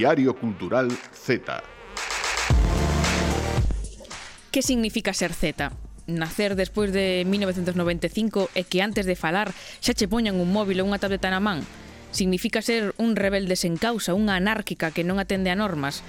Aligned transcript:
Diario 0.00 0.34
Cultural 0.34 0.88
Z. 1.12 1.62
Que 4.50 4.62
significa 4.62 5.12
ser 5.12 5.34
Z? 5.34 5.72
nacer 6.06 6.56
despois 6.56 6.90
de 6.90 7.26
1995 7.28 8.48
e 8.56 8.64
que 8.64 8.80
antes 8.80 9.04
de 9.04 9.12
falar 9.12 9.52
xa 9.84 9.92
che 9.92 10.08
poñan 10.08 10.40
un 10.40 10.48
móvil 10.56 10.80
ou 10.80 10.88
unha 10.88 10.96
tableta 10.96 11.28
na 11.28 11.44
man. 11.44 11.68
Significa 12.16 12.64
ser 12.64 12.96
un 12.96 13.12
rebelde 13.12 13.60
sen 13.60 13.76
causa, 13.76 14.16
unha 14.16 14.40
anárquica 14.40 14.88
que 14.88 15.04
non 15.04 15.20
atende 15.20 15.52
a 15.52 15.60
normas. 15.60 16.00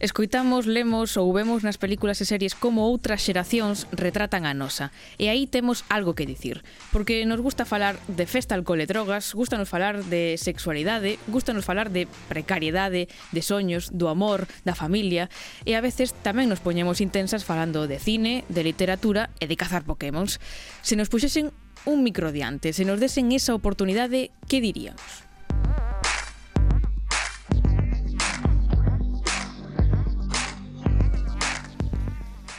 Escoitamos, 0.00 0.64
lemos 0.64 1.20
ou 1.20 1.28
vemos 1.28 1.60
nas 1.60 1.76
películas 1.76 2.16
e 2.18 2.24
series 2.24 2.56
como 2.56 2.88
outras 2.88 3.20
xeracións 3.20 3.84
retratan 3.92 4.48
a 4.48 4.56
nosa. 4.56 4.96
E 5.20 5.28
aí 5.28 5.44
temos 5.44 5.84
algo 5.92 6.16
que 6.16 6.24
dicir. 6.24 6.64
Porque 6.88 7.20
nos 7.28 7.44
gusta 7.44 7.68
falar 7.68 8.00
de 8.08 8.24
festa, 8.24 8.56
alcohol 8.56 8.80
e 8.80 8.88
drogas, 8.88 9.36
gustanos 9.36 9.68
falar 9.68 10.00
de 10.00 10.40
sexualidade, 10.40 11.20
gustanos 11.28 11.68
falar 11.68 11.92
de 11.92 12.08
precariedade, 12.32 13.12
de 13.12 13.42
soños, 13.44 13.92
do 13.92 14.08
amor, 14.08 14.48
da 14.64 14.72
familia. 14.72 15.28
E 15.68 15.76
a 15.76 15.84
veces 15.84 16.16
tamén 16.24 16.48
nos 16.48 16.64
poñemos 16.64 17.04
intensas 17.04 17.44
falando 17.44 17.84
de 17.84 18.00
cine, 18.00 18.48
de 18.48 18.64
literatura 18.64 19.28
e 19.36 19.52
de 19.52 19.60
cazar 19.60 19.84
pokémons. 19.84 20.40
Se 20.80 20.96
nos 20.96 21.12
puxesen 21.12 21.52
un 21.84 22.00
micro 22.00 22.32
diante, 22.32 22.72
se 22.72 22.88
nos 22.88 23.04
desen 23.04 23.36
esa 23.36 23.52
oportunidade, 23.52 24.32
que 24.48 24.64
diríamos? 24.64 25.29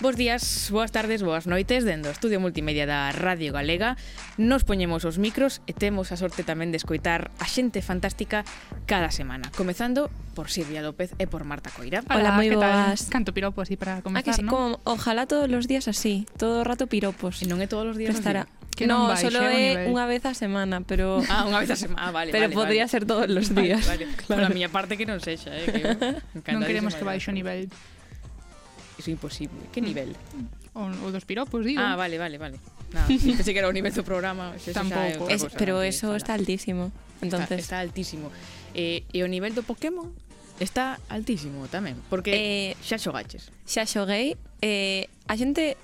Bos 0.01 0.15
días, 0.15 0.69
boas 0.71 0.91
tardes, 0.91 1.21
boas 1.21 1.45
noites 1.45 1.85
Dendo 1.85 2.09
Estudio 2.09 2.41
Multimedia 2.41 2.89
da 2.89 3.13
Radio 3.13 3.53
Galega 3.53 4.01
Nos 4.41 4.65
poñemos 4.65 5.05
os 5.05 5.21
micros 5.21 5.61
e 5.69 5.77
temos 5.77 6.09
a 6.09 6.17
sorte 6.17 6.41
tamén 6.41 6.73
de 6.73 6.81
escoitar 6.81 7.29
a 7.37 7.45
xente 7.45 7.85
fantástica 7.85 8.41
cada 8.89 9.13
semana 9.13 9.53
Comezando 9.53 10.09
por 10.33 10.49
Silvia 10.49 10.81
López 10.81 11.13
e 11.21 11.29
por 11.29 11.45
Marta 11.45 11.69
Coira 11.69 12.01
Hola, 12.09 12.17
Hola 12.17 12.31
moi 12.33 12.49
boas 12.49 13.05
tal? 13.05 13.13
Canto 13.13 13.29
piropo 13.29 13.61
así 13.61 13.77
para 13.77 14.01
comezar, 14.01 14.25
ah, 14.25 14.25
que 14.25 14.33
sí, 14.33 14.41
¿no? 14.41 14.49
como, 14.49 14.81
Ojalá 14.89 15.29
todos 15.29 15.45
os 15.45 15.69
días 15.69 15.85
así, 15.85 16.25
todo 16.33 16.61
o 16.61 16.65
rato 16.65 16.89
piropos 16.89 17.37
E 17.37 17.45
non 17.45 17.61
é 17.61 17.69
todos 17.69 17.93
os 17.93 17.97
días 18.01 18.17
Prestará. 18.17 18.49
así 18.49 18.61
Que 18.73 18.89
no, 18.89 19.05
baixe, 19.05 19.29
solo 19.29 19.45
eh, 19.53 19.85
é 19.85 19.93
unha 19.93 20.09
vez 20.09 20.25
a 20.25 20.33
semana, 20.33 20.81
pero 20.81 21.21
Ah, 21.29 21.45
unha 21.45 21.61
vez 21.61 21.69
a 21.69 21.77
semana, 21.77 22.01
ah, 22.01 22.09
vale, 22.09 22.33
Pero 22.33 22.49
vale, 22.49 22.57
podría 22.57 22.89
vale. 22.89 22.93
ser 22.97 23.05
todos 23.05 23.29
os 23.29 23.53
días. 23.53 23.85
Vale, 23.85 24.09
vale. 24.09 24.17
Claro. 24.17 24.41
Por 24.41 24.43
a 24.47 24.49
miña 24.49 24.73
parte 24.73 24.97
que 24.97 25.05
non 25.05 25.21
sexa, 25.21 25.53
eh, 25.53 25.69
que 26.41 26.49
Non 26.57 26.65
queremos 26.65 26.97
que 26.97 27.05
baixe 27.05 27.29
o 27.29 27.35
nivel 27.35 27.69
que 29.01 29.09
iso 29.09 29.09
é 29.09 29.13
imposible. 29.17 29.61
Que 29.73 29.81
mm. 29.81 29.85
nivel? 29.85 30.09
O, 30.77 30.85
o 30.85 31.09
dos 31.09 31.25
piropos, 31.25 31.65
digo. 31.65 31.81
Ah, 31.81 31.97
vale, 31.97 32.21
vale, 32.21 32.37
vale. 32.37 32.61
Nada, 32.93 33.07
pensei 33.09 33.53
que 33.53 33.59
era 33.59 33.67
o 33.67 33.73
nivel 33.73 33.91
do 33.91 34.05
programa. 34.05 34.53
Eso 34.53 34.71
Tampouco. 34.71 35.25
Xa 35.25 35.33
é 35.33 35.35
es, 35.35 35.43
cosa, 35.43 35.57
pero 35.57 35.81
eso 35.81 36.13
está 36.13 36.37
altísimo. 36.37 36.93
Entonces... 37.21 37.65
Está, 37.65 37.77
está 37.77 37.77
altísimo. 37.81 38.29
Eh, 38.77 39.03
e 39.09 39.19
o 39.25 39.27
nivel 39.27 39.57
do 39.57 39.65
Pokémon 39.65 40.13
está 40.61 41.01
altísimo 41.09 41.65
tamén, 41.67 41.97
porque 42.07 42.31
eh, 42.31 42.71
xa 42.85 43.01
xogaches. 43.01 43.49
Xa 43.65 43.89
xoguei. 43.89 44.37
Eh, 44.61 45.09
a 45.25 45.33
xente 45.33 45.75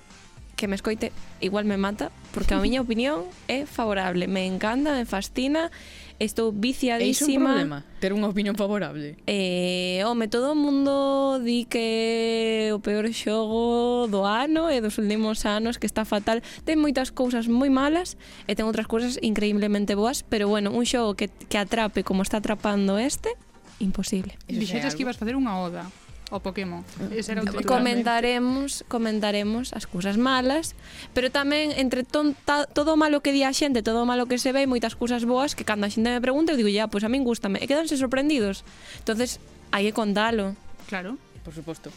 que 0.54 0.66
me 0.66 0.74
escoite 0.74 1.12
igual 1.42 1.66
me 1.66 1.76
mata, 1.76 2.10
porque 2.30 2.54
a 2.54 2.62
miña 2.62 2.80
opinión 2.86 3.26
é 3.50 3.66
favorable. 3.66 4.30
Me 4.30 4.46
encanta, 4.46 4.94
me 4.94 5.04
fascina 5.04 5.70
estou 6.18 6.50
viciadísima. 6.52 7.32
É 7.32 7.38
un 7.38 7.44
problema, 7.46 7.78
ter 8.02 8.10
unha 8.10 8.26
opinión 8.26 8.58
favorable. 8.58 9.14
Eh, 9.26 10.02
home, 10.02 10.26
todo 10.26 10.50
o 10.52 10.58
mundo 10.58 11.38
di 11.38 11.64
que 11.64 12.70
o 12.74 12.82
peor 12.82 13.06
xogo 13.14 14.10
do 14.10 14.26
ano 14.26 14.66
e 14.70 14.82
dos 14.82 14.98
últimos 14.98 15.46
anos 15.46 15.78
que 15.78 15.86
está 15.86 16.02
fatal. 16.02 16.42
Ten 16.66 16.82
moitas 16.82 17.14
cousas 17.14 17.46
moi 17.46 17.70
malas 17.70 18.18
e 18.50 18.58
ten 18.58 18.66
outras 18.66 18.90
cousas 18.90 19.16
increíblemente 19.22 19.94
boas, 19.94 20.26
pero 20.26 20.50
bueno, 20.50 20.74
un 20.74 20.82
xogo 20.82 21.14
que, 21.14 21.30
que 21.30 21.58
atrape 21.58 22.02
como 22.02 22.26
está 22.26 22.42
atrapando 22.42 22.98
este, 22.98 23.30
imposible. 23.78 24.34
Dixetes 24.50 24.98
que 24.98 25.06
ibas 25.06 25.16
facer 25.16 25.38
unha 25.38 25.54
oda 25.54 25.86
o 26.30 26.40
Pokémon. 26.40 26.84
Ese 27.12 27.32
era 27.32 27.42
o. 27.42 27.48
Comentaremos, 27.64 28.84
comentaremos 28.88 29.72
as 29.72 29.88
cousas 29.88 30.20
malas, 30.20 30.76
pero 31.16 31.32
tamén 31.32 31.72
entre 31.76 32.04
tonta, 32.04 32.68
todo 32.68 32.94
o 32.94 32.98
malo 33.00 33.24
que 33.24 33.32
di 33.32 33.44
a 33.44 33.52
xente, 33.52 33.80
todo 33.80 34.04
o 34.04 34.06
malo 34.08 34.28
que 34.28 34.36
se 34.36 34.52
ve, 34.52 34.68
moitas 34.68 34.92
cousas 34.92 35.24
boas 35.24 35.56
que 35.56 35.64
cando 35.64 35.88
a 35.88 35.90
xente 35.90 36.12
me 36.12 36.20
pregunta, 36.20 36.52
eu 36.52 36.58
digo, 36.60 36.68
ya, 36.68 36.86
pois 36.86 37.00
pues 37.00 37.08
a 37.08 37.10
min 37.12 37.24
gustame. 37.24 37.60
E 37.60 37.66
quedanse 37.66 37.96
sorprendidos. 37.96 38.64
entonces 39.00 39.40
hai 39.72 39.88
que 39.88 39.94
contalo. 39.96 40.56
Claro. 40.88 41.16
Por 41.44 41.56
suposto. 41.56 41.88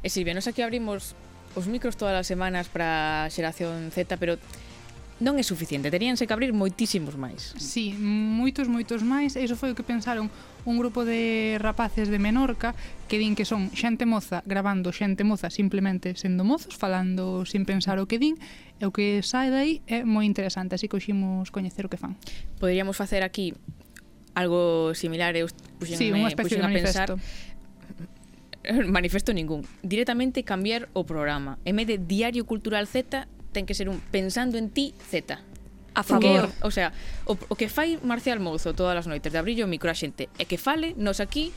E 0.00 0.08
Silvia, 0.08 0.32
nos 0.32 0.48
aquí 0.48 0.64
abrimos 0.64 1.16
os 1.56 1.66
micros 1.68 1.96
todas 1.96 2.16
as 2.16 2.28
semanas 2.28 2.68
para 2.68 3.28
a 3.28 3.32
xeración 3.32 3.92
Z, 3.92 4.16
pero 4.20 4.36
non 5.16 5.40
é 5.40 5.44
suficiente, 5.44 5.88
teríanse 5.88 6.28
que 6.28 6.34
abrir 6.36 6.52
moitísimos 6.52 7.16
máis. 7.16 7.56
Sí, 7.56 7.96
moitos, 7.96 8.68
moitos 8.68 9.00
máis. 9.00 9.32
Iso 9.32 9.56
foi 9.56 9.72
o 9.72 9.76
que 9.76 9.80
pensaron 9.80 10.28
un 10.68 10.76
grupo 10.76 11.08
de 11.08 11.56
rapaces 11.56 12.12
de 12.12 12.20
Menorca 12.20 12.76
que 13.08 13.16
din 13.16 13.32
que 13.32 13.48
son 13.48 13.72
xente 13.72 14.04
moza 14.04 14.44
grabando 14.44 14.92
xente 14.92 15.24
moza 15.24 15.48
simplemente 15.48 16.12
sendo 16.20 16.44
mozos, 16.44 16.76
falando 16.76 17.48
sin 17.48 17.64
pensar 17.64 17.96
o 17.96 18.04
que 18.04 18.20
din, 18.20 18.36
e 18.76 18.84
o 18.84 18.92
que 18.92 19.24
sai 19.24 19.48
dai 19.48 19.80
é 19.88 20.04
moi 20.04 20.28
interesante, 20.28 20.76
así 20.76 20.84
que 20.84 21.00
oximos 21.00 21.48
coñecer 21.48 21.86
o 21.86 21.90
que 21.90 21.96
fan. 21.96 22.20
Poderíamos 22.60 22.92
facer 22.92 23.24
aquí 23.24 23.56
algo 24.36 24.92
similar, 24.92 25.32
eu 25.32 25.48
puxenme, 25.80 25.96
sí, 25.96 26.12
unha 26.12 26.28
especie 26.28 26.60
de 26.60 26.66
manifesto. 26.68 27.16
pensar 27.16 27.56
manifesto 28.86 29.32
ningún. 29.32 29.64
Directamente 29.82 30.42
cambiar 30.42 30.88
o 30.92 31.06
programa. 31.06 31.58
En 31.64 31.76
vez 31.76 31.86
de 31.86 31.98
Diario 31.98 32.44
Cultural 32.44 32.86
Z, 32.86 33.28
ten 33.56 33.64
que 33.64 33.72
ser 33.72 33.88
un 33.88 34.04
pensando 34.12 34.60
en 34.60 34.68
ti 34.68 34.92
Z. 35.08 35.40
A 35.96 36.04
favor. 36.04 36.52
Que, 36.52 36.68
o 36.68 36.70
sea, 36.70 36.92
o, 37.24 37.40
o 37.48 37.54
que 37.56 37.72
fai 37.72 37.96
Marcial 38.04 38.36
Mouzo 38.36 38.76
todas 38.76 38.92
as 38.92 39.08
noites 39.08 39.32
de 39.32 39.40
abrillo 39.40 39.64
o 39.64 39.70
micro 39.72 39.88
a 39.88 39.96
xente 39.96 40.28
e 40.36 40.44
que 40.44 40.60
fale 40.60 40.92
nos 41.00 41.24
aquí 41.24 41.56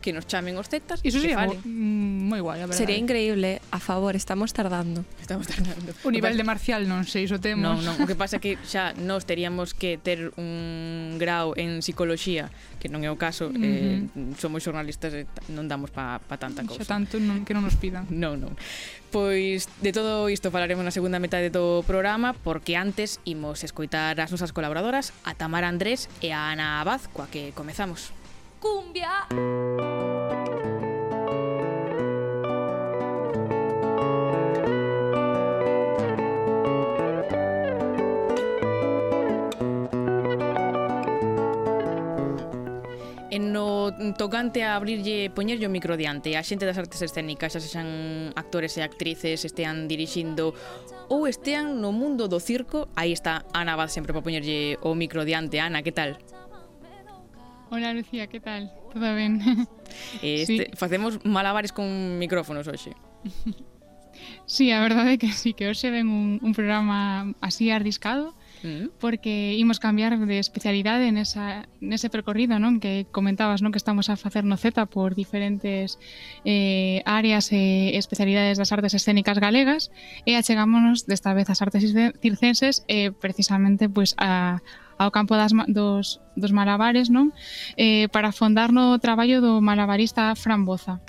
que 0.00 0.12
nos 0.12 0.26
chamen 0.26 0.54
os 0.56 0.70
celtas 0.70 1.02
Iso 1.02 1.18
sería 1.18 1.42
mo, 1.42 1.54
mm, 1.54 2.30
moi 2.30 2.40
guai, 2.40 2.62
a 2.62 2.70
verdade. 2.70 2.78
Sería 2.78 2.98
increíble, 2.98 3.58
a 3.74 3.80
favor, 3.82 4.14
estamos 4.14 4.54
tardando. 4.54 5.02
Estamos 5.20 5.46
tardando. 5.50 5.94
O 6.06 6.10
nivel 6.10 6.38
de 6.38 6.44
marcial 6.46 6.86
non 6.86 7.02
sei, 7.02 7.26
iso 7.26 7.42
temos. 7.42 7.62
Non, 7.62 7.82
non, 7.82 7.94
o 7.98 8.06
que 8.06 8.14
pasa 8.14 8.38
é 8.38 8.40
que 8.40 8.54
xa 8.62 8.94
nós 8.94 9.26
teríamos 9.26 9.74
que 9.74 9.98
ter 9.98 10.30
un 10.38 11.18
grau 11.18 11.58
en 11.58 11.82
psicoloxía, 11.82 12.50
que 12.78 12.86
non 12.86 13.02
é 13.02 13.10
o 13.10 13.18
caso, 13.18 13.50
uh 13.50 13.54
-huh. 13.54 14.06
eh, 14.14 14.34
somos 14.38 14.62
xornalistas 14.62 15.10
e 15.14 15.26
non 15.50 15.66
damos 15.66 15.90
pa, 15.90 16.22
pa 16.22 16.38
tanta 16.38 16.62
cousa. 16.62 16.86
Xa 16.86 16.86
tanto 16.86 17.18
non, 17.18 17.42
que 17.42 17.52
non 17.52 17.66
nos 17.66 17.74
pidan. 17.74 18.06
Non, 18.08 18.38
non. 18.38 18.54
Pois 19.10 19.66
de 19.82 19.90
todo 19.90 20.28
isto 20.28 20.52
falaremos 20.54 20.84
na 20.84 20.92
segunda 20.92 21.18
metade 21.18 21.50
do 21.50 21.82
programa, 21.88 22.36
porque 22.38 22.78
antes 22.78 23.18
imos 23.26 23.66
escoitar 23.66 24.14
as 24.20 24.30
nosas 24.30 24.54
colaboradoras, 24.54 25.10
a 25.24 25.34
Tamara 25.34 25.66
Andrés 25.66 26.06
e 26.22 26.30
a 26.30 26.52
Ana 26.52 26.78
Abad, 26.78 27.02
coa 27.10 27.26
que 27.26 27.50
comezamos 27.56 28.12
cumbia. 28.60 29.26
En 43.30 43.52
no 43.52 43.92
tocante 44.16 44.64
a 44.64 44.74
abrirlle 44.74 45.30
poñerlle 45.30 45.66
o 45.66 45.70
micro 45.70 45.96
diante, 45.96 46.34
a 46.34 46.42
xente 46.42 46.66
das 46.66 46.80
artes 46.80 46.98
escénicas, 47.04 47.54
xa 47.54 47.60
sexan 47.62 48.32
actores 48.34 48.74
e 48.74 48.82
actrices, 48.82 49.44
estean 49.44 49.86
dirixindo 49.86 50.56
ou 51.06 51.28
estean 51.30 51.78
no 51.78 51.94
mundo 51.94 52.26
do 52.26 52.40
circo, 52.40 52.88
aí 52.98 53.12
está 53.12 53.46
Ana 53.54 53.78
Abad 53.78 53.94
sempre 53.94 54.10
para 54.10 54.24
poñerlle 54.24 54.80
o 54.82 54.96
micro 54.98 55.22
diante. 55.22 55.60
Ana, 55.60 55.84
que 55.86 55.92
tal? 55.92 56.18
Hola 57.70 57.92
Lucía, 57.92 58.26
que 58.26 58.40
tal? 58.40 58.72
Todo 58.92 59.14
ben? 59.14 59.40
Este, 60.22 60.46
sí. 60.46 60.66
Facemos 60.74 61.24
malabares 61.24 61.72
con 61.72 62.18
micrófonos 62.18 62.68
hoxe. 62.68 62.92
Sí, 64.46 64.72
a 64.72 64.80
verdade 64.80 65.14
é 65.14 65.18
que 65.18 65.30
sí, 65.30 65.52
que 65.54 65.68
hoxe 65.68 65.92
ven 65.92 66.08
un, 66.08 66.40
un 66.42 66.52
programa 66.56 67.34
así 67.40 67.70
arriscado, 67.70 68.34
mm. 68.64 68.98
porque 68.98 69.54
imos 69.54 69.78
cambiar 69.78 70.18
de 70.18 70.38
especialidade 70.40 71.12
nesa, 71.12 71.68
nese 71.78 72.08
percorrido 72.08 72.58
non 72.58 72.80
que 72.82 73.06
comentabas 73.12 73.60
non 73.62 73.70
que 73.70 73.78
estamos 73.78 74.08
a 74.08 74.16
facer 74.16 74.42
no 74.42 74.56
Z 74.56 74.88
por 74.88 75.14
diferentes 75.14 76.00
eh, 76.42 77.04
áreas 77.04 77.52
e 77.54 77.94
especialidades 77.94 78.58
das 78.58 78.72
artes 78.72 78.96
escénicas 78.96 79.38
galegas 79.38 79.92
e 80.24 80.34
achegámonos 80.34 81.04
desta 81.06 81.36
vez 81.36 81.46
ás 81.52 81.60
artes 81.60 81.84
circenses 82.18 82.82
eh, 82.88 83.12
precisamente 83.12 83.86
pois 83.86 84.16
pues, 84.16 84.24
a 84.24 84.64
ao 84.98 85.14
campo 85.14 85.38
das, 85.38 85.54
dos, 85.70 86.20
dos 86.34 86.52
malabares 86.52 87.08
non 87.08 87.30
eh, 87.78 88.10
para 88.10 88.34
afondar 88.34 88.74
no 88.74 88.98
traballo 88.98 89.38
do 89.40 89.62
malabarista 89.62 90.34
Fran 90.34 90.66
Boza. 90.66 91.00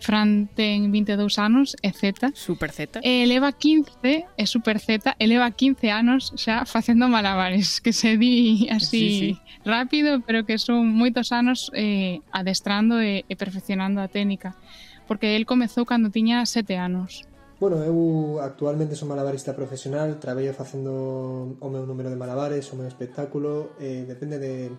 Fran 0.00 0.48
ten 0.56 0.88
22 0.90 1.38
anos, 1.38 1.76
é 1.82 1.92
Z. 1.92 2.32
Super 2.32 2.72
Z. 2.72 3.00
E 3.04 3.24
leva 3.28 3.52
15, 3.52 4.24
é 4.36 4.46
super 4.46 4.80
Z, 4.80 5.16
e 5.20 5.24
leva 5.28 5.50
15 5.52 5.92
anos 5.92 6.32
xa 6.36 6.64
facendo 6.64 7.08
malabares, 7.08 7.80
que 7.80 7.92
se 7.92 8.16
di 8.16 8.66
así 8.72 8.88
sí, 8.88 9.08
sí. 9.20 9.30
rápido, 9.64 10.24
pero 10.24 10.44
que 10.48 10.56
son 10.56 10.88
moitos 10.88 11.32
anos 11.32 11.68
eh, 11.76 12.24
adestrando 12.32 13.00
e, 13.00 13.28
e 13.28 13.34
perfeccionando 13.36 14.00
a 14.00 14.08
técnica. 14.08 14.56
Porque 15.04 15.36
el 15.36 15.44
comezou 15.44 15.84
cando 15.84 16.08
tiña 16.08 16.46
7 16.48 16.80
anos. 16.80 17.28
Bueno, 17.60 17.84
eu 17.84 18.40
actualmente 18.40 18.96
son 18.96 19.12
malabarista 19.12 19.52
profesional, 19.52 20.16
traballo 20.16 20.56
facendo 20.56 21.60
o 21.60 21.68
meu 21.68 21.84
número 21.84 22.08
de 22.08 22.16
malabares, 22.16 22.72
o 22.72 22.76
meu 22.80 22.88
espectáculo, 22.88 23.76
eh, 23.76 24.08
depende 24.08 24.40
de, 24.40 24.72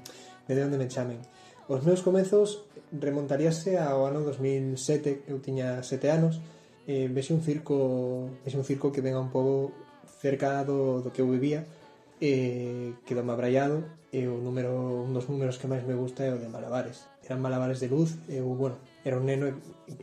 de 0.49 0.61
onde 0.65 0.81
me 0.81 0.89
chamen. 0.89 1.21
Os 1.69 1.85
meus 1.85 2.01
comezos 2.01 2.65
remontaríase 2.89 3.77
ao 3.77 4.09
ano 4.09 4.25
2007, 4.25 5.29
eu 5.29 5.37
tiña 5.37 5.85
sete 5.85 6.09
anos, 6.09 6.41
eh, 6.89 7.05
vexe 7.05 7.37
un 7.37 7.45
circo 7.45 8.33
vexe 8.41 8.57
un 8.57 8.65
circo 8.65 8.89
que 8.89 9.05
venga 9.05 9.21
un 9.21 9.29
pouco 9.29 9.77
cerca 10.17 10.65
do, 10.65 11.05
do 11.05 11.13
que 11.13 11.21
eu 11.21 11.29
vivía, 11.29 11.69
eh, 12.17 12.97
quedou 13.05 13.21
me 13.21 13.29
abraiado, 13.37 13.85
e 14.09 14.25
o 14.25 14.41
número, 14.41 15.05
un 15.05 15.13
dos 15.13 15.29
números 15.29 15.61
que 15.61 15.69
máis 15.69 15.85
me 15.85 15.93
gusta 15.93 16.25
é 16.25 16.33
o 16.33 16.41
de 16.41 16.49
malabares. 16.49 17.05
Eran 17.21 17.45
malabares 17.45 17.77
de 17.77 17.93
luz, 17.93 18.17
eu, 18.25 18.49
bueno, 18.57 18.81
era 19.03 19.17
un 19.17 19.25
neno 19.25 19.49
e, 19.49 19.53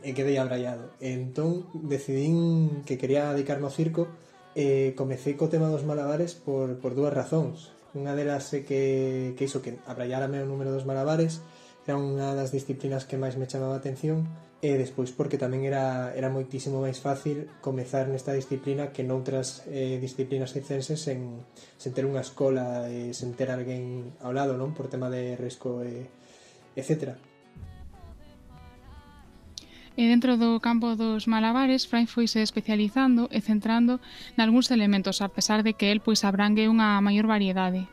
e 0.03 0.11
quedei 0.13 0.37
abraiado. 0.37 0.91
E 0.99 1.15
entón 1.15 1.67
decidín 1.87 2.83
que 2.83 2.99
quería 2.99 3.31
dedicarme 3.31 3.67
ao 3.67 3.75
circo 3.75 4.11
e 4.57 4.97
comecei 4.97 5.39
co 5.39 5.51
tema 5.51 5.71
dos 5.71 5.87
malabares 5.87 6.35
por, 6.35 6.79
por 6.83 6.97
dúas 6.97 7.13
razóns. 7.13 7.71
Unha 7.95 8.13
delas 8.13 8.51
é 8.53 8.61
que, 8.67 9.33
que 9.33 9.47
iso, 9.49 9.63
que 9.63 9.81
abraiárame 9.89 10.43
o 10.43 10.49
número 10.49 10.69
dos 10.69 10.85
malabares 10.85 11.41
era 11.89 11.97
unha 11.97 12.37
das 12.37 12.53
disciplinas 12.53 13.09
que 13.09 13.17
máis 13.17 13.33
me 13.33 13.49
chamaba 13.49 13.73
a 13.73 13.81
atención 13.81 14.29
e 14.61 14.75
despois 14.75 15.15
porque 15.15 15.39
tamén 15.39 15.63
era, 15.63 16.11
era 16.13 16.27
moitísimo 16.27 16.83
máis 16.83 16.99
fácil 16.99 17.47
comezar 17.63 18.11
nesta 18.11 18.35
disciplina 18.35 18.91
que 18.91 19.07
noutras 19.07 19.63
eh, 19.71 19.97
disciplinas 19.97 20.51
circenses 20.51 20.99
sen, 20.99 21.47
sen 21.79 21.91
ter 21.95 22.03
unha 22.03 22.21
escola 22.21 22.91
e 22.91 23.15
sen 23.15 23.33
ter 23.33 23.49
alguén 23.49 24.13
ao 24.19 24.35
lado, 24.35 24.59
non? 24.59 24.75
Por 24.75 24.91
tema 24.91 25.07
de 25.07 25.39
risco 25.39 25.81
e, 25.81 26.11
etcétera. 26.75 27.28
E 29.99 30.07
dentro 30.07 30.39
do 30.39 30.63
campo 30.63 30.95
dos 30.95 31.27
malabares, 31.27 31.83
Fray 31.83 32.07
foise 32.07 32.39
especializando 32.39 33.27
e 33.35 33.43
centrando 33.43 33.99
nalgúns 34.39 34.71
elementos, 34.71 35.19
a 35.19 35.27
pesar 35.27 35.59
de 35.59 35.75
que 35.75 35.91
el 35.91 35.99
pois 35.99 36.23
abrangue 36.23 36.71
unha 36.71 37.03
maior 37.03 37.27
variedade. 37.27 37.83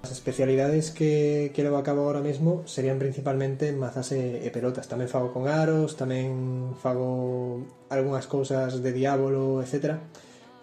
As 0.00 0.08
especialidades 0.08 0.88
que, 0.88 1.52
que 1.52 1.60
levo 1.60 1.76
a 1.76 1.84
cabo 1.84 2.08
agora 2.08 2.24
mesmo 2.24 2.64
serían 2.64 2.96
principalmente 2.96 3.76
mazas 3.76 4.16
e, 4.16 4.40
e 4.40 4.48
pelotas. 4.48 4.88
Tamén 4.88 5.12
fago 5.12 5.36
con 5.36 5.52
aros, 5.52 6.00
tamén 6.00 6.72
fago 6.80 7.60
algunhas 7.92 8.24
cousas 8.24 8.80
de 8.80 8.90
diábolo, 8.96 9.60
etc. 9.60 10.00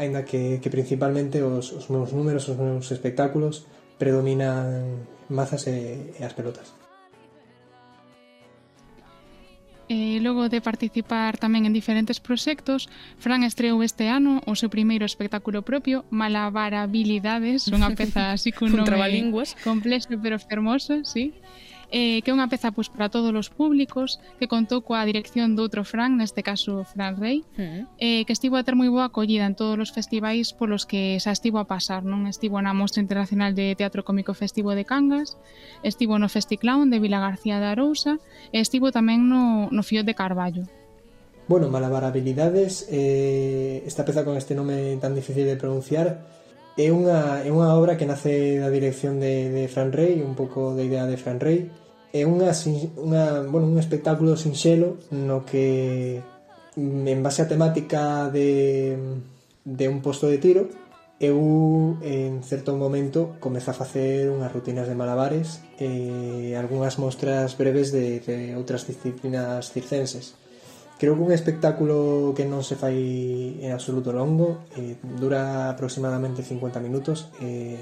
Ainda 0.02 0.26
que, 0.26 0.58
que 0.58 0.74
principalmente 0.74 1.46
os, 1.46 1.70
os 1.70 1.94
meus 1.94 2.10
números, 2.10 2.50
os 2.50 2.58
meus 2.58 2.90
espectáculos 2.90 3.70
predominan 4.02 5.06
mazas 5.30 5.70
e, 5.70 6.10
e 6.18 6.26
as 6.26 6.34
pelotas. 6.34 6.87
Eh, 9.88 10.18
e 10.18 10.20
logo 10.20 10.52
de 10.52 10.60
participar 10.60 11.40
tamén 11.40 11.64
en 11.64 11.72
diferentes 11.72 12.20
proxectos, 12.20 12.92
Fran 13.24 13.48
estreou 13.48 13.80
este 13.80 14.12
ano 14.12 14.44
o 14.44 14.52
seu 14.52 14.68
primeiro 14.68 15.08
espectáculo 15.08 15.64
propio, 15.64 16.04
Malabarabilidades, 16.12 17.72
unha 17.72 17.96
peza 17.96 18.36
así 18.36 18.52
cun 18.52 18.76
nome 18.84 19.32
complexo 19.64 20.20
pero 20.20 20.36
fermoso, 20.44 21.08
sí? 21.08 21.32
eh, 21.92 22.20
que 22.22 22.30
é 22.32 22.36
unha 22.36 22.52
peza 22.52 22.76
pois, 22.76 22.92
para 22.92 23.08
todos 23.08 23.32
os 23.32 23.48
públicos, 23.48 24.20
que 24.40 24.52
contou 24.52 24.84
coa 24.84 25.08
dirección 25.08 25.56
do 25.56 25.64
outro 25.64 25.88
Fran, 25.88 26.20
neste 26.20 26.44
caso 26.44 26.84
Fran 26.84 27.16
Rey, 27.16 27.48
uh 27.56 27.62
-huh. 27.62 27.84
eh, 28.00 28.22
que 28.28 28.34
estivo 28.36 28.60
a 28.60 28.64
ter 28.64 28.76
moi 28.76 28.92
boa 28.92 29.08
acollida 29.08 29.48
en 29.48 29.56
todos 29.56 29.80
os 29.80 29.92
festivais 29.96 30.52
polos 30.52 30.84
que 30.84 31.16
xa 31.24 31.32
estivo 31.32 31.58
a 31.60 31.70
pasar, 31.70 32.04
non? 32.04 32.28
Estivo 32.28 32.60
na 32.60 32.76
Mostra 32.76 33.00
Internacional 33.00 33.56
de 33.56 33.76
Teatro 33.80 34.04
Cómico 34.04 34.36
Festivo 34.36 34.76
de 34.76 34.84
Cangas, 34.84 35.40
estivo 35.84 36.20
no 36.20 36.28
Festiclown 36.28 36.92
de 36.92 37.00
Vila 37.00 37.24
García 37.24 37.60
de 37.64 37.72
Arousa, 37.72 38.20
e 38.52 38.60
estivo 38.60 38.92
tamén 38.92 39.28
no, 39.32 39.72
no 39.72 39.82
Fío 39.84 40.04
de 40.04 40.14
Carballo. 40.14 40.68
Bueno, 41.48 41.70
Malabarabilidades, 41.70 42.92
eh, 42.92 43.82
esta 43.88 44.04
peza 44.04 44.26
con 44.28 44.36
este 44.36 44.54
nome 44.54 45.00
tan 45.00 45.16
difícil 45.16 45.48
de 45.48 45.56
pronunciar, 45.56 46.28
É 46.78 46.94
unha, 46.94 47.42
é 47.42 47.50
unha 47.50 47.74
obra 47.74 47.98
que 47.98 48.06
nace 48.06 48.62
da 48.62 48.70
dirección 48.70 49.18
de, 49.18 49.50
de 49.50 49.66
Fran 49.66 49.90
Rey, 49.90 50.22
un 50.22 50.38
pouco 50.38 50.78
da 50.78 50.86
idea 50.86 51.10
de 51.10 51.18
Fran 51.18 51.42
Rey. 51.42 51.74
É 52.14 52.22
unha, 52.22 52.54
unha, 53.02 53.42
bueno, 53.50 53.66
un 53.66 53.82
espectáculo 53.82 54.38
sinxelo 54.38 55.02
no 55.10 55.42
que 55.42 56.22
en 56.78 57.20
base 57.26 57.42
á 57.42 57.50
temática 57.50 58.30
de, 58.30 58.94
de 59.66 59.86
un 59.90 60.06
posto 60.06 60.30
de 60.30 60.38
tiro 60.38 60.70
eu 61.20 61.98
en 62.06 62.46
certo 62.46 62.78
momento 62.78 63.34
comeza 63.42 63.74
a 63.74 63.80
facer 63.82 64.30
unhas 64.30 64.54
rutinas 64.54 64.86
de 64.86 64.94
malabares 64.94 65.66
e 65.82 66.54
algunhas 66.54 67.02
mostras 67.02 67.58
breves 67.58 67.90
de, 67.90 68.22
de 68.22 68.54
outras 68.54 68.86
disciplinas 68.86 69.74
circenses 69.74 70.38
Creo 70.98 71.14
que 71.14 71.22
un 71.22 71.32
espectáculo 71.32 72.34
que 72.34 72.42
non 72.50 72.66
se 72.66 72.74
fai 72.74 72.98
en 73.62 73.70
absoluto 73.70 74.10
longo, 74.10 74.66
eh, 74.74 74.98
dura 74.98 75.70
aproximadamente 75.70 76.42
50 76.42 76.82
minutos, 76.82 77.30
eh, 77.38 77.78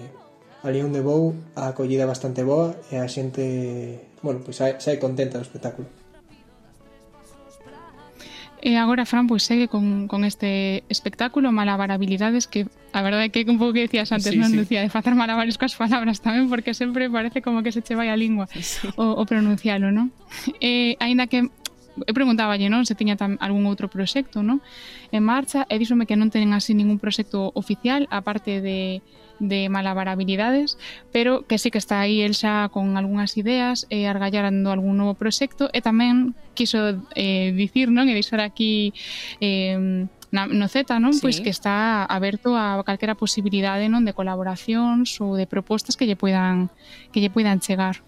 ali 0.68 0.84
onde 0.84 1.00
vou 1.00 1.32
a 1.56 1.72
acollida 1.72 2.04
bastante 2.04 2.44
boa 2.44 2.76
e 2.92 3.00
a 3.00 3.08
xente, 3.08 4.12
bueno, 4.20 4.44
pois 4.44 4.60
pues, 4.60 4.84
sae 4.84 5.00
contenta 5.00 5.40
do 5.40 5.48
espectáculo. 5.48 5.88
E 8.66 8.82
agora, 8.82 9.06
Fran, 9.06 9.30
pois 9.30 9.46
pues, 9.46 9.48
segue 9.48 9.70
con, 9.70 10.10
con 10.10 10.26
este 10.26 10.84
espectáculo 10.90 11.54
Malabarabilidades 11.54 12.50
que 12.50 12.66
a 12.92 13.06
verdade 13.06 13.28
é 13.28 13.32
que 13.32 13.46
un 13.46 13.62
pouco 13.62 13.78
que 13.78 13.86
decías 13.86 14.10
antes, 14.10 14.34
sí, 14.34 14.42
non, 14.42 14.50
sí. 14.50 14.58
Lucía, 14.58 14.82
de 14.82 14.90
facer 14.90 15.14
malabares 15.14 15.56
coas 15.62 15.78
palabras 15.78 16.20
tamén 16.20 16.50
porque 16.50 16.74
sempre 16.74 17.08
parece 17.08 17.40
como 17.46 17.62
que 17.62 17.70
se 17.70 17.80
che 17.80 17.94
vai 17.94 18.10
a 18.10 18.18
lingua 18.18 18.50
sí. 18.52 18.90
o, 18.98 19.20
o 19.20 19.24
pronuncialo, 19.24 19.94
non? 19.94 20.10
Eh, 20.60 20.98
aínda 20.98 21.30
que 21.30 21.48
eu 22.04 22.14
preguntáballe, 22.14 22.68
non, 22.68 22.84
se 22.84 22.96
tiña 23.00 23.16
tam, 23.16 23.40
algún 23.40 23.64
outro 23.66 23.88
proxecto, 23.88 24.44
non, 24.44 24.60
en 25.16 25.24
marcha, 25.24 25.64
e 25.72 25.80
díxome 25.80 26.04
que 26.04 26.20
non 26.20 26.28
tenen 26.28 26.52
así 26.52 26.76
ningún 26.76 27.00
proxecto 27.00 27.56
oficial, 27.56 28.12
aparte 28.12 28.60
de 28.60 29.00
de 29.40 29.70
malabarabilidades, 29.70 30.78
pero 31.12 31.46
que 31.48 31.58
sí 31.58 31.72
que 31.72 31.78
está 31.78 32.00
aí 32.00 32.22
el 32.22 32.36
xa 32.36 32.70
con 32.70 32.96
algunhas 32.96 33.36
ideas 33.38 33.86
e 33.90 34.04
eh, 34.04 34.08
algún 34.08 34.96
novo 34.98 35.14
proxecto 35.16 35.70
e 35.74 35.84
tamén 35.84 36.36
quiso 36.56 37.04
eh, 37.16 37.52
dicir, 37.52 37.92
non, 37.92 38.08
e 38.08 38.16
deixar 38.16 38.40
aquí 38.40 38.96
eh, 39.44 40.08
na, 40.32 40.48
no 40.48 40.68
Z, 40.68 41.00
non? 41.00 41.12
Sí. 41.16 41.22
Pois 41.24 41.40
que 41.44 41.52
está 41.52 42.04
aberto 42.08 42.56
a 42.56 42.80
calquera 42.84 43.16
posibilidade, 43.16 43.92
non, 43.92 44.08
de 44.08 44.16
colaboracións 44.16 45.20
ou 45.20 45.36
de 45.36 45.48
propostas 45.48 46.00
que 46.00 46.08
lle 46.08 46.20
poidan 46.20 46.72
que 47.12 47.20
lle 47.20 47.32
poidan 47.32 47.60
chegar. 47.60 48.04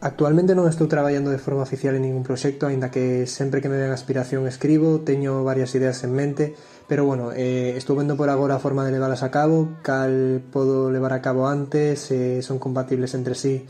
Actualmente 0.00 0.54
non 0.54 0.70
estou 0.70 0.86
traballando 0.86 1.34
de 1.34 1.42
forma 1.42 1.66
oficial 1.66 1.98
en 1.98 2.06
ningún 2.06 2.22
proxecto, 2.22 2.70
aínda 2.70 2.86
que 2.86 3.26
sempre 3.26 3.58
que 3.58 3.66
me 3.66 3.82
ven 3.82 3.90
aspiración 3.90 4.46
escribo, 4.46 5.02
teño 5.02 5.42
varias 5.42 5.74
ideas 5.74 6.06
en 6.06 6.14
mente, 6.14 6.54
pero 6.86 7.02
bueno, 7.02 7.34
eh, 7.34 7.74
estou 7.74 7.98
vendo 7.98 8.14
por 8.14 8.30
agora 8.30 8.54
a 8.54 8.62
forma 8.62 8.86
de 8.86 8.94
levalas 8.94 9.26
a 9.26 9.34
cabo, 9.34 9.74
cal 9.82 10.38
podo 10.54 10.94
levar 10.94 11.10
a 11.10 11.18
cabo 11.18 11.50
antes, 11.50 12.14
eh, 12.14 12.46
son 12.46 12.62
compatibles 12.62 13.18
entre 13.18 13.34
sí, 13.34 13.66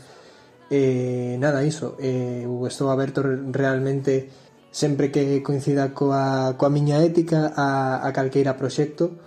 eh, 0.69 1.33
nada, 1.41 1.65
iso, 1.65 1.97
eh, 1.97 2.45
estou 2.69 2.93
aberto 2.93 3.25
realmente 3.25 4.29
sempre 4.69 5.09
que 5.09 5.41
coincida 5.41 5.97
coa, 5.97 6.53
coa 6.61 6.69
miña 6.69 7.01
ética 7.01 7.49
a, 7.57 8.05
a 8.05 8.13
calqueira 8.13 8.53
proxecto, 8.53 9.17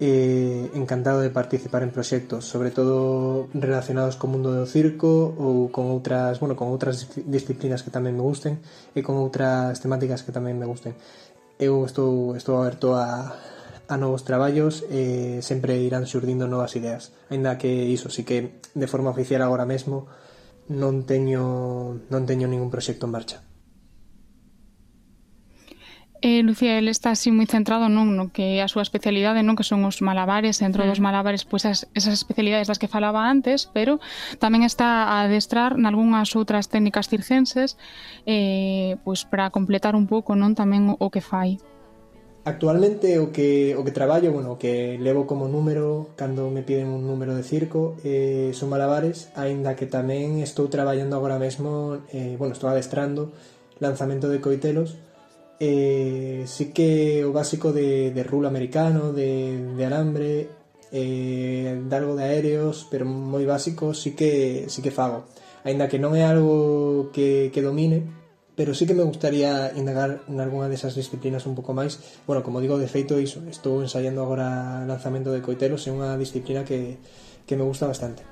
eh, 0.00 0.70
encantado 0.72 1.20
de 1.20 1.28
participar 1.28 1.82
en 1.82 1.90
proxectos, 1.90 2.46
sobre 2.46 2.70
todo 2.70 3.48
relacionados 3.52 4.16
co 4.16 4.32
mundo 4.32 4.48
do 4.48 4.64
circo 4.64 5.36
ou 5.36 5.68
con 5.68 5.92
outras, 5.92 6.40
bueno, 6.40 6.56
con 6.56 6.72
outras 6.72 7.04
disciplinas 7.28 7.84
que 7.84 7.92
tamén 7.92 8.16
me 8.16 8.24
gusten 8.24 8.64
e 8.96 9.04
con 9.04 9.20
outras 9.20 9.76
temáticas 9.76 10.24
que 10.24 10.32
tamén 10.32 10.56
me 10.56 10.64
gusten. 10.64 10.96
Eu 11.60 11.84
estou, 11.84 12.32
estou 12.32 12.56
aberto 12.56 12.96
a, 12.96 13.36
a 13.92 13.94
novos 14.00 14.24
traballos 14.24 14.88
e 14.88 15.44
sempre 15.44 15.76
irán 15.76 16.08
xurdindo 16.08 16.48
novas 16.48 16.72
ideas. 16.80 17.12
Ainda 17.28 17.60
que 17.60 17.68
iso, 17.68 18.08
sí 18.08 18.24
que 18.24 18.56
de 18.72 18.88
forma 18.88 19.12
oficial 19.12 19.44
agora 19.44 19.68
mesmo 19.68 20.08
non 20.72 21.04
teño 21.04 22.00
non 22.08 22.24
teño 22.24 22.48
ningún 22.48 22.72
proxecto 22.72 23.04
en 23.04 23.12
marcha. 23.12 23.49
Eh, 26.22 26.42
Lucía, 26.42 26.76
el 26.78 26.88
está 26.88 27.16
así 27.16 27.32
moi 27.32 27.48
centrado 27.48 27.88
non 27.88 28.12
no 28.12 28.28
que 28.28 28.60
a 28.60 28.68
súa 28.68 28.84
especialidade 28.84 29.40
non 29.40 29.56
que 29.56 29.64
son 29.64 29.80
os 29.88 30.04
malabares, 30.04 30.60
dentro 30.60 30.84
dos 30.84 31.00
mm. 31.00 31.06
malabares 31.08 31.48
pois 31.48 31.64
as, 31.64 31.88
esas 31.96 32.12
especialidades 32.12 32.68
das 32.68 32.76
que 32.76 32.92
falaba 32.92 33.24
antes, 33.24 33.72
pero 33.72 34.04
tamén 34.36 34.60
está 34.60 35.16
a 35.16 35.24
adestrar 35.24 35.80
nalgúnas 35.80 36.36
outras 36.36 36.68
técnicas 36.68 37.08
circenses 37.08 37.80
eh, 38.28 39.00
pois 39.00 39.24
para 39.24 39.48
completar 39.48 39.96
un 39.96 40.04
pouco 40.04 40.36
non 40.36 40.52
tamén 40.52 40.92
o 40.92 41.08
que 41.08 41.24
fai. 41.24 41.56
Actualmente 42.44 43.16
o 43.16 43.32
que 43.32 43.72
o 43.72 43.80
que 43.80 43.92
traballo, 43.92 44.28
bueno, 44.28 44.52
o 44.52 44.60
que 44.60 45.00
levo 45.00 45.24
como 45.24 45.48
número 45.48 46.12
cando 46.20 46.52
me 46.52 46.60
piden 46.60 46.92
un 46.92 47.08
número 47.08 47.32
de 47.32 47.44
circo, 47.48 47.96
eh, 48.04 48.52
son 48.52 48.68
malabares, 48.68 49.32
aínda 49.40 49.72
que 49.72 49.88
tamén 49.88 50.44
estou 50.44 50.68
traballando 50.68 51.16
agora 51.16 51.40
mesmo, 51.40 52.04
eh, 52.12 52.36
bueno, 52.36 52.52
estou 52.52 52.68
adestrando 52.68 53.32
lanzamento 53.80 54.28
de 54.28 54.44
coitelos, 54.44 55.00
eh, 55.60 56.44
sí 56.48 56.72
que 56.72 57.22
o 57.24 57.32
básico 57.36 57.70
de, 57.70 58.10
de 58.10 58.22
rulo 58.24 58.48
americano, 58.48 59.12
de, 59.12 59.76
de 59.76 59.84
alambre, 59.84 60.48
eh, 60.90 61.78
de 61.84 61.96
algo 61.96 62.16
de 62.16 62.24
aéreos, 62.24 62.88
pero 62.90 63.04
moi 63.04 63.44
básico, 63.44 63.92
sí 63.92 64.16
que, 64.16 64.66
sí 64.72 64.80
que 64.80 64.90
fago. 64.90 65.28
Ainda 65.62 65.92
que 65.92 66.00
non 66.00 66.16
é 66.16 66.24
algo 66.24 67.12
que, 67.12 67.52
que 67.52 67.60
domine, 67.60 68.08
pero 68.56 68.72
sí 68.72 68.88
que 68.88 68.96
me 68.96 69.04
gustaría 69.04 69.72
indagar 69.76 70.24
en 70.26 70.40
algunha 70.40 70.72
desas 70.72 70.96
disciplinas 70.96 71.44
un 71.44 71.52
pouco 71.52 71.76
máis. 71.76 72.00
Bueno, 72.24 72.40
como 72.40 72.64
digo, 72.64 72.80
de 72.80 72.88
feito, 72.88 73.20
iso, 73.20 73.44
estou 73.46 73.84
ensaiando 73.84 74.24
agora 74.24 74.82
lanzamento 74.88 75.28
de 75.30 75.44
coitelos, 75.44 75.84
é 75.86 75.92
unha 75.92 76.16
disciplina 76.16 76.64
que, 76.64 76.96
que 77.44 77.54
me 77.54 77.68
gusta 77.68 77.84
bastante 77.84 78.24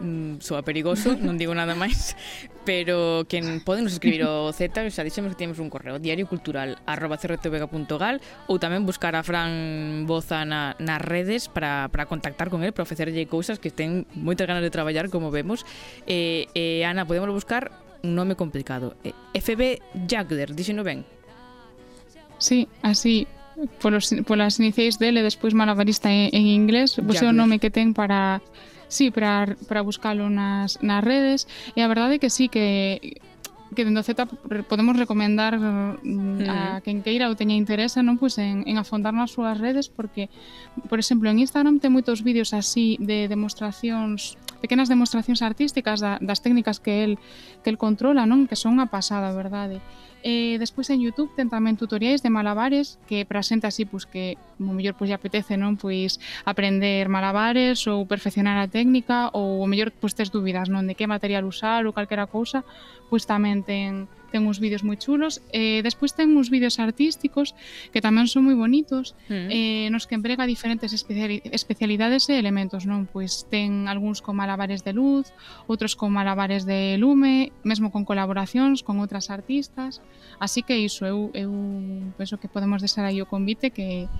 mm, 0.00 0.42
soa 0.42 0.62
perigoso, 0.62 1.14
non 1.18 1.36
digo 1.38 1.54
nada 1.54 1.76
máis, 1.76 2.18
pero 2.68 3.28
que 3.28 3.38
poden 3.62 3.84
nos 3.84 3.94
escribir 3.94 4.24
o 4.24 4.50
Z, 4.50 4.72
xa 4.90 5.02
dixemos 5.04 5.34
que 5.34 5.38
temos 5.38 5.60
un 5.60 5.68
correo, 5.68 6.00
diariocultural 6.00 6.80
arroba 6.88 7.20
crtvega.gal 7.20 8.18
ou 8.48 8.56
tamén 8.56 8.88
buscar 8.88 9.14
a 9.14 9.22
Fran 9.22 10.08
Boza 10.08 10.42
na, 10.48 10.74
nas 10.80 11.00
redes 11.02 11.46
para, 11.52 11.92
para 11.92 12.08
contactar 12.08 12.48
con 12.48 12.64
el, 12.64 12.72
para 12.72 12.88
ofrecerlle 12.88 13.28
cousas 13.28 13.60
que 13.60 13.70
ten 13.70 14.08
moitas 14.16 14.48
ganas 14.48 14.64
de 14.64 14.72
traballar, 14.72 15.12
como 15.12 15.30
vemos. 15.30 15.62
E, 16.08 16.48
eh, 16.54 16.80
eh, 16.80 16.88
Ana, 16.88 17.04
podemos 17.04 17.30
buscar 17.30 17.70
un 18.02 18.14
nome 18.14 18.36
complicado. 18.36 18.96
Eh, 19.04 19.12
FB 19.34 19.80
Jagler, 20.08 20.54
dixeno 20.54 20.84
ben? 20.84 21.04
Sí, 22.38 22.68
así, 22.82 23.26
polos, 23.80 24.14
polas 24.26 24.58
iniciais 24.58 24.98
dele, 24.98 25.22
despois 25.22 25.54
malabarista 25.54 26.10
en, 26.10 26.28
en 26.32 26.46
inglés, 26.46 26.98
vos 27.00 27.22
é 27.22 27.26
o 27.26 27.32
nome 27.32 27.58
que 27.58 27.70
ten 27.70 27.94
para 27.94 28.42
Sí, 28.94 29.10
para, 29.10 29.58
para 29.66 29.82
buscalo 29.82 30.30
nas, 30.30 30.78
nas 30.78 31.02
redes. 31.02 31.50
E 31.74 31.82
a 31.82 31.90
verdade 31.90 32.16
é 32.16 32.22
que 32.22 32.30
sí, 32.30 32.46
que 32.46 33.18
que 33.74 33.84
dentro 33.84 34.06
Z 34.06 34.30
podemos 34.70 34.96
recomendar 34.96 35.58
mm. 35.58 36.46
a 36.46 36.78
mm. 36.78 36.82
quen 36.86 37.02
queira 37.02 37.26
ou 37.26 37.34
teña 37.34 37.58
interese 37.58 38.06
non 38.06 38.16
pois 38.16 38.38
en, 38.38 38.62
en 38.70 38.78
afondar 38.78 39.10
nas 39.10 39.34
súas 39.34 39.58
redes 39.58 39.90
porque, 39.90 40.30
por 40.86 41.02
exemplo, 41.02 41.26
en 41.26 41.42
Instagram 41.42 41.82
ten 41.82 41.90
moitos 41.90 42.22
vídeos 42.22 42.54
así 42.54 42.94
de 43.02 43.26
demostracións 43.26 44.38
pequenas 44.64 44.88
demostracións 44.88 45.44
artísticas 45.44 46.00
da, 46.00 46.16
das 46.24 46.40
técnicas 46.40 46.80
que 46.80 47.04
el 47.04 47.12
que 47.60 47.68
el 47.68 47.76
controla, 47.76 48.24
non? 48.24 48.48
Que 48.48 48.56
son 48.56 48.80
a 48.80 48.88
pasada, 48.88 49.36
verdade. 49.36 49.84
E 50.24 50.56
despois 50.56 50.88
en 50.88 51.04
YouTube 51.04 51.36
ten 51.36 51.52
tamén 51.52 51.76
tutoriais 51.76 52.24
de 52.24 52.32
malabares 52.32 52.96
que 53.04 53.28
presenta 53.28 53.68
así 53.68 53.84
pois 53.84 54.08
que 54.08 54.40
o 54.56 54.72
mellor 54.72 54.96
pois 54.96 55.12
lle 55.12 55.20
apetece, 55.20 55.60
non? 55.60 55.76
Pois 55.76 56.16
aprender 56.48 57.12
malabares 57.12 57.84
ou 57.84 58.08
perfeccionar 58.08 58.56
a 58.56 58.72
técnica 58.72 59.28
ou 59.36 59.60
o 59.60 59.68
mellor 59.68 59.92
pois 59.92 60.16
tes 60.16 60.32
dúbidas, 60.32 60.72
non? 60.72 60.88
De 60.88 60.96
que 60.96 61.04
material 61.04 61.44
usar 61.44 61.84
ou 61.84 61.92
calquera 61.92 62.24
cousa, 62.24 62.64
pois 63.12 63.28
tamén 63.28 63.60
ten 63.68 64.08
ten 64.34 64.42
uns 64.50 64.58
vídeos 64.58 64.82
moi 64.82 64.98
chulos. 64.98 65.38
Eh, 65.54 65.78
despois 65.86 66.10
ten 66.10 66.34
uns 66.34 66.50
vídeos 66.50 66.82
artísticos 66.82 67.54
que 67.94 68.02
tamén 68.02 68.26
son 68.26 68.42
moi 68.50 68.58
bonitos, 68.58 69.14
mm. 69.30 69.46
eh, 69.46 69.86
nos 69.94 70.10
que 70.10 70.18
emprega 70.18 70.42
diferentes 70.42 70.90
especiali 70.90 71.38
especialidades 71.54 72.26
e 72.26 72.34
elementos, 72.34 72.82
non? 72.82 73.06
Pois 73.06 73.46
ten 73.46 73.86
algúns 73.86 74.18
con 74.18 74.34
malabares 74.34 74.82
de 74.82 74.90
luz, 74.90 75.30
outros 75.70 75.94
con 75.94 76.10
malabares 76.10 76.66
de 76.66 76.98
lume, 76.98 77.54
mesmo 77.62 77.94
con 77.94 78.02
colaboracións 78.02 78.82
con 78.82 78.98
outras 78.98 79.30
artistas. 79.30 80.02
Así 80.42 80.66
que 80.66 80.74
iso, 80.82 81.06
eu, 81.06 81.30
eu 81.30 81.54
penso 82.18 82.34
pois 82.34 82.42
que 82.42 82.50
podemos 82.50 82.82
deixar 82.82 83.06
aí 83.06 83.22
o 83.22 83.30
convite 83.30 83.70
que 83.70 84.10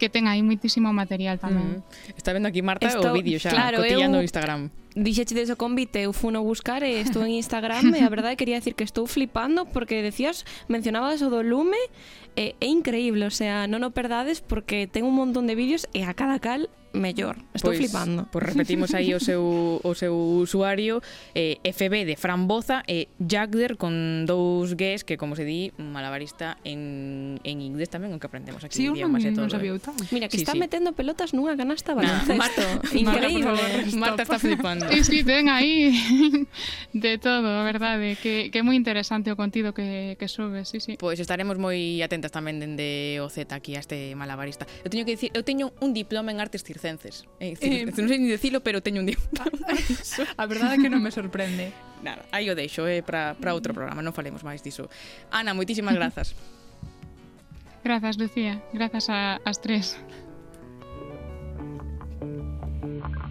que 0.00 0.08
ten 0.08 0.24
aí 0.24 0.40
moitísimo 0.40 0.88
material 0.96 1.36
tamén. 1.36 1.84
Mm. 1.84 2.16
Está 2.16 2.32
vendo 2.32 2.48
aquí 2.48 2.64
Marta 2.64 2.88
Esto, 2.88 3.12
o 3.12 3.14
vídeo 3.14 3.36
xa 3.36 3.52
claro, 3.52 3.84
cotillando 3.84 4.18
eu, 4.18 4.24
Instagram. 4.24 4.72
Dixeche 4.96 5.36
deso 5.36 5.54
convite, 5.60 6.02
eu 6.02 6.16
funo 6.16 6.40
buscar 6.40 6.80
eh, 6.82 6.98
e 6.98 7.04
estou 7.04 7.22
en 7.22 7.36
Instagram 7.36 7.92
e 7.94 8.00
a 8.00 8.08
verdade 8.14 8.40
quería 8.40 8.56
decir 8.56 8.72
que 8.72 8.82
estou 8.82 9.04
flipando 9.04 9.68
porque 9.68 10.00
decías, 10.00 10.48
mencionabas 10.66 11.20
o 11.20 11.28
do 11.28 11.44
lume, 11.44 11.78
eh, 12.34 12.56
e 12.58 12.64
é 12.64 12.68
increíble, 12.72 13.28
o 13.28 13.34
sea, 13.34 13.68
non 13.68 13.84
o 13.84 13.92
perdades 13.92 14.40
porque 14.40 14.88
ten 14.88 15.04
un 15.04 15.14
montón 15.14 15.44
de 15.44 15.54
vídeos 15.54 15.84
e 15.92 16.02
a 16.08 16.16
cada 16.16 16.40
cal 16.40 16.72
mellor. 16.92 17.36
Estou 17.54 17.70
pois, 17.70 17.78
flipando. 17.78 18.26
Pois 18.30 18.44
repetimos 18.44 18.94
aí 18.94 19.14
o 19.14 19.20
seu 19.20 19.42
o 19.82 19.92
seu 19.94 20.14
usuario 20.14 21.02
eh, 21.34 21.62
FB 21.62 22.04
de 22.04 22.16
Framboza 22.16 22.82
e 22.86 23.06
eh, 23.06 23.08
Jagder 23.22 23.76
con 23.78 24.26
dous 24.26 24.74
Gs 24.74 25.06
que 25.06 25.16
como 25.16 25.36
se 25.36 25.44
di 25.46 25.72
malabarista 25.78 26.58
en, 26.64 27.38
en 27.44 27.56
inglés 27.62 27.90
tamén 27.90 28.10
o 28.10 28.18
que 28.18 28.26
aprendemos 28.26 28.66
aquí. 28.66 28.82
Sí, 28.82 28.90
idiomas 28.90 29.22
e 29.22 29.30
todo. 29.30 29.46
Non 29.46 29.52
eh. 29.52 29.54
sabía 29.54 29.72
eh. 29.74 30.10
Mira, 30.10 30.26
que 30.26 30.36
sí, 30.38 30.42
está 30.42 30.58
sí. 30.58 30.60
metendo 30.60 30.90
pelotas 30.92 31.30
nunha 31.30 31.54
canasta 31.54 31.94
baloncesto. 31.94 32.34
Nah, 32.34 32.42
Marta, 32.42 32.66
increíble. 32.96 33.54
Marta, 33.94 33.96
Marta 33.96 34.22
está 34.26 34.38
flipando. 34.42 34.84
Sí, 34.90 35.06
sí, 35.06 35.18
ten 35.22 35.46
aí 35.46 35.94
de 36.92 37.12
todo, 37.22 37.46
a 37.46 37.62
verdade, 37.62 38.18
que, 38.18 38.50
que 38.50 38.58
é 38.58 38.64
moi 38.66 38.74
interesante 38.74 39.30
o 39.30 39.38
contido 39.38 39.70
que, 39.70 40.18
que 40.18 40.26
sube, 40.26 40.66
sí, 40.66 40.82
sí. 40.82 40.98
Pois 40.98 41.18
pues 41.18 41.22
estaremos 41.22 41.54
moi 41.54 42.02
atentas 42.02 42.34
tamén 42.34 42.58
dende 42.58 43.22
o 43.22 43.30
Z 43.30 43.54
aquí 43.54 43.78
a 43.78 43.80
este 43.82 44.18
malabarista. 44.18 44.66
Eu 44.82 44.90
teño 44.90 45.06
que 45.06 45.14
dicir, 45.14 45.30
eu 45.38 45.46
teño 45.46 45.70
un 45.78 45.94
diploma 45.94 46.34
en 46.34 46.42
artes 46.42 46.66
circenses 46.66 46.79
circenses. 46.80 47.28
Eh, 47.36 47.54
circenses. 47.60 47.92
Eh, 47.92 48.00
non 48.00 48.08
sei 48.08 48.18
ni 48.18 48.32
dicilo, 48.32 48.64
pero 48.64 48.80
teño 48.80 49.04
un 49.04 49.12
día. 49.12 49.20
a 50.40 50.44
verdade 50.48 50.74
é 50.74 50.78
que 50.80 50.88
non 50.88 51.04
me 51.04 51.12
sorprende. 51.12 51.76
Nada, 52.00 52.24
aí 52.32 52.48
o 52.48 52.56
deixo, 52.56 52.88
eh, 52.88 53.04
para 53.04 53.36
outro 53.52 53.70
mm. 53.70 53.76
programa, 53.76 54.00
non 54.00 54.16
falemos 54.16 54.40
máis 54.40 54.64
diso. 54.64 54.88
Ana, 55.28 55.52
moitísimas 55.52 55.92
grazas. 56.00 56.32
Grazas, 57.84 58.16
Lucía. 58.16 58.64
Grazas 58.72 59.12
a, 59.12 59.36
as 59.44 59.60
tres. 59.60 60.00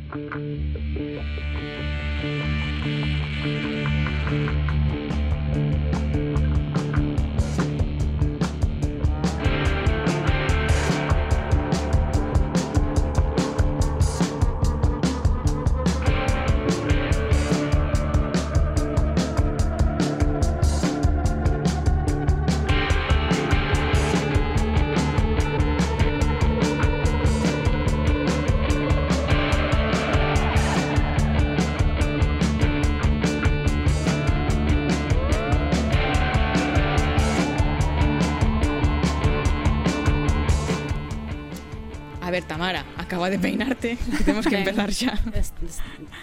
Thank 0.09 1.37
you. 1.37 1.48
acaba 43.29 43.31
de 43.31 43.39
peinarte, 43.39 43.97
que 44.17 44.23
temos 44.25 44.45
que 44.45 44.57
empezar 44.57 44.91
xa. 44.91 45.13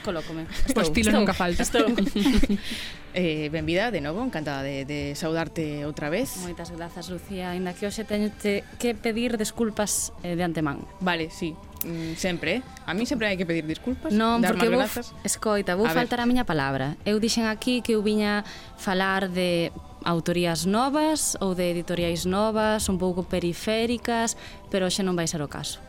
Colócome. 0.05 0.47
Pois 0.75 0.89
estilo 0.89 1.13
nunca 1.13 1.35
falta. 1.35 1.63
Estou. 1.63 1.87
eh, 3.15 3.49
benvida 3.51 3.91
de 3.91 4.01
novo, 4.01 4.23
encantada 4.23 4.63
de, 4.63 4.85
de 4.85 5.15
saudarte 5.15 5.87
outra 5.87 6.11
vez. 6.11 6.37
Moitas 6.43 6.71
grazas, 6.75 7.09
Lucía. 7.09 7.55
Ainda 7.55 7.73
que 7.73 7.87
hoxe 7.87 8.05
teño 8.05 8.31
que 8.35 8.91
pedir 8.95 9.39
desculpas 9.39 10.13
eh, 10.23 10.35
de 10.35 10.43
antemán. 10.43 10.83
Vale, 11.01 11.31
sí, 11.31 11.55
mm, 11.87 12.19
sempre, 12.19 12.61
eh? 12.61 12.63
A 12.87 12.93
mí 12.95 13.07
sempre 13.07 13.31
hai 13.31 13.39
que 13.39 13.47
pedir 13.47 13.65
disculpas, 13.65 14.11
non, 14.11 14.43
dar 14.43 14.59
porque 14.59 14.69
vou, 14.69 14.83
escoita, 15.23 15.79
vou 15.79 15.87
a 15.87 15.95
faltar 15.95 16.19
ver. 16.21 16.27
a 16.27 16.31
miña 16.31 16.45
palabra. 16.45 16.99
Eu 17.07 17.23
dixen 17.23 17.47
aquí 17.47 17.81
que 17.81 17.95
eu 17.95 18.03
viña 18.03 18.43
falar 18.77 19.31
de 19.31 19.71
autorías 20.07 20.67
novas 20.71 21.35
ou 21.43 21.55
de 21.55 21.67
editoriais 21.71 22.27
novas, 22.27 22.87
un 22.87 22.99
pouco 22.99 23.27
periféricas, 23.27 24.39
pero 24.71 24.87
hoxe 24.87 25.03
non 25.03 25.19
vai 25.19 25.27
ser 25.27 25.43
o 25.43 25.51
caso. 25.51 25.86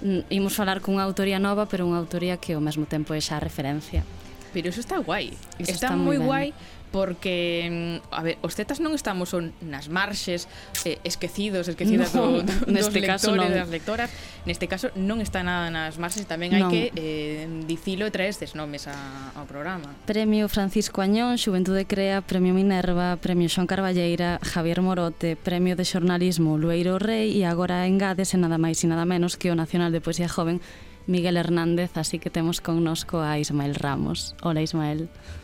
Mm, 0.00 0.32
imos 0.32 0.56
falar 0.56 0.80
cunha 0.80 1.04
autoría 1.04 1.36
nova, 1.36 1.68
pero 1.68 1.84
unha 1.84 2.00
autoría 2.00 2.40
que 2.40 2.56
ao 2.56 2.62
mesmo 2.64 2.88
tempo 2.88 3.12
é 3.12 3.20
xa 3.20 3.36
referencia. 3.36 4.04
Pero 4.50 4.72
iso 4.72 4.80
está 4.80 4.98
guai. 4.98 5.36
Iso 5.60 5.76
está, 5.76 5.92
está 5.92 5.96
moi 5.96 6.18
guai 6.18 6.56
porque 6.92 8.00
mm, 8.02 8.14
a 8.14 8.22
ver, 8.22 8.36
os 8.42 8.54
tetas 8.58 8.82
non 8.82 8.92
estamos 8.98 9.30
son 9.30 9.54
nas 9.62 9.86
marxes, 9.86 10.50
eh, 10.82 10.98
esquecidos, 11.06 11.66
esquecidas 11.72 12.14
no, 12.14 12.42
do, 12.42 12.46
do, 12.46 12.54
neste 12.66 13.00
dos 13.00 13.06
caso 13.06 13.30
lectores, 13.30 13.50
non. 13.50 13.58
das 13.58 13.70
lectoras, 13.70 14.08
neste 14.44 14.66
caso 14.66 14.90
non 14.98 15.22
está 15.22 15.46
nada 15.46 15.70
nas 15.70 15.96
marxes, 15.96 16.26
tamén 16.26 16.52
hai 16.54 16.62
non. 16.66 16.70
que 16.70 16.90
eh, 16.98 17.46
dicilo 17.64 18.04
e 18.06 18.10
traer 18.10 18.34
estes 18.34 18.58
nomes 18.58 18.90
a, 18.90 18.96
ao 19.38 19.46
programa. 19.46 19.94
Premio 20.04 20.50
Francisco 20.50 21.00
Añón, 21.00 21.38
Xuventude 21.38 21.86
Crea, 21.86 22.20
Premio 22.20 22.52
Minerva, 22.52 23.14
Premio 23.22 23.46
Xón 23.46 23.70
Carballeira, 23.70 24.42
Javier 24.42 24.82
Morote, 24.82 25.38
Premio 25.38 25.78
de 25.78 25.86
Xornalismo 25.86 26.58
Lueiro 26.58 26.98
Rei 26.98 27.30
e 27.32 27.46
agora 27.46 27.86
engades 27.86 28.34
e 28.34 28.38
nada 28.38 28.58
máis 28.58 28.82
e 28.82 28.90
nada 28.90 29.06
menos 29.06 29.38
que 29.38 29.48
o 29.48 29.56
Nacional 29.56 29.94
de 29.94 30.02
Poesía 30.02 30.28
Joven 30.28 30.58
Miguel 31.06 31.36
Hernández, 31.36 31.96
así 31.96 32.18
que 32.18 32.30
temos 32.30 32.60
connosco 32.60 33.18
a 33.20 33.38
Ismael 33.38 33.74
Ramos. 33.74 34.36
Hola 34.42 34.62
Ismael. 34.62 35.08
Hola. 35.10 35.39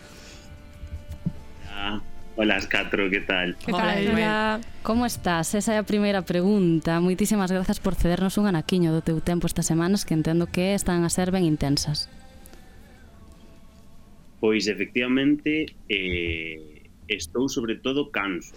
Olas 2.37 2.67
catro, 2.67 3.09
que 3.09 3.21
tal? 3.21 3.57
Que 3.57 3.73
tal, 3.73 4.07
Hola, 4.13 4.61
Como 4.83 5.07
estás? 5.07 5.55
Esa 5.55 5.73
é 5.73 5.79
a 5.81 5.89
primeira 5.89 6.21
pregunta. 6.21 7.01
Moitísimas 7.01 7.49
grazas 7.49 7.81
por 7.81 7.97
cedernos 7.97 8.37
un 8.37 8.45
anaquiño 8.45 8.93
do 8.93 9.01
teu 9.01 9.25
tempo 9.25 9.49
estas 9.49 9.65
semanas 9.65 10.05
que 10.05 10.13
entendo 10.13 10.45
que 10.45 10.77
están 10.77 11.01
a 11.01 11.09
ser 11.09 11.33
ben 11.33 11.49
intensas. 11.49 12.13
Pois 14.37 14.69
efectivamente 14.69 15.73
eh, 15.89 16.93
estou 17.09 17.49
sobre 17.49 17.81
todo 17.81 18.13
canso. 18.13 18.53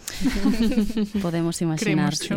Podemos 1.24 1.56
imaginar. 1.64 2.20
Sí. 2.20 2.36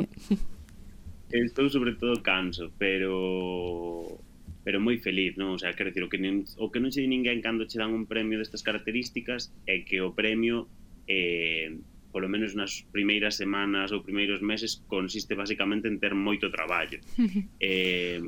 Estou 1.35 1.67
sobre 1.67 1.99
todo 1.99 2.23
canso, 2.23 2.71
pero 2.79 4.15
pero 4.63 4.79
moi 4.79 4.95
feliz, 5.03 5.35
non? 5.35 5.57
O 5.57 5.59
sea, 5.59 5.75
quero 5.75 5.91
dicir, 5.91 6.07
o 6.07 6.11
que, 6.13 6.23
nin, 6.23 6.47
o 6.55 6.71
que 6.71 6.79
non 6.79 6.95
se 6.95 7.03
di 7.03 7.11
ninguén 7.11 7.43
cando 7.43 7.67
che 7.67 7.83
dan 7.83 7.91
un 7.91 8.07
premio 8.07 8.39
destas 8.39 8.63
características 8.63 9.51
é 9.67 9.83
que 9.83 9.99
o 9.99 10.15
premio 10.15 10.71
eh, 11.09 11.73
polo 12.13 12.29
menos 12.29 12.53
nas 12.53 12.85
primeiras 12.93 13.41
semanas 13.41 13.91
ou 13.91 14.05
primeiros 14.05 14.45
meses 14.45 14.85
consiste 14.85 15.33
basicamente 15.33 15.89
en 15.89 15.97
ter 15.97 16.13
moito 16.13 16.53
traballo. 16.53 17.01
Eh, 17.63 18.21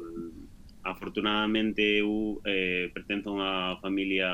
afortunadamente 0.84 1.80
eu 2.00 2.40
eh, 2.44 2.88
pertenzo 2.92 3.32
a 3.32 3.34
unha 3.34 3.52
familia 3.80 4.30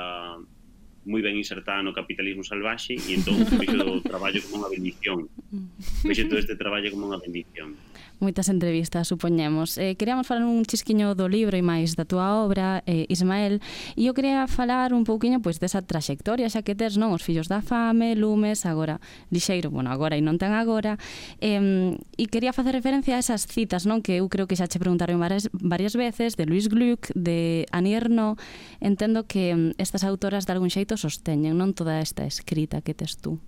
moi 1.06 1.23
ben 1.25 1.38
insertada 1.38 1.80
no 1.80 1.97
capitalismo 1.97 2.44
salvaxe 2.44 2.92
e 2.94 3.16
entón 3.16 3.40
vexo 3.56 3.80
o 3.80 4.04
traballo 4.04 4.38
como 4.44 4.62
unha 4.62 4.70
bendición. 4.70 5.26
Vexo 6.06 6.28
todo 6.28 6.38
este 6.42 6.61
traballo 6.61 6.92
como 6.92 7.09
unha 7.09 7.18
bendición 7.18 7.73
moitas 8.20 8.52
entrevistas, 8.52 9.08
supoñemos. 9.08 9.80
Eh, 9.80 9.96
queríamos 9.96 10.28
falar 10.28 10.44
un 10.44 10.62
chisquiño 10.68 11.16
do 11.16 11.26
libro 11.26 11.56
e 11.56 11.64
máis 11.64 11.96
da 11.96 12.04
túa 12.04 12.44
obra, 12.44 12.84
eh, 12.84 13.08
Ismael, 13.08 13.64
e 13.96 14.06
eu 14.06 14.14
quería 14.14 14.44
falar 14.46 14.92
un 14.92 15.08
pouquiño 15.08 15.40
pois 15.40 15.56
desa 15.56 15.80
traxectoria, 15.80 16.52
xa 16.52 16.60
que 16.60 16.76
tes, 16.76 17.00
non, 17.00 17.16
os 17.16 17.24
fillos 17.24 17.48
da 17.48 17.64
fame, 17.64 18.12
lumes, 18.14 18.68
agora 18.68 19.00
lixeiro, 19.32 19.72
bueno, 19.72 19.88
agora 19.88 20.14
e 20.14 20.22
non 20.22 20.36
tan 20.36 20.52
agora, 20.52 21.00
eh, 21.40 21.96
e 21.96 22.24
quería 22.28 22.52
facer 22.52 22.76
referencia 22.76 23.16
a 23.16 23.20
esas 23.24 23.48
citas, 23.48 23.88
non, 23.88 24.04
que 24.04 24.20
eu 24.20 24.28
creo 24.28 24.44
que 24.44 24.54
xa 24.54 24.68
che 24.68 24.78
preguntaron 24.78 25.18
varias, 25.18 25.48
varias 25.56 25.96
veces, 25.96 26.36
de 26.36 26.44
Luis 26.44 26.68
Gluck, 26.68 27.08
de 27.16 27.66
Annie 27.72 27.96
Erno, 27.96 28.36
entendo 28.78 29.24
que 29.24 29.74
estas 29.80 30.04
autoras 30.04 30.44
de 30.44 30.52
algún 30.52 30.68
xeito 30.68 31.00
sosteñen, 31.00 31.56
non 31.56 31.72
toda 31.72 32.04
esta 32.04 32.28
escrita 32.28 32.84
que 32.84 32.92
tes 32.92 33.16
tú. 33.16 33.40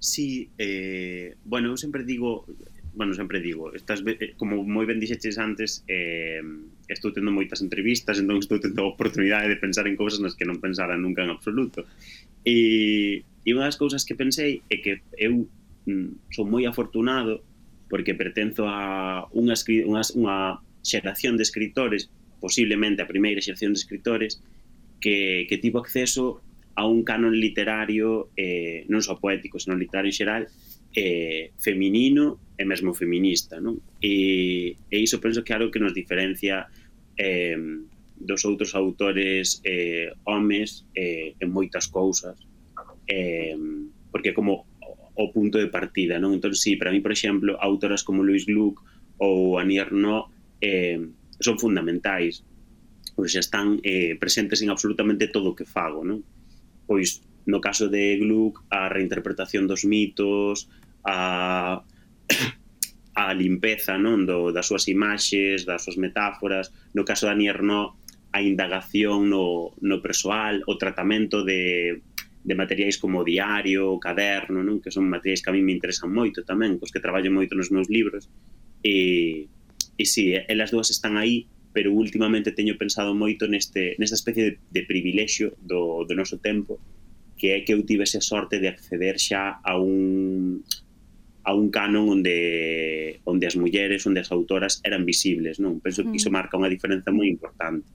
Sí, 0.00 0.48
eh, 0.56 1.36
bueno, 1.44 1.68
eu 1.68 1.76
sempre 1.76 2.08
digo, 2.08 2.48
bueno, 2.94 3.12
sempre 3.12 3.38
digo, 3.40 3.74
estás 3.76 4.00
eh, 4.08 4.32
como 4.40 4.64
moi 4.64 4.88
ben 4.88 4.96
dixeches 4.96 5.36
antes, 5.36 5.84
eh, 5.86 6.40
estou 6.88 7.12
tendo 7.12 7.28
moitas 7.28 7.60
entrevistas, 7.60 8.16
entón 8.16 8.40
estou 8.40 8.56
tendo 8.56 8.80
a 8.82 8.90
oportunidade 8.96 9.52
de 9.52 9.60
pensar 9.60 9.84
en 9.84 10.00
cousas 10.00 10.24
nas 10.24 10.32
que 10.32 10.48
non 10.48 10.56
pensara 10.56 10.96
nunca 10.96 11.20
en 11.20 11.28
absoluto. 11.28 11.84
E, 12.48 13.28
e 13.44 13.48
unha 13.52 13.68
das 13.68 13.76
cousas 13.76 14.08
que 14.08 14.16
pensei 14.16 14.64
é 14.72 14.80
que 14.80 15.04
eu 15.20 15.44
mm, 15.84 16.32
son 16.32 16.48
moi 16.48 16.64
afortunado 16.64 17.44
porque 17.92 18.16
pertenzo 18.16 18.64
a 18.64 19.28
unha, 19.36 19.52
unha, 19.84 20.02
unha 20.16 20.36
xeración 20.80 21.36
de 21.36 21.44
escritores, 21.44 22.08
posiblemente 22.40 23.04
a 23.04 23.10
primeira 23.10 23.44
xeración 23.44 23.76
de 23.76 23.84
escritores, 23.84 24.40
que, 24.96 25.44
que 25.44 25.60
tivo 25.60 25.76
acceso 25.76 26.40
a 26.74 26.86
un 26.86 27.02
canon 27.02 27.34
literario 27.34 28.30
eh, 28.36 28.86
non 28.88 29.02
só 29.02 29.18
poético, 29.18 29.58
senón 29.58 29.82
literario 29.82 30.10
en 30.10 30.16
xeral 30.16 30.42
eh, 30.94 31.54
feminino 31.58 32.54
e 32.58 32.62
mesmo 32.66 32.94
feminista 32.94 33.58
non? 33.58 33.78
E, 34.02 34.76
e 34.90 34.96
iso 34.98 35.22
penso 35.22 35.42
que 35.42 35.52
é 35.52 35.58
algo 35.58 35.70
que 35.70 35.82
nos 35.82 35.94
diferencia 35.94 36.66
eh, 37.18 37.58
dos 38.20 38.44
outros 38.44 38.76
autores 38.76 39.64
eh, 39.64 40.12
homes 40.28 40.86
eh, 40.94 41.34
en 41.40 41.48
moitas 41.50 41.88
cousas 41.88 42.36
eh, 43.06 43.56
porque 44.10 44.34
como 44.34 44.70
o 45.20 45.32
punto 45.32 45.58
de 45.58 45.68
partida, 45.68 46.16
non? 46.16 46.32
Entón, 46.32 46.56
sí, 46.56 46.80
para 46.80 46.90
mí, 46.90 47.04
por 47.04 47.12
exemplo, 47.12 47.60
autoras 47.60 48.02
como 48.02 48.24
Louise 48.24 48.48
Gluck 48.48 48.80
ou 49.20 49.60
Annie 49.60 49.76
Ernaux 49.76 50.32
eh, 50.64 50.96
son 51.40 51.60
fundamentais, 51.60 52.40
pois 53.12 53.36
xa 53.36 53.44
están 53.44 53.78
eh, 53.84 54.16
presentes 54.16 54.64
en 54.64 54.72
absolutamente 54.72 55.28
todo 55.28 55.52
o 55.52 55.56
que 55.58 55.68
fago, 55.68 56.00
non? 56.00 56.24
pois 56.90 57.22
no 57.46 57.62
caso 57.62 57.86
de 57.86 58.18
Gluck 58.18 58.66
a 58.66 58.90
reinterpretación 58.90 59.70
dos 59.70 59.86
mitos, 59.86 60.66
a 61.06 61.86
a 63.14 63.34
limpeza 63.34 63.94
non 63.94 64.26
do, 64.26 64.50
das 64.50 64.66
súas 64.66 64.90
imaxes, 64.90 65.62
das 65.62 65.86
súas 65.86 65.98
metáforas, 66.02 66.74
no 66.94 67.06
caso 67.06 67.30
de 67.30 67.38
Annie 67.38 67.54
a 68.30 68.38
indagación 68.42 69.30
no, 69.30 69.74
no 69.82 69.98
persoal, 70.02 70.62
o 70.66 70.78
tratamento 70.78 71.42
de, 71.42 72.02
de 72.42 72.54
materiais 72.54 72.98
como 72.98 73.26
diario, 73.26 73.98
caderno, 73.98 74.62
non? 74.62 74.82
que 74.82 74.94
son 74.94 75.10
materiais 75.10 75.42
que 75.42 75.50
a 75.50 75.54
mí 75.54 75.62
me 75.62 75.74
interesan 75.74 76.10
moito 76.10 76.42
tamén, 76.46 76.78
cos 76.78 76.90
que 76.94 77.02
traballo 77.02 77.30
moito 77.30 77.54
nos 77.54 77.74
meus 77.74 77.90
libros, 77.90 78.30
e, 78.82 79.46
e 79.94 80.04
si, 80.06 80.34
sí, 80.34 80.42
elas 80.50 80.70
dúas 80.74 80.90
están 80.90 81.18
aí 81.18 81.50
pero 81.72 81.94
últimamente 81.94 82.50
teño 82.52 82.74
pensado 82.74 83.14
moito 83.14 83.46
neste, 83.46 83.94
nesta 83.98 84.18
especie 84.18 84.42
de, 84.44 84.52
de 84.58 84.82
privilexio 84.82 85.54
do, 85.62 86.02
do 86.02 86.14
noso 86.18 86.42
tempo 86.42 86.82
que 87.38 87.56
é 87.56 87.60
que 87.64 87.72
eu 87.72 87.86
tivese 87.86 88.20
a 88.20 88.24
sorte 88.24 88.60
de 88.60 88.68
acceder 88.68 89.16
xa 89.16 89.62
a 89.64 89.78
un 89.80 90.60
a 91.42 91.56
un 91.56 91.72
canon 91.72 92.20
onde 92.20 93.20
onde 93.24 93.44
as 93.48 93.56
mulleres, 93.56 94.04
onde 94.04 94.20
as 94.20 94.30
autoras 94.30 94.80
eran 94.84 95.08
visibles, 95.08 95.56
non? 95.56 95.80
Penso 95.80 96.04
que 96.04 96.20
iso 96.20 96.28
mm. 96.28 96.36
marca 96.36 96.60
unha 96.60 96.68
diferenza 96.68 97.08
moi 97.10 97.26
importante 97.32 97.88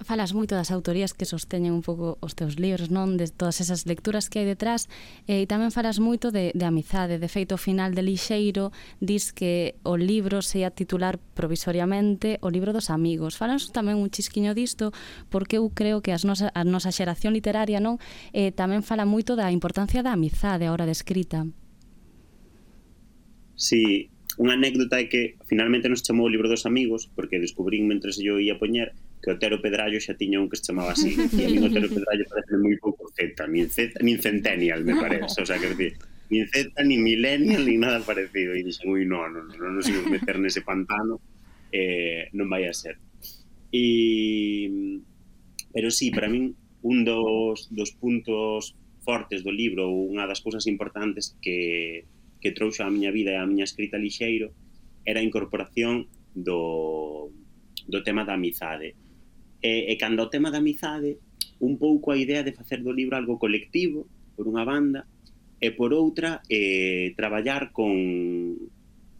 falas 0.00 0.32
moito 0.32 0.56
das 0.56 0.72
autorías 0.72 1.12
que 1.12 1.28
sosteñen 1.28 1.76
un 1.76 1.84
pouco 1.84 2.16
os 2.24 2.32
teus 2.34 2.56
libros, 2.56 2.88
non? 2.88 3.20
De 3.20 3.28
todas 3.28 3.60
esas 3.60 3.84
lecturas 3.84 4.32
que 4.32 4.40
hai 4.42 4.48
detrás 4.48 4.88
eh, 5.28 5.44
e 5.44 5.46
tamén 5.46 5.70
falas 5.70 6.00
moito 6.00 6.32
de, 6.32 6.50
de 6.56 6.64
amizade. 6.64 7.20
De 7.20 7.28
feito, 7.28 7.54
o 7.54 7.60
final 7.60 7.94
de 7.94 8.02
Lixeiro 8.02 8.72
dis 8.98 9.30
que 9.30 9.76
o 9.84 9.94
libro 10.00 10.40
se 10.40 10.64
ia 10.64 10.72
titular 10.72 11.20
provisoriamente 11.36 12.40
o 12.42 12.48
libro 12.48 12.72
dos 12.72 12.88
amigos. 12.88 13.36
Falas 13.36 13.70
tamén 13.70 14.00
un 14.00 14.08
chisquiño 14.08 14.56
disto 14.56 14.90
porque 15.28 15.60
eu 15.60 15.68
creo 15.70 16.00
que 16.00 16.10
as 16.10 16.24
nosa, 16.24 16.48
a 16.52 16.62
nosa 16.64 16.90
xeración 16.90 17.36
literaria 17.36 17.78
non 17.78 18.00
eh, 18.32 18.50
tamén 18.50 18.82
fala 18.82 19.06
moito 19.06 19.36
da 19.38 19.52
importancia 19.52 20.02
da 20.02 20.16
amizade 20.16 20.66
a 20.66 20.72
hora 20.74 20.88
de 20.88 20.96
escrita. 20.96 21.46
Sí, 23.54 24.10
unha 24.40 24.56
anécdota 24.56 24.96
é 24.96 25.06
que 25.06 25.36
finalmente 25.44 25.86
nos 25.92 26.00
chamou 26.00 26.26
o 26.26 26.32
libro 26.32 26.48
dos 26.48 26.64
amigos 26.64 27.06
porque 27.12 27.42
descubrín 27.42 27.84
mentre 27.84 28.10
eu 28.24 28.40
ia 28.40 28.56
poñer 28.56 28.96
que 29.22 29.30
Otero 29.30 29.62
Pedrallo 29.62 30.02
xa 30.02 30.18
tiña 30.18 30.42
un 30.42 30.50
que 30.50 30.58
se 30.58 30.66
chamaba 30.66 30.98
así, 30.98 31.14
e 31.14 31.46
a 31.46 31.48
mí 31.48 31.62
Otero 31.62 31.86
Pedrallo 31.86 32.26
parece 32.26 32.58
moi 32.58 32.74
pouco 32.82 33.06
Z, 33.14 33.38
nin, 33.46 33.70
Z, 33.70 34.02
nin 34.02 34.18
Centennial, 34.18 34.82
me 34.82 34.98
parece, 34.98 35.38
o 35.38 35.46
sea, 35.46 35.62
que 35.62 35.70
decir, 35.70 35.94
nin 36.26 36.50
Z, 36.50 36.74
nin 36.82 37.06
Millennial, 37.06 37.62
nin 37.62 37.78
nada 37.86 38.02
parecido, 38.02 38.50
e 38.58 38.66
dixen, 38.66 38.90
ui, 38.90 39.06
non, 39.06 39.30
non, 39.30 39.46
non, 39.46 39.78
non, 39.78 39.84
non 39.86 40.10
meter 40.10 40.42
nese 40.42 40.66
pantano, 40.66 41.22
eh, 41.70 42.26
non 42.34 42.50
vai 42.50 42.66
a 42.66 42.74
ser. 42.74 42.98
E, 43.70 43.86
pero 45.70 45.94
sí, 45.94 46.10
para 46.10 46.26
min, 46.26 46.58
un 46.82 47.06
dos, 47.06 47.70
dos 47.70 47.94
puntos 47.94 48.74
fortes 49.06 49.46
do 49.46 49.54
libro, 49.54 49.86
unha 49.86 50.26
das 50.26 50.42
cousas 50.42 50.66
importantes 50.66 51.38
que, 51.38 52.10
que 52.42 52.50
trouxo 52.50 52.82
a 52.82 52.90
miña 52.90 53.14
vida 53.14 53.30
e 53.34 53.38
a 53.38 53.46
miña 53.46 53.62
escrita 53.70 54.02
lixeiro, 54.02 54.50
era 55.06 55.22
a 55.22 55.26
incorporación 55.26 56.10
do, 56.34 57.30
do 57.86 58.02
tema 58.02 58.26
da 58.26 58.34
amizade. 58.34 58.94
E, 59.62 59.88
e 59.88 59.94
cando 59.94 60.26
o 60.26 60.30
tema 60.30 60.50
da 60.50 60.58
amizade, 60.58 61.22
un 61.62 61.78
pouco 61.78 62.10
a 62.10 62.18
idea 62.18 62.42
de 62.42 62.50
facer 62.52 62.82
do 62.82 62.90
libro 62.90 63.14
algo 63.14 63.38
colectivo, 63.38 64.10
por 64.34 64.50
unha 64.50 64.66
banda, 64.66 65.06
e 65.62 65.70
por 65.70 65.94
outra, 65.94 66.42
eh, 66.50 67.14
traballar 67.14 67.70
con, 67.70 68.58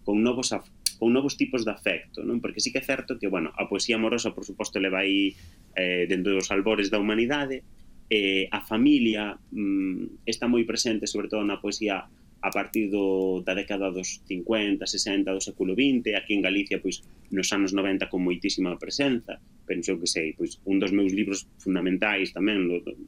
con 0.03 0.19
novos 0.27 0.51
con 0.99 1.11
novos 1.11 1.35
tipos 1.35 1.67
de 1.67 1.75
afecto, 1.75 2.23
non? 2.23 2.39
Porque 2.39 2.63
sí 2.63 2.71
que 2.71 2.79
é 2.79 2.87
certo 2.87 3.19
que, 3.19 3.27
bueno, 3.27 3.51
a 3.59 3.67
poesía 3.67 3.99
amorosa, 3.99 4.31
por 4.35 4.47
suposto, 4.47 4.79
leva 4.79 5.03
aí 5.03 5.35
eh, 5.75 6.07
dentro 6.07 6.31
dos 6.31 6.51
albores 6.55 6.95
da 6.95 7.03
humanidade, 7.03 7.67
eh, 8.07 8.47
a 8.55 8.63
familia 8.63 9.35
mm, 9.51 10.23
está 10.27 10.47
moi 10.47 10.63
presente, 10.63 11.11
sobre 11.11 11.27
todo 11.27 11.43
na 11.43 11.59
poesía 11.59 12.07
a 12.43 12.51
partir 12.51 12.91
do, 12.91 13.41
da 13.47 13.55
década 13.55 13.95
dos 13.95 14.19
50, 14.27 14.83
60, 14.83 15.31
do 15.31 15.39
século 15.39 15.79
XX, 15.79 16.19
aquí 16.19 16.35
en 16.35 16.43
Galicia, 16.43 16.83
pois, 16.83 17.07
nos 17.31 17.49
anos 17.55 17.71
90 17.71 18.11
con 18.11 18.27
moitísima 18.27 18.75
presenza, 18.83 19.39
penso 19.63 19.95
que 19.95 20.11
sei, 20.11 20.35
pois, 20.35 20.59
un 20.67 20.83
dos 20.83 20.91
meus 20.91 21.15
libros 21.15 21.47
fundamentais 21.63 22.35
tamén, 22.35 22.67
do, 22.67 22.83
do, 22.83 22.99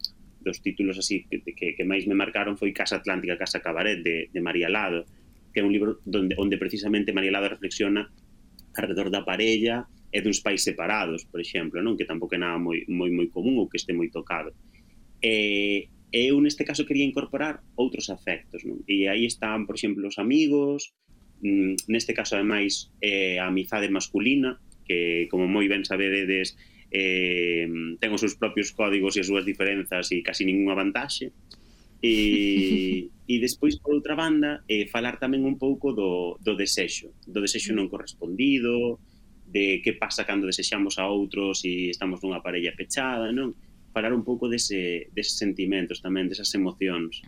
dos 0.44 0.62
títulos 0.62 0.94
así 1.02 1.26
que, 1.26 1.42
que, 1.42 1.74
que 1.74 1.84
máis 1.84 2.06
me 2.06 2.14
marcaron 2.14 2.54
foi 2.54 2.70
Casa 2.70 3.02
Atlántica, 3.02 3.34
Casa 3.34 3.58
Cabaret, 3.58 4.06
de, 4.06 4.30
de 4.30 4.40
María 4.40 4.70
Lado, 4.70 5.02
que 5.50 5.58
é 5.58 5.66
un 5.66 5.74
libro 5.74 5.98
donde, 6.06 6.38
onde 6.38 6.54
precisamente 6.54 7.10
María 7.10 7.34
Lado 7.34 7.50
reflexiona 7.50 8.06
alrededor 8.78 9.10
da 9.10 9.26
parella 9.26 9.90
e 10.14 10.22
duns 10.22 10.38
pais 10.38 10.62
separados, 10.62 11.26
por 11.26 11.42
exemplo, 11.42 11.82
non 11.82 11.98
que 11.98 12.06
tampouco 12.06 12.38
é 12.38 12.40
nada 12.42 12.54
moi, 12.54 12.86
moi, 12.86 13.10
moi 13.10 13.26
común 13.34 13.58
ou 13.58 13.66
que 13.66 13.82
este 13.82 13.90
moi 13.90 14.06
tocado. 14.14 14.54
E, 15.18 15.90
E 16.14 16.30
eu 16.30 16.38
neste 16.38 16.62
caso 16.62 16.86
quería 16.86 17.02
incorporar 17.02 17.66
outros 17.74 18.06
afectos, 18.06 18.62
non? 18.62 18.86
E 18.86 19.10
aí 19.10 19.26
están, 19.26 19.66
por 19.66 19.74
exemplo, 19.74 20.06
os 20.06 20.22
amigos, 20.22 20.94
mm, 21.42 21.90
neste 21.90 22.14
caso 22.14 22.38
ademais 22.38 22.94
eh, 23.02 23.42
a 23.42 23.50
amizade 23.50 23.90
masculina, 23.90 24.62
que 24.86 25.26
como 25.26 25.50
moi 25.50 25.66
ben 25.66 25.82
sabedes 25.82 26.54
eh, 26.94 27.66
ten 27.98 28.10
os 28.14 28.22
seus 28.22 28.38
propios 28.38 28.70
códigos 28.70 29.18
e 29.18 29.26
as 29.26 29.28
súas 29.28 29.42
diferenzas 29.42 30.14
e 30.14 30.22
casi 30.22 30.46
ninguna 30.46 30.78
vantaxe 30.78 31.34
e, 31.98 33.10
e 33.32 33.34
despois 33.42 33.80
por 33.82 33.98
outra 33.98 34.14
banda 34.14 34.62
eh, 34.70 34.86
falar 34.86 35.18
tamén 35.18 35.42
un 35.42 35.58
pouco 35.58 35.90
do, 35.90 36.38
do 36.38 36.54
desexo 36.54 37.10
do 37.26 37.42
desexo 37.42 37.74
non 37.74 37.90
correspondido 37.90 39.02
de 39.48 39.82
que 39.82 39.98
pasa 39.98 40.22
cando 40.22 40.46
desexamos 40.46 41.00
a 41.02 41.10
outros 41.10 41.66
e 41.66 41.90
estamos 41.90 42.22
nunha 42.22 42.44
parella 42.44 42.76
pechada 42.78 43.34
non 43.34 43.58
falar 43.94 44.12
un 44.12 44.26
pouco 44.26 44.50
dese, 44.50 45.08
deses 45.14 45.38
sentimentos 45.38 46.02
tamén, 46.02 46.26
desas 46.26 46.50
emocións. 46.58 47.22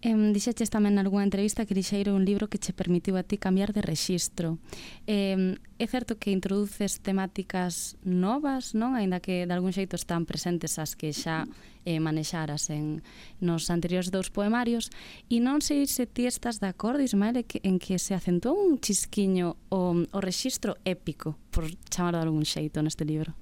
Em, 0.00 0.30
dixeches 0.30 0.70
tamén 0.70 0.94
algunha 0.94 1.26
entrevista 1.26 1.66
que 1.66 1.74
lixeiro 1.74 2.14
un 2.14 2.22
libro 2.22 2.46
que 2.46 2.62
che 2.62 2.70
permitiu 2.70 3.18
a 3.18 3.26
ti 3.26 3.34
cambiar 3.34 3.74
de 3.74 3.82
rexistro. 3.82 4.62
Em, 5.10 5.58
é 5.74 5.86
certo 5.90 6.14
que 6.14 6.30
introduces 6.30 7.02
temáticas 7.02 7.98
novas, 8.06 8.78
non? 8.78 8.94
Ainda 8.94 9.18
que 9.18 9.42
de 9.42 9.50
algún 9.50 9.74
xeito 9.74 9.98
están 9.98 10.22
presentes 10.22 10.78
as 10.78 10.94
que 10.94 11.10
xa 11.10 11.50
eh, 11.82 11.98
manexaras 11.98 12.70
en 12.70 13.02
nos 13.42 13.74
anteriores 13.74 14.14
dous 14.14 14.30
poemarios 14.30 14.94
e 15.26 15.42
non 15.42 15.58
sei 15.58 15.82
se 15.90 16.06
ti 16.06 16.30
estás 16.30 16.62
de 16.62 16.70
acordo, 16.70 17.02
Ismael, 17.02 17.42
en 17.42 17.82
que 17.82 17.98
se 17.98 18.14
acentuou 18.14 18.54
un 18.54 18.78
chisquiño 18.78 19.58
o, 19.74 19.98
o 19.98 20.18
rexistro 20.22 20.78
épico, 20.86 21.34
por 21.50 21.66
chamarlo 21.90 22.22
de 22.22 22.26
algún 22.30 22.46
xeito 22.46 22.78
neste 22.86 23.02
libro 23.02 23.34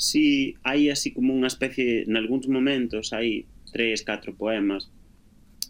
si 0.00 0.56
hai 0.64 0.88
así 0.88 1.12
como 1.12 1.36
unha 1.36 1.52
especie, 1.52 2.08
en 2.08 2.16
algúns 2.16 2.48
momentos 2.48 3.12
hai 3.12 3.44
tres, 3.68 4.00
catro 4.00 4.32
poemas 4.32 4.88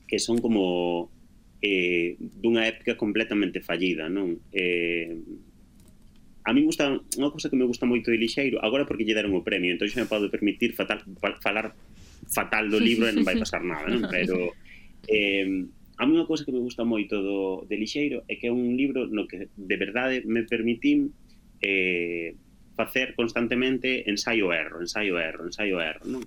que 0.06 0.22
son 0.22 0.38
como 0.38 1.10
eh, 1.58 2.14
dunha 2.38 2.62
época 2.70 2.94
completamente 2.94 3.58
fallida, 3.58 4.06
non? 4.06 4.38
Eh, 4.54 5.18
a 6.46 6.54
mí 6.54 6.62
gusta, 6.62 6.94
unha 6.94 7.34
cousa 7.34 7.50
que 7.50 7.58
me 7.58 7.66
gusta 7.66 7.90
moito 7.90 8.14
de 8.14 8.22
Lixeiro, 8.22 8.62
agora 8.62 8.86
porque 8.86 9.02
lle 9.02 9.18
deron 9.18 9.34
o 9.34 9.42
premio, 9.42 9.74
entón 9.74 9.90
xa 9.90 9.98
me 9.98 10.06
podo 10.06 10.30
permitir 10.30 10.78
fatal, 10.78 11.02
falar 11.42 11.74
fatal 12.30 12.70
do 12.70 12.78
libro 12.78 13.10
e 13.10 13.14
non 13.18 13.26
vai 13.26 13.34
pasar 13.34 13.66
nada, 13.66 13.90
non? 13.90 14.06
Pero 14.14 14.54
eh, 15.10 15.66
a 15.98 16.02
mí 16.06 16.10
unha 16.14 16.30
cousa 16.30 16.46
que 16.46 16.54
me 16.54 16.62
gusta 16.62 16.86
moito 16.86 17.18
do, 17.18 17.66
de 17.66 17.74
Lixeiro 17.74 18.22
é 18.30 18.38
que 18.38 18.46
é 18.46 18.54
un 18.54 18.78
libro 18.78 19.10
no 19.10 19.26
que 19.26 19.50
de 19.58 19.76
verdade 19.76 20.22
me 20.22 20.46
permitín 20.46 21.10
eh, 21.58 22.38
facer 22.80 23.12
constantemente 23.12 24.08
ensaio 24.08 24.52
erro, 24.56 24.80
ensaio 24.80 25.20
erro, 25.20 25.44
ensaio 25.44 25.76
erro, 25.84 26.04
non? 26.08 26.24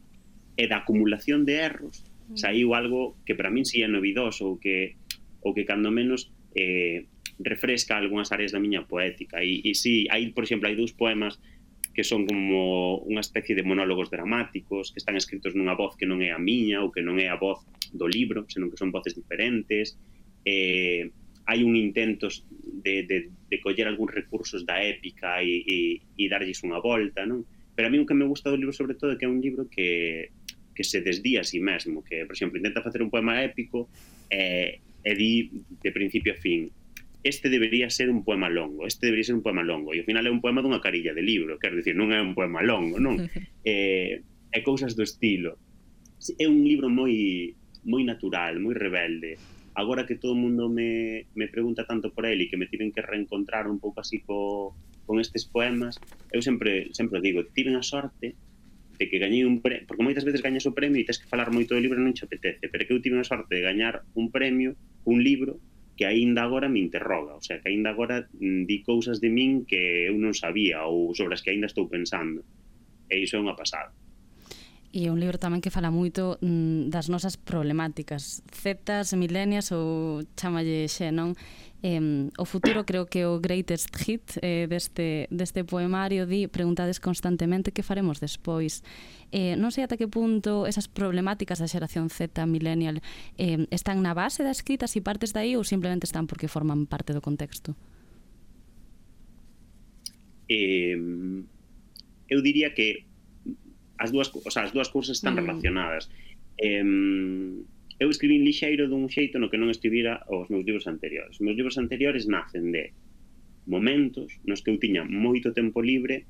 E 0.53 0.69
da 0.69 0.85
acumulación 0.85 1.49
de 1.49 1.57
erros 1.57 2.05
mm. 2.29 2.37
saiu 2.37 2.77
algo 2.77 3.17
que 3.25 3.33
para 3.33 3.49
min 3.49 3.65
si 3.65 3.81
é 3.81 3.89
novidoso 3.89 4.53
ou 4.53 4.55
que 4.61 5.01
ou 5.41 5.51
que 5.57 5.65
cando 5.65 5.89
menos 5.89 6.29
eh, 6.53 7.09
refresca 7.41 7.97
algunhas 7.97 8.31
áreas 8.31 8.53
da 8.53 8.61
miña 8.61 8.85
poética. 8.85 9.41
E, 9.41 9.65
e 9.65 9.73
si, 9.73 10.05
hai, 10.13 10.29
por 10.31 10.45
exemplo, 10.45 10.69
hai 10.69 10.77
dous 10.77 10.93
poemas 10.93 11.41
que 11.93 12.05
son 12.05 12.25
como 12.25 13.01
unha 13.05 13.21
especie 13.21 13.53
de 13.53 13.65
monólogos 13.65 14.09
dramáticos 14.09 14.89
que 14.93 15.01
están 15.01 15.13
escritos 15.17 15.53
nunha 15.53 15.77
voz 15.77 15.93
que 15.97 16.09
non 16.09 16.21
é 16.25 16.33
a 16.33 16.41
miña 16.41 16.81
ou 16.81 16.89
que 16.89 17.05
non 17.05 17.21
é 17.21 17.29
a 17.29 17.37
voz 17.37 17.65
do 17.93 18.09
libro, 18.09 18.45
senón 18.49 18.73
que 18.73 18.81
son 18.81 18.89
voces 18.89 19.13
diferentes. 19.13 19.97
Eh, 20.45 21.13
hai 21.45 21.63
un 21.63 21.75
intento 21.75 22.31
de, 22.83 23.03
de, 23.03 23.17
de 23.49 23.57
coller 23.59 23.87
algúns 23.87 24.15
recursos 24.15 24.63
da 24.63 24.79
épica 24.79 25.43
e, 25.43 25.63
e, 25.63 25.77
e 26.15 26.23
darlles 26.31 26.63
unha 26.63 26.79
volta, 26.79 27.27
non? 27.27 27.43
Pero 27.75 27.89
a 27.89 27.91
mí 27.91 27.99
o 27.99 28.07
que 28.07 28.15
me 28.15 28.27
gusta 28.27 28.47
do 28.47 28.59
libro 28.59 28.71
sobre 28.71 28.95
todo 28.95 29.13
é 29.13 29.17
que 29.19 29.27
é 29.27 29.31
un 29.31 29.43
libro 29.43 29.67
que, 29.67 30.31
que 30.75 30.83
se 30.83 31.01
desdía 31.01 31.41
a 31.41 31.47
si 31.47 31.57
sí 31.57 31.59
mesmo, 31.59 32.03
que, 32.03 32.23
por 32.23 32.35
exemplo, 32.35 32.55
intenta 32.57 32.85
facer 32.85 33.03
un 33.03 33.11
poema 33.11 33.43
épico 33.43 33.91
e, 34.31 34.79
e 35.03 35.11
di 35.15 35.51
de 35.83 35.91
principio 35.91 36.33
a 36.33 36.39
fin 36.39 36.71
este 37.23 37.49
debería 37.49 37.89
ser 37.89 38.09
un 38.09 38.23
poema 38.23 38.49
longo, 38.49 38.85
este 38.85 39.07
debería 39.07 39.23
ser 39.23 39.35
un 39.35 39.43
poema 39.43 39.63
longo, 39.63 39.95
e 39.95 40.03
ao 40.03 40.07
final 40.07 40.27
é 40.27 40.31
un 40.31 40.43
poema 40.43 40.59
dunha 40.59 40.83
carilla 40.83 41.15
de 41.15 41.23
libro, 41.23 41.55
quero 41.55 41.79
dicir, 41.79 41.95
non 41.95 42.11
é 42.11 42.19
un 42.19 42.35
poema 42.35 42.59
longo, 42.59 42.99
non? 42.99 43.15
eh, 43.63 44.19
é 44.51 44.59
cousas 44.59 44.91
do 44.91 45.07
estilo. 45.07 45.55
É 46.35 46.51
un 46.51 46.67
libro 46.67 46.91
moi 46.91 47.55
moi 47.87 48.03
natural, 48.03 48.59
moi 48.59 48.75
rebelde, 48.75 49.39
agora 49.75 50.05
que 50.05 50.15
todo 50.15 50.33
o 50.33 50.41
mundo 50.43 50.69
me, 50.69 51.27
me 51.33 51.47
pregunta 51.47 51.85
tanto 51.85 52.13
por 52.13 52.25
ele 52.25 52.45
e 52.45 52.49
que 52.49 52.59
me 52.59 52.69
tiven 52.69 52.93
que 52.93 53.01
reencontrar 53.01 53.65
un 53.69 53.79
pouco 53.83 54.01
así 54.01 54.21
co, 54.21 54.77
con 55.05 55.19
estes 55.19 55.49
poemas, 55.49 56.05
eu 56.33 56.41
sempre 56.41 56.89
sempre 56.93 57.21
digo, 57.21 57.45
tiven 57.53 57.75
a 57.77 57.83
sorte 57.85 58.37
de 58.99 59.09
que 59.09 59.17
gañei 59.19 59.43
un 59.43 59.61
premio, 59.65 59.85
porque 59.89 60.05
moitas 60.05 60.25
veces 60.27 60.45
gañas 60.45 60.65
o 60.69 60.75
premio 60.77 61.01
e 61.01 61.07
tens 61.07 61.19
que 61.21 61.29
falar 61.31 61.49
moito 61.49 61.73
do 61.73 61.81
libro 61.83 61.97
non 61.99 62.13
che 62.15 62.25
apetece, 62.25 62.69
pero 62.69 62.85
que 62.85 62.93
eu 62.93 63.03
tive 63.03 63.17
a 63.17 63.25
sorte 63.25 63.57
de 63.57 63.65
gañar 63.65 64.05
un 64.13 64.29
premio, 64.29 64.77
un 65.09 65.19
libro, 65.25 65.61
que 65.97 66.05
aínda 66.05 66.41
agora 66.43 66.69
me 66.69 66.79
interroga, 66.81 67.35
o 67.37 67.41
sea, 67.41 67.61
que 67.61 67.69
aínda 67.69 67.89
agora 67.93 68.25
mm, 68.33 68.65
di 68.65 68.81
cousas 68.81 69.21
de 69.21 69.29
min 69.29 69.65
que 69.69 70.09
eu 70.09 70.17
non 70.17 70.33
sabía 70.33 70.85
ou 70.89 71.13
sobre 71.13 71.33
as 71.37 71.41
que 71.41 71.53
aínda 71.53 71.69
estou 71.69 71.85
pensando. 71.89 72.45
E 73.09 73.21
iso 73.25 73.37
é 73.37 73.43
unha 73.43 73.57
pasada. 73.57 73.93
E 74.93 75.09
é 75.09 75.09
un 75.09 75.17
libro 75.17 75.41
tamén 75.41 75.57
que 75.57 75.73
fala 75.73 75.89
moito 75.89 76.37
mm, 76.37 76.93
das 76.93 77.09
nosas 77.09 77.33
problemáticas, 77.33 78.45
zetas, 78.53 79.17
milenias 79.17 79.73
ou 79.73 80.21
chamalle 80.37 80.85
xe, 80.85 81.09
non? 81.09 81.33
Eh, 81.81 82.29
o 82.37 82.45
futuro 82.45 82.85
creo 82.85 83.09
que 83.09 83.25
o 83.25 83.41
greatest 83.41 83.89
hit 83.97 84.37
eh, 84.45 84.69
deste, 84.69 85.25
deste 85.33 85.65
poemario 85.65 86.29
di 86.29 86.45
preguntades 86.45 87.01
constantemente 87.01 87.73
que 87.73 87.81
faremos 87.81 88.21
despois. 88.21 88.85
Eh, 89.33 89.57
non 89.57 89.73
sei 89.73 89.81
ata 89.81 89.97
que 89.97 90.05
punto 90.05 90.69
esas 90.69 90.85
problemáticas 90.85 91.57
da 91.57 91.65
xeración 91.65 92.13
Z 92.13 92.45
millennial 92.45 93.01
eh, 93.41 93.65
están 93.73 94.05
na 94.05 94.13
base 94.13 94.45
da 94.45 94.53
escrita, 94.53 94.85
si 94.85 95.01
partes 95.01 95.33
de 95.33 95.41
aí 95.41 95.51
ou 95.57 95.65
simplemente 95.65 96.05
están 96.05 96.29
porque 96.29 96.45
forman 96.45 96.85
parte 96.85 97.17
do 97.17 97.25
contexto. 97.25 97.73
Eh, 100.45 100.93
eu 102.29 102.39
diría 102.45 102.77
que 102.77 103.09
as 103.97 104.09
dúas, 104.11 104.31
o 104.33 104.51
sea, 104.51 104.63
as 104.63 104.73
dúas 104.73 104.89
cousas 104.89 105.17
están 105.17 105.35
mm. 105.35 105.39
relacionadas. 105.43 106.09
Eh, 106.57 106.83
eu 107.99 108.09
escribín 108.09 108.43
lixeiro 108.43 108.89
dun 108.89 109.07
xeito 109.07 109.37
no 109.37 109.47
que 109.47 109.59
non 109.61 109.69
escribira 109.69 110.25
os 110.27 110.49
meus 110.49 110.65
libros 110.65 110.89
anteriores. 110.89 111.37
Os 111.37 111.43
meus 111.45 111.55
libros 111.55 111.77
anteriores 111.77 112.25
nacen 112.25 112.73
de 112.73 112.91
momentos 113.69 114.41
nos 114.43 114.59
que 114.59 114.73
eu 114.73 114.81
tiña 114.81 115.07
moito 115.07 115.55
tempo 115.55 115.79
libre 115.79 116.27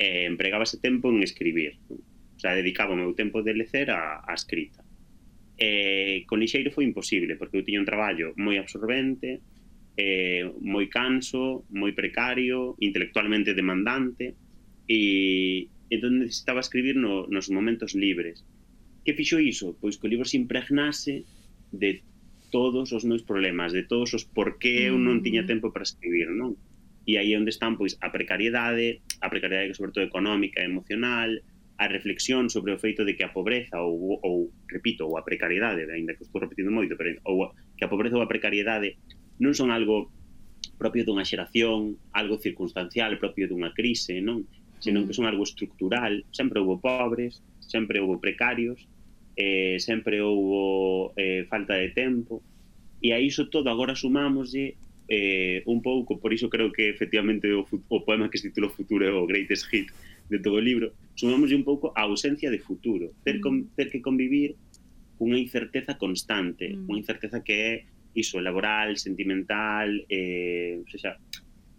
e 0.00 0.26
empregaba 0.26 0.66
ese 0.66 0.80
tempo 0.80 1.12
en 1.12 1.22
escribir. 1.22 1.78
O 1.88 2.38
sea, 2.40 2.56
dedicaba 2.58 2.96
o 2.96 3.00
meu 3.00 3.12
tempo 3.14 3.44
de 3.44 3.54
lecer 3.54 3.92
a, 3.92 4.24
a 4.24 4.32
escrita. 4.34 4.82
E 5.60 6.24
con 6.26 6.40
lixeiro 6.40 6.74
foi 6.74 6.88
imposible, 6.88 7.36
porque 7.36 7.60
eu 7.60 7.62
tiña 7.62 7.78
un 7.78 7.86
traballo 7.86 8.34
moi 8.40 8.56
absorbente, 8.58 9.38
eh, 9.94 10.48
moi 10.58 10.88
canso, 10.88 11.68
moi 11.70 11.92
precario, 11.92 12.74
intelectualmente 12.80 13.54
demandante, 13.54 14.34
e, 14.88 15.68
entón 15.92 16.24
necesitaba 16.24 16.64
escribir 16.64 16.96
no, 16.96 17.28
nos 17.28 17.52
momentos 17.52 17.92
libres. 17.92 18.40
Que 19.04 19.12
fixo 19.12 19.36
iso? 19.36 19.76
Pois 19.76 20.00
que 20.00 20.08
o 20.08 20.12
libro 20.12 20.24
se 20.24 20.40
impregnase 20.40 21.28
de 21.68 22.00
todos 22.48 22.92
os 22.92 23.04
meus 23.04 23.22
problemas, 23.22 23.72
de 23.72 23.84
todos 23.84 24.14
os 24.16 24.24
por 24.24 24.56
que 24.56 24.88
eu 24.88 24.96
non 24.96 25.20
mm. 25.20 25.24
tiña 25.24 25.44
tempo 25.44 25.68
para 25.72 25.84
escribir, 25.84 26.32
non? 26.32 26.56
E 27.04 27.18
aí 27.18 27.34
é 27.34 27.38
onde 27.40 27.50
están 27.50 27.76
pois 27.76 27.98
a 28.00 28.08
precariedade, 28.14 29.02
a 29.20 29.28
precariedade 29.28 29.74
sobre 29.74 29.92
todo 29.92 30.06
económica 30.06 30.62
e 30.62 30.68
emocional, 30.70 31.28
a 31.82 31.88
reflexión 31.88 32.46
sobre 32.48 32.72
o 32.72 32.78
feito 32.78 33.02
de 33.02 33.18
que 33.18 33.24
a 33.26 33.34
pobreza 33.34 33.82
ou, 33.82 34.20
ou 34.22 34.54
repito, 34.70 35.08
ou 35.08 35.18
a 35.18 35.26
precariedade, 35.26 35.82
ainda 35.90 36.14
que 36.14 36.22
estou 36.22 36.38
repetindo 36.38 36.70
moito, 36.70 36.94
pero 36.94 37.18
ou 37.26 37.50
que 37.74 37.84
a 37.84 37.90
pobreza 37.90 38.16
ou 38.16 38.22
a 38.22 38.30
precariedade 38.30 38.96
non 39.42 39.52
son 39.52 39.74
algo 39.74 40.12
propio 40.78 41.02
dunha 41.02 41.26
xeración, 41.26 41.98
algo 42.14 42.38
circunstancial, 42.38 43.18
propio 43.18 43.50
dunha 43.50 43.74
crise, 43.74 44.22
non? 44.22 44.46
senón 44.82 45.06
que 45.06 45.14
son 45.14 45.30
algo 45.30 45.46
estructural, 45.46 46.26
sempre 46.34 46.58
houve 46.58 46.82
pobres, 46.82 47.38
sempre 47.62 48.02
houve 48.02 48.18
precarios, 48.18 48.82
eh, 49.38 49.78
sempre 49.78 50.18
houve 50.18 51.14
eh, 51.14 51.46
falta 51.46 51.78
de 51.78 51.94
tempo, 51.94 52.42
e 52.98 53.14
a 53.14 53.22
iso 53.22 53.46
todo 53.46 53.70
agora 53.70 53.94
sumámoslle 53.94 54.74
eh, 55.06 55.62
un 55.70 55.82
pouco, 55.86 56.18
por 56.18 56.34
iso 56.34 56.50
creo 56.50 56.74
que 56.74 56.90
efectivamente 56.90 57.46
o, 57.54 57.62
o 57.62 57.98
poema 58.02 58.26
que 58.26 58.42
se 58.42 58.50
titula 58.50 58.74
Futuro 58.74 59.06
é 59.06 59.12
o 59.14 59.26
greatest 59.26 59.70
hit 59.70 59.94
de 60.26 60.42
todo 60.42 60.58
o 60.58 60.64
libro, 60.64 60.90
sumámoslle 61.14 61.54
un 61.54 61.62
pouco 61.62 61.94
a 61.94 62.02
ausencia 62.02 62.50
de 62.50 62.58
futuro, 62.58 63.14
ter, 63.22 63.38
con, 63.38 63.62
mm. 63.62 63.78
ter 63.78 63.86
que 63.86 64.02
convivir 64.02 64.58
cunha 65.14 65.38
incerteza 65.38 65.94
constante, 65.94 66.74
mm. 66.74 66.90
unha 66.90 66.98
incerteza 66.98 67.38
que 67.46 67.54
é 67.54 67.72
iso, 68.18 68.42
laboral, 68.42 68.98
sentimental, 68.98 69.88
eh, 70.10 70.82
o 70.82 70.98
sea, 70.98 71.14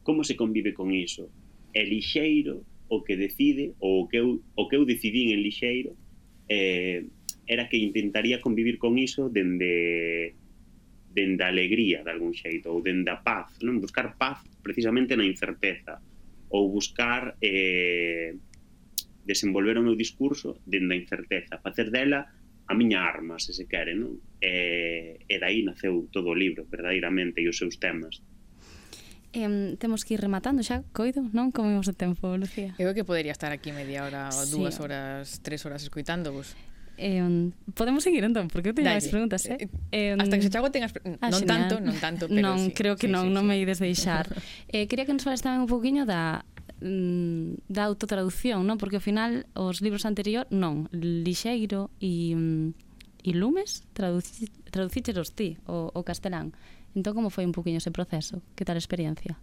como 0.02 0.24
se 0.24 0.36
convive 0.36 0.74
con 0.74 0.92
iso? 0.92 1.30
É 1.74 1.84
lixeiro, 1.84 2.66
o 2.94 3.04
que 3.04 3.18
decide 3.18 3.74
ou 3.82 4.06
o 4.06 4.08
que 4.08 4.18
eu, 4.22 4.42
o 4.56 4.70
que 4.70 4.78
eu 4.78 4.86
decidín 4.86 5.34
en 5.34 5.42
Lixeiro 5.42 5.98
eh, 6.50 7.10
era 7.48 7.68
que 7.68 7.78
intentaría 7.78 8.40
convivir 8.40 8.78
con 8.78 8.98
iso 8.98 9.30
dende 9.30 10.36
dende 11.14 11.44
a 11.46 11.54
alegría 11.54 12.02
de 12.02 12.10
algún 12.10 12.34
xeito 12.34 12.74
ou 12.74 12.82
dende 12.82 13.14
a 13.14 13.22
paz, 13.22 13.62
non? 13.62 13.78
Buscar 13.78 14.18
paz 14.18 14.42
precisamente 14.66 15.14
na 15.14 15.26
incerteza 15.26 16.02
ou 16.50 16.74
buscar 16.74 17.38
eh, 17.38 18.34
desenvolver 19.22 19.78
o 19.78 19.86
meu 19.86 19.96
discurso 19.96 20.58
dende 20.66 20.98
a 20.98 21.02
incerteza, 21.02 21.62
facer 21.62 21.94
dela 21.94 22.34
a 22.66 22.74
miña 22.74 23.06
arma, 23.06 23.38
se 23.38 23.54
se 23.54 23.70
quere, 23.70 23.94
non? 23.94 24.18
Eh, 24.42 25.22
e, 25.30 25.36
e 25.36 25.42
dai 25.42 25.62
naceu 25.62 26.10
todo 26.10 26.34
o 26.34 26.38
libro, 26.38 26.66
verdadeiramente, 26.66 27.42
e 27.44 27.50
os 27.50 27.58
seus 27.62 27.78
temas. 27.78 28.24
Em, 29.34 29.76
temos 29.82 30.06
que 30.06 30.14
ir 30.14 30.22
rematando 30.22 30.62
xa, 30.62 30.86
coido, 30.94 31.26
non? 31.34 31.50
Como 31.50 31.74
imos 31.74 31.90
o 31.90 31.96
tempo, 31.98 32.38
Lucía? 32.38 32.78
Eu 32.78 32.94
que 32.94 33.02
podería 33.02 33.34
estar 33.34 33.50
aquí 33.50 33.74
media 33.74 34.06
hora, 34.06 34.30
sí. 34.30 34.54
dúas 34.54 34.78
horas, 34.78 35.42
tres 35.42 35.66
horas 35.66 35.82
escuitándovos. 35.82 36.54
Eh, 37.02 37.50
podemos 37.74 38.06
seguir 38.06 38.22
entón, 38.22 38.54
porque 38.54 38.70
eu 38.70 38.78
teño 38.78 38.94
máis 38.94 39.10
preguntas, 39.10 39.50
eh? 39.50 39.66
eh? 39.90 40.14
Hasta 40.14 40.38
que 40.38 40.46
se 40.46 40.54
chago 40.54 40.70
tengas 40.70 40.94
ah, 41.18 41.34
non 41.34 41.42
genial. 41.42 41.66
tanto, 41.66 41.76
non 41.82 41.98
tanto, 41.98 42.24
pero 42.30 42.46
Non, 42.46 42.70
sí, 42.70 42.78
creo 42.78 42.94
que 42.94 43.10
sí, 43.10 43.14
non, 43.14 43.26
sí, 43.26 43.34
non 43.34 43.44
sí. 43.44 43.50
me 43.50 43.56
ides 43.58 43.82
deixar. 43.82 44.30
eh, 44.70 44.86
quería 44.86 45.10
que 45.10 45.18
nos 45.18 45.26
falas 45.26 45.42
tamén 45.42 45.66
un 45.66 45.70
poquinho 45.70 46.06
da 46.06 46.46
mm, 46.86 47.66
da 47.66 47.90
autotraducción, 47.90 48.62
non? 48.70 48.78
Porque 48.78 49.02
ao 49.02 49.04
final 49.04 49.50
os 49.58 49.82
libros 49.82 50.06
anterior, 50.06 50.46
non, 50.54 50.86
Lixeiro 50.94 51.90
e 51.98 52.38
mm, 52.38 52.94
e 53.24 53.32
Lumes 53.34 53.88
traduci, 53.98 54.52
traducícheros 54.70 55.34
ti 55.34 55.58
o, 55.66 55.90
o 55.90 56.06
castelán. 56.06 56.54
Entón, 56.94 57.14
como 57.18 57.34
foi 57.34 57.46
un 57.46 57.54
poquinho 57.54 57.82
ese 57.82 57.90
proceso? 57.90 58.42
Que 58.56 58.66
tal 58.66 58.78
experiencia? 58.78 59.38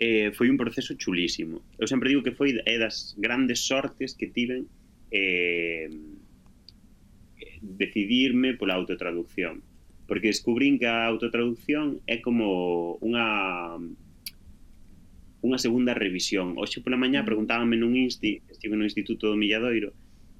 Eh, 0.00 0.32
foi 0.32 0.48
un 0.50 0.56
proceso 0.56 0.96
chulísimo. 0.96 1.62
Eu 1.78 1.86
sempre 1.86 2.10
digo 2.10 2.24
que 2.24 2.34
foi 2.34 2.56
é 2.66 2.76
das 2.80 3.14
grandes 3.20 3.62
sortes 3.62 4.16
que 4.18 4.32
tiven 4.32 4.66
eh, 5.12 5.92
decidirme 7.60 8.56
pola 8.56 8.74
autotraducción. 8.74 9.62
Porque 10.08 10.32
descubrín 10.32 10.80
que 10.80 10.88
a 10.88 11.06
autotraducción 11.06 12.00
é 12.08 12.18
como 12.18 12.98
unha 13.04 13.78
unha 15.40 15.58
segunda 15.60 15.96
revisión. 15.96 16.56
Hoxe 16.60 16.84
pola 16.84 17.00
mañá 17.00 17.24
mm. 17.24 17.28
preguntábame 17.28 17.76
nun 17.76 17.96
insti, 17.96 18.44
estive 18.48 18.76
no 18.76 18.84
Instituto 18.84 19.28
do 19.28 19.40
Milladoiro, 19.40 19.92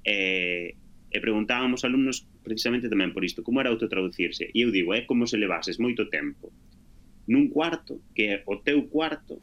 e, 0.05 0.77
e 1.09 1.17
preguntábamos 1.21 1.81
alumnos 1.85 2.29
precisamente 2.43 2.89
tamén 2.89 3.13
por 3.13 3.23
isto, 3.23 3.45
como 3.45 3.61
era 3.61 3.69
autotraducirse. 3.69 4.49
E 4.51 4.65
eu 4.65 4.69
digo, 4.73 4.93
é 4.93 5.05
como 5.05 5.29
se 5.29 5.37
levases 5.37 5.77
moito 5.77 6.09
tempo 6.09 6.49
nun 7.29 7.53
cuarto, 7.53 8.01
que 8.17 8.23
é 8.27 8.35
o 8.49 8.59
teu 8.59 8.89
cuarto, 8.89 9.37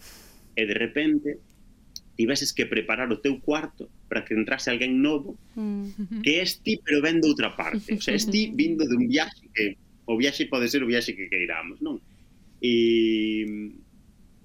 e 0.58 0.62
de 0.66 0.74
repente 0.74 1.38
tiveses 2.18 2.50
que 2.50 2.66
preparar 2.66 3.06
o 3.14 3.22
teu 3.22 3.38
cuarto 3.38 3.86
para 4.10 4.26
que 4.26 4.34
entrase 4.34 4.74
alguén 4.74 4.98
novo 4.98 5.38
mm. 5.54 6.18
que 6.26 6.42
és 6.42 6.58
ti, 6.58 6.82
pero 6.82 6.98
ven 6.98 7.22
de 7.22 7.30
outra 7.30 7.54
parte. 7.54 7.94
O 7.94 8.02
sea, 8.02 8.18
és 8.18 8.26
ti 8.26 8.50
vindo 8.50 8.82
dun 8.90 9.06
viaxe 9.06 9.46
que 9.54 9.78
o 10.10 10.18
viaxe 10.18 10.50
pode 10.50 10.66
ser 10.66 10.82
o 10.82 10.90
viaxe 10.90 11.14
que 11.14 11.30
queiramos, 11.30 11.78
non? 11.78 12.02
E, 12.58 13.46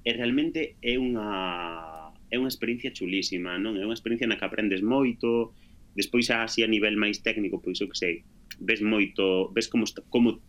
e 0.05 0.09
realmente 0.13 0.77
é 0.85 1.01
unha 1.01 2.13
é 2.29 2.37
unha 2.37 2.49
experiencia 2.49 2.93
chulísima, 2.93 3.57
non? 3.57 3.73
É 3.73 3.83
unha 3.85 3.97
experiencia 3.97 4.29
na 4.29 4.37
que 4.37 4.45
aprendes 4.45 4.85
moito, 4.85 5.57
despois 5.97 6.29
así 6.29 6.61
a 6.61 6.69
nivel 6.69 6.93
máis 6.93 7.25
técnico, 7.25 7.57
pois 7.57 7.81
eu 7.81 7.89
que 7.89 7.97
sei, 7.97 8.21
ves 8.59 8.81
moito, 8.81 9.49
ves 9.53 9.69
como 9.71 9.85
está, 9.85 10.01
como 10.09 10.41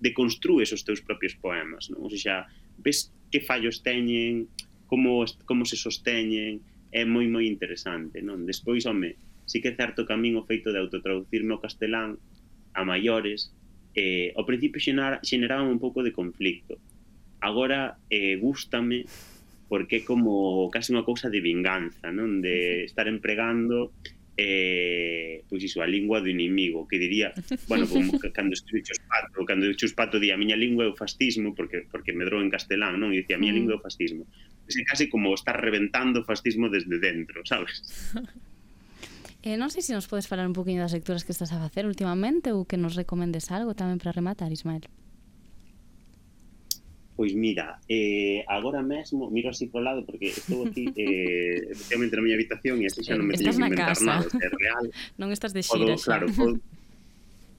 deconstrues 0.00 0.72
os 0.72 0.84
teus 0.84 1.00
propios 1.00 1.34
poemas, 1.36 1.88
non? 1.90 2.04
Ou 2.04 2.12
sea, 2.12 2.46
ves 2.80 3.10
que 3.32 3.40
fallos 3.40 3.80
teñen, 3.82 4.48
como 4.86 5.24
como 5.48 5.64
se 5.64 5.76
sosteñen, 5.76 6.60
é 6.94 7.02
moi 7.04 7.26
moi 7.26 7.44
interesante, 7.48 8.22
non? 8.22 8.44
Despois, 8.46 8.86
home, 8.86 9.16
sí 9.46 9.60
que 9.60 9.68
é 9.68 9.76
certo 9.76 10.06
que 10.06 10.12
a 10.12 10.20
min 10.20 10.36
o 10.36 10.46
feito 10.48 10.72
de 10.72 10.80
autotraducirme 10.80 11.52
ao 11.52 11.62
castelán 11.62 12.16
a 12.72 12.82
maiores 12.82 13.52
eh, 13.94 14.32
ao 14.34 14.48
principio 14.48 14.80
xenar, 14.80 15.20
xeneraba 15.22 15.68
un 15.68 15.78
pouco 15.78 16.02
de 16.02 16.12
conflicto 16.12 16.80
agora 17.40 18.00
eh, 18.10 18.36
gústame 18.40 19.04
porque 19.68 20.00
é 20.00 20.06
como 20.06 20.68
casi 20.72 20.96
unha 20.96 21.06
cousa 21.06 21.28
de 21.28 21.44
vinganza 21.44 22.08
non 22.08 22.40
de 22.40 22.88
estar 22.88 23.06
empregando 23.06 23.92
eh, 24.36 25.44
pois 25.48 25.62
iso, 25.62 25.78
a 25.82 25.86
lingua 25.86 26.18
do 26.18 26.26
inimigo, 26.26 26.88
que 26.90 26.98
diría, 26.98 27.30
bueno, 27.70 27.86
como 27.86 28.18
cando 28.34 28.54
escribe 28.54 28.82
Chuspato, 28.82 29.44
cando 29.46 29.70
Chuspato 29.78 30.18
di 30.18 30.34
a 30.34 30.36
miña 30.36 30.58
lingua 30.58 30.84
é 30.84 30.90
o 30.90 30.96
fascismo, 30.98 31.54
porque 31.54 31.86
porque 31.86 32.10
medrou 32.10 32.42
en 32.42 32.50
castelán, 32.50 32.98
non? 32.98 33.14
E 33.14 33.22
dicía, 33.22 33.38
a 33.38 33.42
miña 33.42 33.54
mm. 33.54 33.58
lingua 33.62 33.74
é 33.74 33.78
o 33.78 33.84
fascismo. 33.84 34.26
É 34.66 34.82
casi 34.82 35.06
como 35.06 35.30
estar 35.30 35.54
reventando 35.54 36.22
o 36.22 36.24
fascismo 36.26 36.66
desde 36.66 36.98
dentro, 36.98 37.46
sabes? 37.46 37.78
eh, 39.46 39.54
non 39.54 39.70
sei 39.70 39.86
se 39.86 39.94
nos 39.94 40.10
podes 40.10 40.26
falar 40.26 40.50
un 40.50 40.56
poquinho 40.56 40.82
das 40.82 40.90
lecturas 40.90 41.22
que 41.22 41.30
estás 41.30 41.54
a 41.54 41.62
facer 41.62 41.86
últimamente 41.86 42.50
ou 42.50 42.66
que 42.66 42.74
nos 42.74 42.98
recomendes 42.98 43.54
algo 43.54 43.78
tamén 43.78 44.02
para 44.02 44.10
rematar, 44.10 44.50
Ismael. 44.50 44.82
Pois 47.14 47.30
mira, 47.32 47.78
eh, 47.88 48.42
agora 48.50 48.82
mesmo 48.82 49.30
miro 49.30 49.50
así 49.50 49.70
pro 49.70 49.78
lado 49.78 50.02
porque 50.02 50.34
estou 50.34 50.66
aquí 50.66 50.90
eh, 50.98 51.70
efectivamente 51.70 52.18
na 52.18 52.22
miña 52.26 52.34
habitación 52.34 52.82
e 52.82 52.90
así 52.90 53.06
xa 53.06 53.14
non 53.14 53.30
me 53.30 53.38
teño 53.38 53.54
que 53.54 53.62
inventar 53.70 53.94
casa. 53.94 54.02
nada, 54.02 54.26
é 54.26 54.48
real. 54.50 54.84
Non 55.20 55.30
estás 55.30 55.54
de 55.54 55.62
xira 55.62 55.94
podo, 55.94 55.94
xa. 55.94 56.18
Claro, 56.18 56.26
podo, 56.34 56.58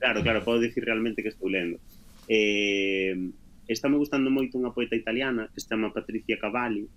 claro, 0.04 0.20
claro, 0.28 0.39
podo 0.44 0.60
dicir 0.60 0.84
realmente 0.84 1.24
que 1.24 1.32
estou 1.32 1.48
lendo. 1.48 1.80
Eh, 2.28 3.15
está 3.72 3.88
me 3.88 3.96
gustando 3.96 4.28
moito 4.28 4.60
unha 4.60 4.76
poeta 4.76 5.00
italiana 5.00 5.48
que 5.56 5.63
se 5.63 5.72
chama 5.72 5.96
Patricia 5.96 6.36
Cavalli, 6.36 6.91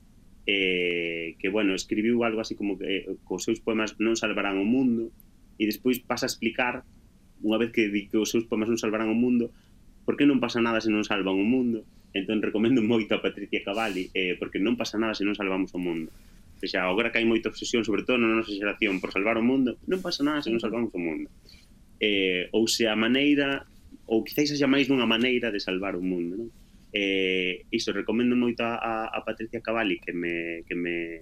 eh, 0.49 1.37
que, 1.39 1.49
bueno, 1.55 1.79
escribiu 1.79 2.27
algo 2.27 2.43
así 2.43 2.59
como 2.59 2.75
que 2.75 3.07
eh, 3.07 3.17
cos 3.23 3.47
seus 3.47 3.63
poemas 3.63 3.95
non 4.03 4.19
salvarán 4.19 4.59
o 4.59 4.67
mundo 4.67 5.15
e 5.61 5.69
despois 5.69 6.03
pasa 6.03 6.27
a 6.27 6.31
explicar 6.33 6.83
unha 7.39 7.55
vez 7.61 7.71
que, 7.71 7.87
que 7.87 8.19
os 8.19 8.35
seus 8.35 8.51
poemas 8.51 8.67
non 8.67 8.81
salvarán 8.81 9.13
o 9.13 9.17
mundo, 9.17 9.55
por 10.03 10.19
que 10.19 10.27
non 10.27 10.43
pasa 10.43 10.59
nada 10.59 10.83
se 10.83 10.91
non 10.91 11.07
salvan 11.07 11.39
o 11.39 11.47
mundo? 11.47 11.87
Entón 12.17 12.41
recomendo 12.41 12.81
moito 12.81 13.13
a 13.13 13.23
Patricia 13.23 13.61
Cavalli 13.61 14.09
eh, 14.17 14.35
porque 14.41 14.57
non 14.57 14.81
pasa 14.81 14.97
nada 14.97 15.13
se 15.13 15.25
non 15.29 15.37
salvamos 15.37 15.73
o 15.77 15.81
mundo. 15.81 16.09
O 16.59 16.67
sea, 16.67 16.91
agora 16.91 17.13
que 17.15 17.23
hai 17.23 17.29
moita 17.29 17.53
obsesión, 17.53 17.87
sobre 17.87 18.03
todo 18.03 18.19
na 18.19 18.33
nosa 18.33 18.51
xeración, 18.51 18.99
por 18.99 19.15
salvar 19.15 19.39
o 19.39 19.45
mundo, 19.45 19.79
non 19.87 20.03
pasa 20.03 20.27
nada 20.27 20.43
se 20.43 20.51
non 20.51 20.59
salvamos 20.59 20.91
o 20.91 21.01
mundo. 21.01 21.31
Eh, 22.03 22.51
ou 22.51 22.67
se 22.67 22.91
a 22.91 22.97
maneira, 22.99 23.63
ou 24.11 24.27
quizáis 24.27 24.51
a 24.59 24.71
máis 24.71 24.91
nunha 24.91 25.07
maneira 25.07 25.55
de 25.55 25.61
salvar 25.63 25.95
o 25.95 26.03
mundo, 26.03 26.35
non? 26.35 26.51
Eh, 26.91 27.69
iso, 27.71 27.93
recomendo 27.93 28.35
moito 28.35 28.65
a, 28.65 29.13
a 29.13 29.19
Patricia 29.23 29.61
Cavalli 29.61 30.01
que 30.01 30.17
me, 30.17 30.65
que 30.65 30.75
me, 30.75 31.21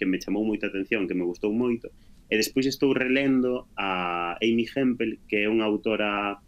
que 0.00 0.08
me 0.08 0.18
chamou 0.18 0.42
moita 0.42 0.66
atención, 0.66 1.06
que 1.06 1.14
me 1.14 1.28
gustou 1.28 1.52
moito, 1.52 1.92
e 2.26 2.34
despois 2.40 2.64
estou 2.64 2.96
relendo 2.96 3.68
a 3.76 4.34
Amy 4.40 4.64
Hempel, 4.64 5.20
que 5.28 5.44
é 5.44 5.46
unha 5.46 5.68
autora 5.68 6.40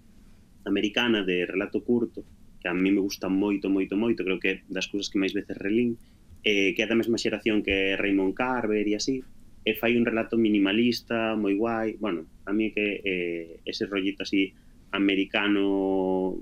americana 0.65 1.23
de 1.23 1.45
relato 1.45 1.85
curto, 1.85 2.25
que 2.65 2.71
a 2.71 2.75
mí 2.75 2.91
me 2.91 3.05
gusta 3.05 3.29
moito, 3.29 3.69
moito, 3.69 3.93
moito, 3.95 4.25
creo 4.25 4.41
que 4.41 4.65
das 4.73 4.89
cousas 4.89 5.13
que 5.13 5.21
máis 5.21 5.37
veces 5.37 5.53
relín, 5.61 6.01
eh, 6.49 6.73
que 6.73 6.81
é 6.81 6.89
da 6.89 6.97
mesma 6.97 7.21
xeración 7.21 7.61
que 7.61 7.93
Raymond 8.01 8.33
Carver 8.33 8.89
e 8.89 8.97
así, 8.97 9.21
e 9.69 9.77
fai 9.77 10.01
un 10.01 10.09
relato 10.09 10.41
minimalista, 10.41 11.37
moi 11.37 11.53
guai, 11.61 12.01
bueno, 12.01 12.25
a 12.49 12.57
mí 12.57 12.73
que 12.73 13.05
eh, 13.05 13.61
ese 13.69 13.85
rollito 13.85 14.25
así 14.25 14.57
americano 14.97 16.41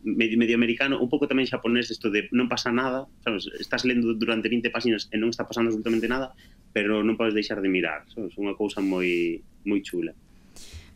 medio, 0.00 0.40
medio 0.40 0.56
americano, 0.56 0.96
un 0.96 1.12
pouco 1.12 1.28
tamén 1.28 1.44
xaponés 1.44 1.92
isto 1.92 2.08
de 2.08 2.32
non 2.32 2.48
pasa 2.48 2.72
nada, 2.72 3.04
sabes, 3.20 3.44
estás 3.60 3.84
lendo 3.84 4.16
durante 4.16 4.48
20 4.48 4.72
páxinas 4.72 5.12
e 5.12 5.20
non 5.20 5.28
está 5.28 5.44
pasando 5.44 5.68
absolutamente 5.68 6.08
nada, 6.08 6.32
pero 6.72 7.04
non 7.04 7.20
podes 7.20 7.36
deixar 7.36 7.60
de 7.60 7.68
mirar, 7.68 8.08
sabes, 8.08 8.32
unha 8.40 8.56
cousa 8.56 8.80
moi 8.80 9.44
moi 9.68 9.84
chula. 9.84 10.16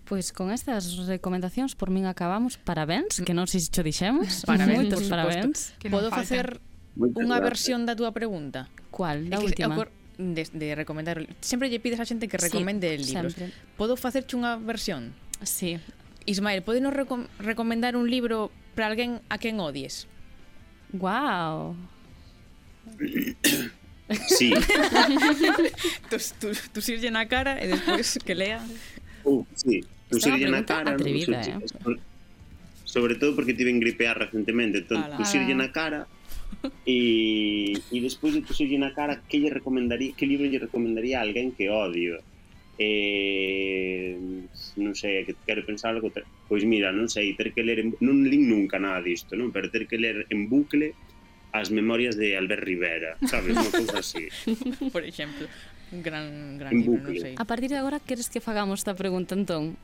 Pois 0.05 0.37
con 0.37 0.53
estas 0.53 1.01
recomendacións 1.09 1.73
por 1.73 1.89
min 1.89 2.05
acabamos. 2.05 2.61
Parabéns, 2.61 3.25
que 3.25 3.33
non 3.33 3.49
sei 3.49 3.65
se 3.65 3.73
cho 3.73 3.81
dixemos. 3.81 4.45
Parabéns, 4.45 4.93
Moitos 4.93 5.09
parabéns. 5.09 5.73
Podo 5.89 6.13
facer 6.13 6.61
unha 6.97 7.41
versión 7.41 7.89
da 7.89 7.97
túa 7.97 8.13
pregunta? 8.13 8.69
Cual? 8.93 9.33
Da 9.33 9.41
última? 9.41 9.89
De, 10.15 10.47
de 10.47 10.69
recomendar 10.79 11.27
sempre 11.43 11.67
lle 11.67 11.83
pides 11.83 11.99
a 11.99 12.07
xente 12.07 12.31
que 12.31 12.39
recomende 12.39 12.87
sí, 12.95 13.11
libros 13.11 13.35
sempre. 13.35 13.51
podo 13.75 13.99
facerche 13.99 14.39
unha 14.39 14.55
versión? 14.63 15.11
Sí. 15.43 15.83
Ismael, 16.23 16.63
podenos 16.63 16.95
recom 16.95 17.27
recomendar 17.43 17.99
un 17.99 18.07
libro 18.07 18.55
para 18.79 18.95
alguén 18.95 19.19
a 19.27 19.43
quen 19.43 19.59
odies? 19.59 20.07
Wow. 20.93 21.75
Sí. 24.29 24.53
tus, 26.11 26.37
tus, 26.37 26.69
tus 26.69 26.89
irlle 26.93 27.09
na 27.09 27.25
cara 27.25 27.57
e 27.57 27.73
despois 27.73 28.21
que 28.21 28.37
lea. 28.37 28.61
Uh, 29.25 29.49
sí 29.57 29.81
non 30.15 30.23
se 30.23 30.31
lle 30.31 30.47
na 30.47 30.63
cara, 30.63 30.95
atrevida, 30.95 31.43
non 31.83 31.99
eh? 31.99 32.13
sobre 32.95 33.19
todo 33.19 33.35
porque 33.35 33.59
tiven 33.59 33.83
gripear 33.83 34.15
recentemente, 34.15 34.87
entón 34.87 35.03
pusirlle 35.19 35.59
na 35.59 35.75
cara 35.75 36.07
e, 36.87 37.75
e 37.91 37.97
despois 37.99 38.39
de 38.39 38.47
pusirlle 38.47 38.79
na 38.79 38.95
cara 38.95 39.19
que 39.27 39.43
lle 39.43 39.51
recomendaría, 39.51 40.15
que 40.15 40.31
libro 40.31 40.47
lle 40.47 40.63
recomendaría 40.63 41.19
a 41.19 41.27
alguén 41.27 41.51
que 41.51 41.67
odio? 41.67 42.23
Eh, 42.79 44.19
non 44.79 44.95
sei, 44.99 45.23
que 45.27 45.39
quero 45.47 45.63
pensar 45.63 45.95
algo 45.95 46.11
pois 46.47 46.63
mira, 46.67 46.95
non 46.95 47.11
sei, 47.11 47.35
ter 47.35 47.51
que 47.51 47.67
ler 47.67 47.83
en, 47.83 47.99
non 47.99 48.27
lin 48.27 48.47
nunca 48.47 48.79
nada 48.79 49.03
disto, 49.03 49.35
non? 49.35 49.51
pero 49.51 49.71
ter 49.71 49.91
que 49.91 49.99
ler 49.99 50.31
en 50.31 50.47
bucle 50.47 50.95
as 51.55 51.71
memorias 51.71 52.19
de 52.19 52.35
Albert 52.35 52.67
Rivera, 52.67 53.15
sabes, 53.31 53.55
unha 53.55 53.71
cousa 53.71 54.03
así. 54.03 54.27
Por 54.95 55.07
exemplo, 55.07 55.47
un 55.95 56.03
gran, 56.03 56.59
gran 56.59 56.75
libro, 56.75 56.99
non 56.99 57.15
sei 57.15 57.35
a 57.39 57.47
partir 57.47 57.71
de 57.71 57.79
agora 57.79 58.03
queres 58.03 58.27
que 58.27 58.43
fagamos 58.43 58.83
esta 58.83 58.95
pregunta 58.99 59.39
entón? 59.39 59.79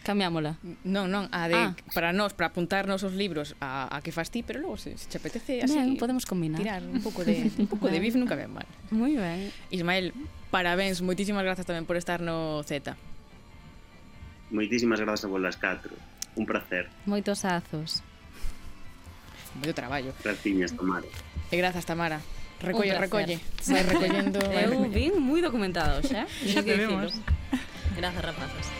Cambiámola. 0.00 0.56
Non, 0.80 1.12
non, 1.12 1.28
a 1.28 1.44
de 1.44 1.60
ah. 1.60 1.76
para 1.92 2.16
nós, 2.16 2.32
para 2.32 2.48
apuntarnos 2.48 3.04
os 3.04 3.12
libros 3.12 3.52
a, 3.60 3.84
a 3.92 4.00
que 4.00 4.16
fas 4.16 4.32
ti, 4.32 4.40
pero 4.40 4.56
logo 4.56 4.80
se, 4.80 4.96
se 4.96 5.12
te 5.12 5.20
apetece 5.20 5.60
así. 5.60 5.76
Ben, 5.76 6.00
podemos 6.00 6.24
combinar. 6.24 6.56
Tirar 6.56 6.80
un 6.80 7.04
pouco 7.04 7.20
de 7.20 7.52
un 7.60 7.68
pouco 7.68 7.92
de 7.92 8.00
bif 8.00 8.16
nunca 8.16 8.32
ven 8.32 8.48
mal. 8.48 8.64
Moi 8.88 9.12
ben. 9.20 9.52
Ismael, 9.68 10.16
parabéns, 10.48 11.04
moitísimas 11.04 11.44
grazas 11.44 11.68
tamén 11.68 11.84
por 11.84 12.00
estar 12.00 12.24
no 12.24 12.64
Z. 12.64 12.96
Moitísimas 14.48 15.04
grazas 15.04 15.28
a 15.28 15.28
vos 15.28 15.40
las 15.40 15.60
catro. 15.60 15.92
Un 16.32 16.48
placer. 16.48 16.88
Moitos 17.04 17.44
azos. 17.44 18.00
Moito 19.60 19.76
traballo. 19.76 20.16
Graciñas, 20.24 20.72
Tamara. 20.72 21.08
E 21.52 21.54
grazas, 21.60 21.84
Tamara. 21.84 22.24
Recolle, 22.64 22.96
recolle. 22.96 23.36
Vai 23.68 23.84
recollendo. 23.84 24.40
Eu 24.48 24.88
vin 24.88 25.12
moi 25.20 25.44
documentados, 25.44 26.08
eh? 26.08 26.24
xa. 26.48 26.60
Xa 26.60 26.60
te 26.64 26.72
vemos. 26.72 27.12
Grazas, 28.00 28.24
rapazas. 28.24 28.79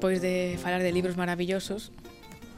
despois 0.00 0.22
de 0.22 0.56
falar 0.56 0.80
de 0.80 0.92
libros 0.92 1.18
maravillosos, 1.18 1.92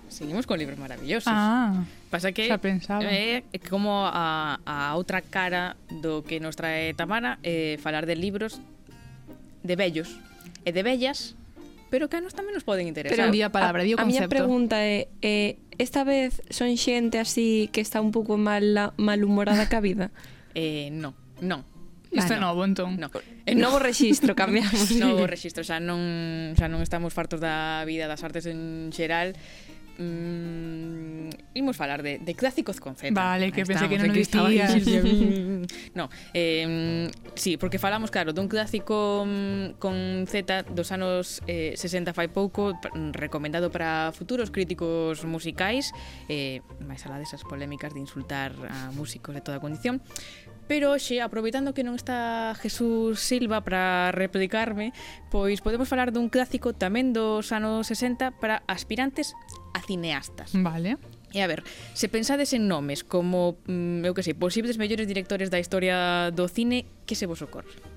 seguimos 0.07 0.46
con 0.46 0.61
libros 0.61 0.78
maravillosos. 0.78 1.26
Ah, 1.26 1.83
Pasa 2.09 2.31
que 2.31 2.46
xa 2.46 2.62
pensaba. 2.62 3.02
é 3.02 3.42
eh, 3.42 3.59
como 3.66 4.07
a, 4.07 4.62
a 4.62 4.94
outra 4.94 5.26
cara 5.26 5.74
do 5.90 6.22
que 6.22 6.38
nos 6.38 6.55
trae 6.55 6.94
Tamara 6.94 7.42
eh, 7.42 7.83
falar 7.83 8.07
de 8.07 8.14
libros 8.14 8.62
de 9.66 9.74
bellos 9.74 10.22
e 10.62 10.70
de 10.70 10.87
bellas 10.87 11.35
pero 11.90 12.07
que 12.07 12.14
a 12.14 12.22
nos 12.22 12.31
tamén 12.31 12.55
nos 12.55 12.62
poden 12.62 12.87
interesar. 12.87 13.18
Pero 13.18 13.35
di 13.35 13.42
a 13.42 13.50
palabra, 13.50 13.83
di 13.83 13.92
o 13.92 13.98
concepto. 13.98 14.07
A 14.07 14.07
miña 14.07 14.31
pregunta 14.31 14.78
é, 14.78 15.11
eh, 15.18 15.59
esta 15.83 16.07
vez 16.07 16.46
son 16.46 16.70
xente 16.78 17.18
así 17.18 17.66
que 17.74 17.83
está 17.83 17.98
un 17.98 18.14
pouco 18.14 18.38
mal, 18.38 18.94
malhumorada 19.02 19.66
ca 19.66 19.83
vida? 19.83 20.14
eh, 20.55 20.94
no, 20.94 21.18
non. 21.42 21.66
Isto 22.12 22.37
ah, 22.37 22.37
no. 22.37 22.37
é 22.37 22.46
novo, 22.53 22.61
entón. 22.68 23.01
No. 23.01 23.09
En 23.48 23.57
novo 23.57 23.81
rexistro 23.81 24.37
cambiamos. 24.37 24.92
novo 25.01 25.25
rexistro, 25.25 25.64
xa 25.64 25.81
non, 25.81 26.53
xa 26.55 26.68
non 26.68 26.85
estamos 26.85 27.16
fartos 27.16 27.40
da 27.40 27.83
vida 27.88 28.05
das 28.05 28.20
artes 28.20 28.44
en 28.44 28.92
xeral. 28.92 29.33
Mm, 29.98 31.29
imos 31.55 31.77
falar 31.77 32.03
de, 32.03 32.18
de 32.18 32.35
clásicos 32.35 32.81
con 32.81 32.96
Z. 32.96 33.12
Vale, 33.12 33.53
que 33.53 33.64
pensei 33.64 33.88
que 33.88 34.01
non 34.01 34.09
o 34.09 34.16
dicías. 34.16 34.72
no, 35.98 36.09
eh, 36.33 37.11
sí, 37.37 37.61
porque 37.61 37.77
falamos, 37.77 38.09
claro, 38.09 38.33
dun 38.33 38.48
clásico 38.48 39.29
mm, 39.29 39.77
con 39.77 40.25
Z 40.25 40.72
dos 40.72 40.88
anos 40.96 41.44
eh, 41.44 41.77
60 41.77 42.16
fai 42.16 42.33
pouco, 42.33 42.72
recomendado 43.12 43.68
para 43.68 44.16
futuros 44.16 44.48
críticos 44.48 45.29
musicais, 45.29 45.92
eh, 46.33 46.64
máis 46.81 47.05
alá 47.05 47.20
desas 47.20 47.44
polémicas 47.44 47.92
de 47.92 48.01
insultar 48.01 48.57
a 48.72 48.88
músicos 48.96 49.37
de 49.37 49.44
toda 49.44 49.61
condición. 49.61 50.01
Pero 50.70 50.94
hoxe, 50.94 51.20
aproveitando 51.20 51.75
que 51.75 51.85
non 51.85 51.98
está 51.98 52.55
Jesús 52.59 53.20
Silva 53.20 53.61
para 53.61 54.14
replicarme, 54.14 54.94
pois 55.29 55.61
podemos 55.61 55.90
falar 55.90 56.14
dun 56.14 56.31
clásico 56.31 56.72
tamén 56.72 57.12
dos 57.12 57.51
anos 57.51 57.90
60 57.90 58.38
para 58.40 58.62
aspirantes 58.70 59.35
a 59.75 59.81
cineastas. 59.83 60.55
Vale. 60.55 60.96
E 61.33 61.40
a 61.40 61.48
ver, 61.48 61.64
se 61.96 62.12
pensades 62.12 62.53
en 62.53 62.68
nomes 62.68 63.03
como, 63.03 63.57
mm, 63.64 64.05
eu 64.05 64.12
que 64.12 64.22
sei, 64.22 64.37
posibles 64.37 64.77
mellores 64.77 65.09
directores 65.09 65.48
da 65.48 65.57
historia 65.57 66.29
do 66.31 66.44
cine, 66.44 66.85
que 67.09 67.16
se 67.16 67.25
vos 67.25 67.40
ocorre? 67.40 67.91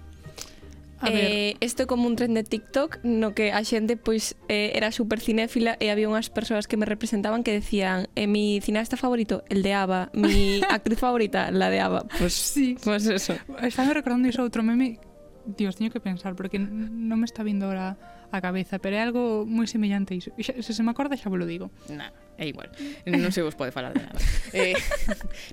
A 1.00 1.10
eh, 1.12 1.58
isto 1.60 1.88
como 1.88 2.08
un 2.08 2.16
tren 2.16 2.34
de 2.34 2.44
TikTok 2.44 3.04
no 3.04 3.36
que 3.36 3.52
a 3.52 3.64
xente 3.68 3.98
pois 4.00 4.40
eh, 4.48 4.72
era 4.76 4.96
super 4.96 5.20
cinéfila 5.20 5.76
e 5.84 5.92
había 5.92 6.08
unhas 6.08 6.32
persoas 6.32 6.72
que 6.72 6.80
me 6.80 6.88
representaban 6.88 7.44
que 7.44 7.52
decían 7.52 8.08
eh, 8.16 8.32
mi 8.32 8.64
cineasta 8.64 8.96
favorito, 8.96 9.44
el 9.52 9.60
de 9.60 9.76
Ava, 9.76 10.10
mi 10.16 10.64
actriz 10.72 11.00
favorita, 11.00 11.52
la 11.52 11.68
de 11.68 11.80
Ava. 11.84 12.08
Pois 12.08 12.20
pues, 12.20 12.34
sí. 12.34 12.80
pois 12.80 13.04
pues 13.04 13.28
eso. 13.28 13.36
Estaba 13.60 13.92
recordando 13.92 14.32
iso 14.32 14.40
outro 14.40 14.64
meme 14.64 15.04
Dios, 15.46 15.76
teño 15.76 15.92
que 15.92 16.00
pensar 16.00 16.34
porque 16.34 16.58
non 16.58 17.22
me 17.22 17.28
está 17.30 17.46
vindo 17.46 17.70
ahora 17.70 18.00
a 18.38 18.44
cabeza, 18.44 18.78
pero 18.80 18.96
é 18.96 19.02
algo 19.02 19.44
moi 19.48 19.66
semellante 19.66 20.14
a 20.14 20.20
iso. 20.20 20.32
Xa, 20.38 20.54
se 20.60 20.72
se 20.76 20.82
me 20.84 20.92
acorda 20.92 21.16
xa 21.16 21.32
vos 21.32 21.40
lo 21.40 21.48
digo. 21.48 21.72
Na, 21.90 22.12
é 22.38 22.46
igual. 22.46 22.70
Non 23.08 23.32
se 23.32 23.42
vos 23.42 23.56
pode 23.56 23.72
falar 23.72 23.96
de 23.96 24.04
nada. 24.04 24.20
eh, 24.58 24.76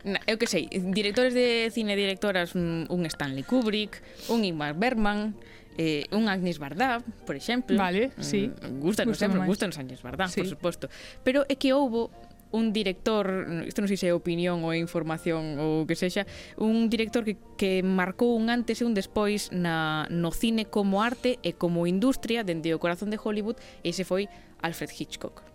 na, 0.02 0.18
eu 0.26 0.36
que 0.36 0.50
sei, 0.50 0.66
directores 0.70 1.32
de 1.32 1.70
cine 1.70 1.94
directoras 1.94 2.58
un, 2.58 2.90
un 2.90 3.06
Stanley 3.06 3.46
Kubrick, 3.46 4.02
un 4.28 4.42
Ingmar 4.42 4.74
Bergman, 4.74 5.34
eh, 5.78 6.06
un 6.10 6.28
Agnes 6.28 6.58
Varda, 6.58 7.02
por 7.26 7.36
exemplo. 7.36 7.76
Vale, 7.76 8.10
sí. 8.18 8.50
Mm, 8.50 8.80
gusta, 8.80 9.04
gusta, 9.04 9.26
sempre, 9.26 9.46
gusta 9.46 9.66
nos 9.66 9.78
Agnes 9.78 10.02
Varda, 10.02 10.28
sí. 10.28 10.40
por 10.40 10.48
suposto. 10.48 10.88
Pero 11.24 11.46
é 11.48 11.56
que 11.56 11.72
houbo 11.72 12.10
un 12.52 12.72
director, 12.72 13.48
isto 13.66 13.80
non 13.80 13.88
sei 13.88 13.98
se 13.98 14.06
é 14.08 14.14
opinión 14.14 14.62
ou 14.62 14.76
información 14.76 15.58
ou 15.58 15.88
que 15.88 15.96
sexa, 15.96 16.28
un 16.60 16.92
director 16.92 17.24
que, 17.24 17.40
que 17.56 17.80
marcou 17.82 18.36
un 18.36 18.52
antes 18.52 18.80
e 18.80 18.86
un 18.86 18.92
despois 18.92 19.50
na, 19.50 20.06
no 20.12 20.30
cine 20.30 20.68
como 20.68 21.00
arte 21.00 21.40
e 21.42 21.56
como 21.56 21.88
industria 21.88 22.44
dende 22.44 22.72
o 22.76 22.80
corazón 22.80 23.08
de 23.08 23.18
Hollywood, 23.18 23.58
e 23.82 23.90
ese 23.90 24.04
foi 24.04 24.28
Alfred 24.60 24.92
Hitchcock. 24.92 25.51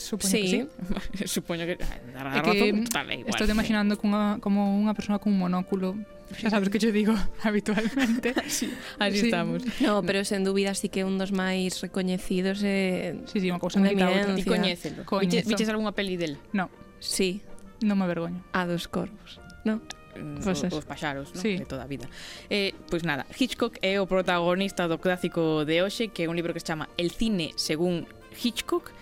Supoño 0.00 0.32
sí. 0.32 0.40
que 0.40 0.48
sí. 0.48 1.28
Supoño 1.36 1.64
que 1.68 1.76
dará 2.16 2.40
razón, 2.40 2.88
tal, 2.88 3.12
igual. 3.12 3.28
Estou 3.28 3.44
imaginando 3.44 4.00
cunha, 4.00 4.40
como 4.40 4.80
unha 4.80 4.96
persoa 4.96 5.20
cun 5.20 5.36
monóculo 5.36 6.00
Xa 6.30 6.50
sabes 6.50 6.70
que 6.70 6.78
che 6.78 6.92
digo 6.92 7.14
habitualmente. 7.42 8.34
sí, 8.46 8.70
así 8.98 9.18
sí. 9.18 9.26
estamos. 9.26 9.62
No, 9.80 10.02
pero 10.02 10.24
sen 10.24 10.46
dúbida 10.46 10.74
sí 10.74 10.88
que 10.88 11.02
un 11.04 11.18
dos 11.18 11.34
máis 11.34 11.82
recoñecidos 11.82 12.62
é 12.62 13.18
eh, 13.18 13.26
Sí, 13.26 13.42
sí, 13.42 13.50
unha 13.50 13.58
cousa 13.58 13.82
moi 13.82 13.90
outra. 13.90 14.38
Ti 14.38 14.46
coñécelo. 14.46 15.02
Viches 15.02 15.68
algunha 15.68 15.90
peli 15.90 16.14
del? 16.14 16.38
No. 16.54 16.70
Sí. 17.02 17.42
Non 17.82 17.98
me 17.98 18.06
avergoño. 18.06 18.46
A 18.54 18.62
dos 18.62 18.86
corvos. 18.86 19.42
No. 19.66 19.82
Mm, 20.14 20.42
pois 20.42 20.62
pues 20.62 20.70
os, 20.70 20.82
os 20.82 20.86
paxaros, 20.86 21.34
no? 21.34 21.40
sí. 21.40 21.58
de 21.58 21.66
toda 21.66 21.84
a 21.84 21.90
vida. 21.90 22.06
Eh, 22.50 22.74
pois 22.90 23.02
nada, 23.02 23.26
Hitchcock 23.34 23.78
é 23.82 23.98
o 23.98 24.06
protagonista 24.06 24.86
do 24.86 24.98
clásico 25.02 25.66
de 25.66 25.82
hoxe, 25.82 26.14
que 26.14 26.26
é 26.26 26.28
un 26.30 26.38
libro 26.38 26.54
que 26.54 26.60
se 26.62 26.70
chama 26.70 26.90
El 26.98 27.10
cine 27.10 27.54
según 27.58 28.06
Hitchcock, 28.34 28.94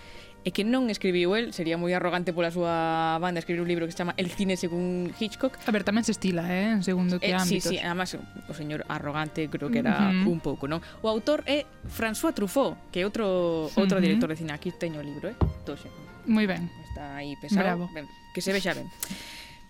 e 0.43 0.55
que 0.55 0.63
non 0.63 0.87
escribiu 0.87 1.35
el, 1.35 1.51
sería 1.51 1.75
moi 1.75 1.91
arrogante 1.91 2.31
pola 2.31 2.47
súa 2.49 3.19
banda 3.19 3.43
escribir 3.43 3.59
un 3.59 3.67
libro 3.67 3.83
que 3.83 3.91
se 3.91 3.99
chama 3.99 4.15
El 4.15 4.31
cine 4.31 4.55
según 4.55 5.11
Hitchcock. 5.19 5.59
A 5.67 5.71
ver, 5.71 5.83
tamén 5.83 6.07
se 6.07 6.15
estila, 6.15 6.47
eh, 6.47 6.79
en 6.79 6.83
segundo 6.83 7.19
que 7.19 7.31
eh, 7.31 7.35
ámbitos. 7.35 7.69
Sí, 7.69 7.75
sí, 7.75 7.83
además 7.83 8.15
o 8.15 8.53
señor 8.55 8.87
arrogante 8.87 9.51
creo 9.51 9.67
que 9.67 9.83
era 9.83 10.09
uh 10.09 10.23
-huh. 10.23 10.31
un 10.31 10.39
pouco, 10.39 10.67
non? 10.71 10.79
O 11.03 11.11
autor 11.11 11.43
é 11.43 11.67
François 11.91 12.31
Truffaut, 12.31 12.79
que 12.91 13.03
é 13.03 13.05
outro 13.05 13.67
outro 13.75 13.97
uh 13.97 13.99
-huh. 13.99 14.05
director 14.05 14.31
de 14.31 14.37
cine. 14.39 14.51
Aquí 14.55 14.71
teño 14.71 14.99
o 14.99 15.05
libro, 15.05 15.27
eh. 15.27 15.37
Toxe. 15.67 15.91
Moi 16.23 16.47
ben. 16.47 16.71
Está 16.87 17.19
aí 17.19 17.35
pesado. 17.39 17.63
Bravo. 17.63 17.85
Ben, 17.91 18.07
que 18.31 18.39
se 18.39 18.55
vexa 18.55 18.73
ben. 18.73 18.87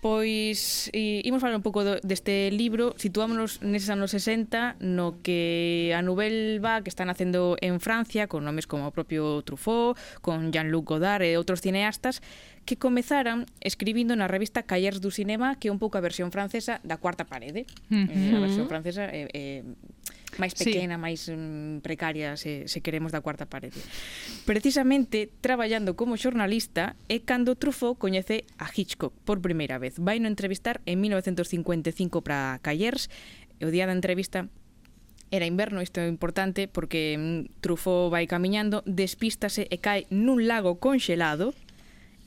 Pois 0.01 0.89
e, 0.95 1.19
imos 1.27 1.43
falar 1.43 1.59
un 1.59 1.65
pouco 1.65 1.83
do, 1.83 1.99
deste 1.99 2.47
libro 2.55 2.95
Situámonos 2.95 3.59
neses 3.59 3.91
anos 3.91 4.15
60 4.15 4.79
No 4.79 5.19
que 5.19 5.91
a 5.91 5.99
Nouvelle 5.99 6.63
Vague 6.63 6.88
que 6.88 6.91
está 6.93 7.03
nacendo 7.03 7.59
en 7.59 7.83
Francia 7.83 8.31
Con 8.31 8.47
nomes 8.47 8.63
como 8.63 8.88
o 8.88 8.95
propio 8.95 9.43
Truffaut 9.43 9.99
Con 10.23 10.55
Jean-Luc 10.55 10.88
Godard 10.88 11.27
e 11.27 11.35
outros 11.35 11.59
cineastas 11.59 12.23
Que 12.63 12.79
comezaran 12.79 13.43
escribindo 13.59 14.15
na 14.15 14.31
revista 14.31 14.63
Callers 14.63 15.03
du 15.03 15.12
Cinema 15.12 15.59
Que 15.59 15.67
é 15.67 15.71
un 15.75 15.83
pouco 15.83 15.99
a 15.99 16.05
versión 16.05 16.31
francesa 16.31 16.79
da 16.88 16.95
cuarta 16.95 17.27
parede 17.27 17.67
uh 17.91 17.99
-huh. 17.99 18.07
eh, 18.07 18.35
A 18.35 18.39
versión 18.39 18.71
francesa 18.71 19.03
é, 19.03 19.27
eh, 19.27 19.35
é 19.35 19.43
eh, 19.62 19.63
máis 20.39 20.56
pequena, 20.56 20.95
sí. 20.95 21.04
máis 21.04 21.21
um, 21.28 21.84
precaria, 21.84 22.39
se, 22.39 22.65
se 22.65 22.80
queremos 22.80 23.12
da 23.12 23.21
cuarta 23.21 23.45
parede. 23.45 23.78
Precisamente, 24.47 25.30
traballando 25.43 25.93
como 25.99 26.15
xornalista, 26.15 26.95
é 27.12 27.19
cando 27.21 27.60
Truffaut 27.60 27.99
coñece 27.99 28.47
a 28.58 28.71
Hitchcock 28.71 29.13
por 29.28 29.43
primeira 29.43 29.78
vez. 29.78 29.99
Vai 29.99 30.17
no 30.23 30.32
entrevistar 30.32 30.80
en 30.88 31.04
1955 31.04 32.23
para 32.23 32.58
Callers, 32.63 33.12
e 33.60 33.67
o 33.67 33.69
día 33.69 33.86
da 33.86 33.93
entrevista 33.93 34.47
era 35.30 35.45
inverno, 35.45 35.84
isto 35.84 35.99
é 35.99 36.08
importante 36.08 36.65
porque 36.65 37.13
mm, 37.13 37.62
Truffaut 37.62 38.10
vai 38.10 38.25
camiñando, 38.25 38.82
despístase 38.88 39.69
e 39.69 39.78
cae 39.78 40.10
nun 40.10 40.49
lago 40.49 40.82
conxelado 40.82 41.54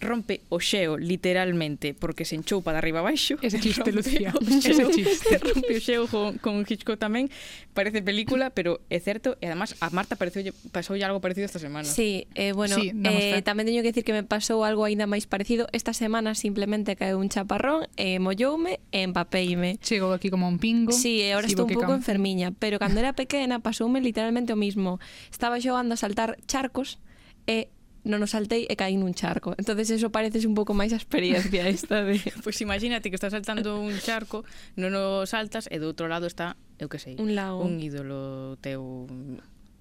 rompe 0.02 0.42
o 0.50 0.58
xeo 0.58 0.98
literalmente 0.98 1.94
porque 1.94 2.26
se 2.26 2.34
enchoupa 2.34 2.74
de 2.74 2.78
arriba 2.82 3.00
abaixo. 3.00 3.38
Ese 3.40 3.60
chiste, 3.64 3.88
rompe 3.88 3.92
Lucía, 3.92 4.34
ese 4.42 4.84
chiste. 4.90 5.38
Rompe 5.42 5.78
o 5.78 5.80
xeo 5.80 6.04
con, 6.10 6.36
con 6.42 6.66
Hitchcock 6.66 6.98
tamén. 6.98 7.30
Parece 7.72 8.02
película, 8.02 8.50
pero 8.50 8.82
é 8.90 8.98
certo 9.00 9.38
e 9.40 9.48
además 9.48 9.78
a 9.80 9.88
Marta 9.94 10.18
pareceu 10.18 10.44
pasou 10.74 10.98
algo 11.00 11.22
parecido 11.22 11.46
esta 11.46 11.62
semana. 11.62 11.86
Sí, 11.86 12.26
eh, 12.34 12.52
bueno, 12.52 12.76
sí, 12.76 12.92
eh, 12.92 13.38
fe. 13.38 13.42
tamén 13.46 13.64
teño 13.64 13.80
que 13.80 13.94
decir 13.94 14.04
que 14.04 14.12
me 14.12 14.26
pasou 14.26 14.66
algo 14.66 14.84
aínda 14.84 15.06
máis 15.08 15.24
parecido. 15.24 15.70
Esta 15.72 15.94
semana 15.94 16.34
simplemente 16.34 16.98
caeu 16.98 17.16
un 17.16 17.31
chaparrón, 17.31 17.87
eh, 17.96 18.18
molloume 18.18 18.83
e 18.90 19.06
empapeime. 19.06 19.79
Chego 19.81 20.12
aquí 20.12 20.29
como 20.29 20.50
un 20.50 20.58
pingo. 20.58 20.92
Sí, 20.92 21.22
e 21.22 21.33
agora 21.33 21.46
estou 21.46 21.64
un 21.64 21.72
pouco 21.72 21.94
enfermiña, 21.94 22.50
pero 22.52 22.77
cando 22.83 22.98
era 22.98 23.14
pequena 23.22 23.62
pasoume 23.62 24.02
literalmente 24.02 24.52
o 24.52 24.58
mismo. 24.58 25.00
Estaba 25.31 25.62
xogando 25.62 25.94
a 25.94 25.98
saltar 26.00 26.37
charcos 26.50 26.98
e 27.46 27.70
non 28.03 28.19
o 28.23 28.29
saltei 28.29 28.67
e 28.67 28.75
caí 28.75 28.98
nun 28.98 29.15
charco. 29.15 29.55
Entonces 29.55 29.90
eso 29.94 30.11
parece 30.11 30.42
un 30.42 30.59
pouco 30.59 30.75
máis 30.75 30.90
a 30.90 30.98
experiencia 30.98 31.69
esta 31.71 32.03
de... 32.03 32.19
pois 32.19 32.42
pues 32.42 32.57
imagínate 32.63 33.11
que 33.11 33.17
estás 33.19 33.31
saltando 33.31 33.79
un 33.79 33.94
charco, 34.03 34.42
non 34.75 34.94
o 34.98 35.23
saltas 35.25 35.71
e 35.71 35.79
do 35.79 35.87
outro 35.90 36.11
lado 36.11 36.27
está, 36.27 36.59
eu 36.83 36.90
que 36.90 36.98
sei, 36.98 37.15
un, 37.19 37.38
lago. 37.38 37.63
un 37.63 37.79
ídolo 37.79 38.59
teu 38.59 39.07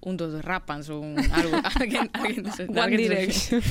un 0.02 0.16
dos 0.18 0.34
rapans 0.42 0.90
ou 0.90 0.98
un 0.98 1.14
algo 1.14 1.54
alguén, 1.78 2.10
alguén, 2.10 2.42
alguén, 2.42 2.74
One 2.74 2.96
Direction 2.98 3.62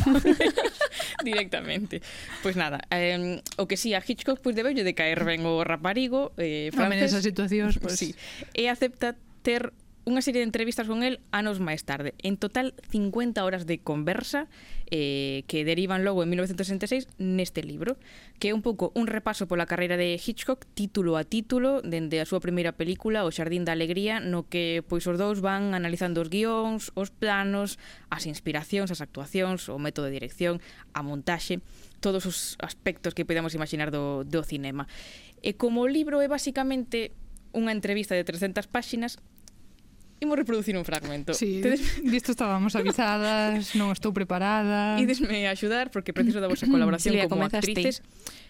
directamente 1.28 2.00
pois 2.40 2.56
pues 2.56 2.56
nada 2.56 2.80
eh, 2.88 3.44
o 3.60 3.68
que 3.68 3.76
si 3.76 3.92
sí, 3.92 3.94
a 3.94 4.00
Hitchcock 4.00 4.40
pois 4.40 4.56
pues, 4.56 4.76
de 4.76 4.96
caer 4.96 5.28
ben 5.28 5.44
o 5.44 5.64
raparigo 5.68 6.32
eh, 6.40 6.72
francés, 6.72 7.12
Home, 7.12 7.20
esas 7.20 7.24
situacións 7.28 7.76
pois. 7.84 8.00
Pues. 8.00 8.00
sí, 8.00 8.16
e 8.56 8.72
acepta 8.72 9.20
ter 9.44 9.76
unha 10.02 10.26
serie 10.26 10.42
de 10.42 10.50
entrevistas 10.50 10.90
con 10.90 11.06
el 11.06 11.22
anos 11.30 11.62
máis 11.62 11.86
tarde. 11.86 12.18
En 12.26 12.34
total, 12.34 12.74
50 12.90 13.38
horas 13.46 13.70
de 13.70 13.78
conversa 13.78 14.50
eh, 14.90 15.46
que 15.46 15.62
derivan 15.62 16.02
logo 16.02 16.26
en 16.26 16.34
1966 16.34 17.06
neste 17.22 17.62
libro, 17.62 18.02
que 18.42 18.50
é 18.50 18.54
un 18.58 18.66
pouco 18.66 18.90
un 18.98 19.06
repaso 19.06 19.46
pola 19.46 19.70
carreira 19.70 20.02
de 20.02 20.18
Hitchcock 20.18 20.66
título 20.74 21.22
a 21.22 21.24
título 21.24 21.86
dende 21.86 22.18
a 22.18 22.26
súa 22.26 22.42
primeira 22.42 22.74
película 22.74 23.22
O 23.24 23.30
Xardín 23.30 23.62
da 23.62 23.78
Alegría, 23.78 24.18
no 24.18 24.50
que 24.50 24.82
pois 24.82 25.06
os 25.06 25.22
dous 25.22 25.38
van 25.38 25.78
analizando 25.78 26.26
os 26.26 26.34
guións, 26.34 26.90
os 26.98 27.14
planos, 27.14 27.78
as 28.10 28.26
inspiracións, 28.26 28.90
as 28.90 29.06
actuacións, 29.06 29.70
o 29.70 29.78
método 29.78 30.10
de 30.10 30.18
dirección, 30.18 30.66
a 30.98 31.06
montaxe, 31.06 31.62
todos 32.02 32.26
os 32.26 32.58
aspectos 32.58 33.14
que 33.14 33.24
podemos 33.24 33.54
imaginar 33.54 33.94
do, 33.94 34.26
do 34.26 34.42
cinema. 34.42 34.90
E 35.46 35.54
como 35.54 35.86
o 35.86 35.90
libro 35.90 36.26
é 36.26 36.28
basicamente 36.28 37.14
unha 37.54 37.70
entrevista 37.76 38.16
de 38.16 38.24
300 38.24 38.66
páxinas, 38.66 39.22
imos 40.22 40.38
reproducir 40.38 40.78
un 40.78 40.86
fragmento. 40.86 41.34
Sí, 41.34 41.62
Tedes... 41.62 42.02
disto 42.06 42.32
estábamos 42.32 42.78
avisadas, 42.78 43.74
non 43.74 43.90
estou 43.90 44.14
preparada. 44.14 44.96
Idesme 45.04 45.50
a 45.50 45.58
axudar 45.58 45.90
porque 45.90 46.14
preciso 46.14 46.38
da 46.38 46.48
vosa 46.48 46.70
colaboración 46.70 47.18
Silvia, 47.18 47.26
sí, 47.26 47.32
como 47.34 47.44
actrices. 47.50 48.06
Ti. 48.06 48.50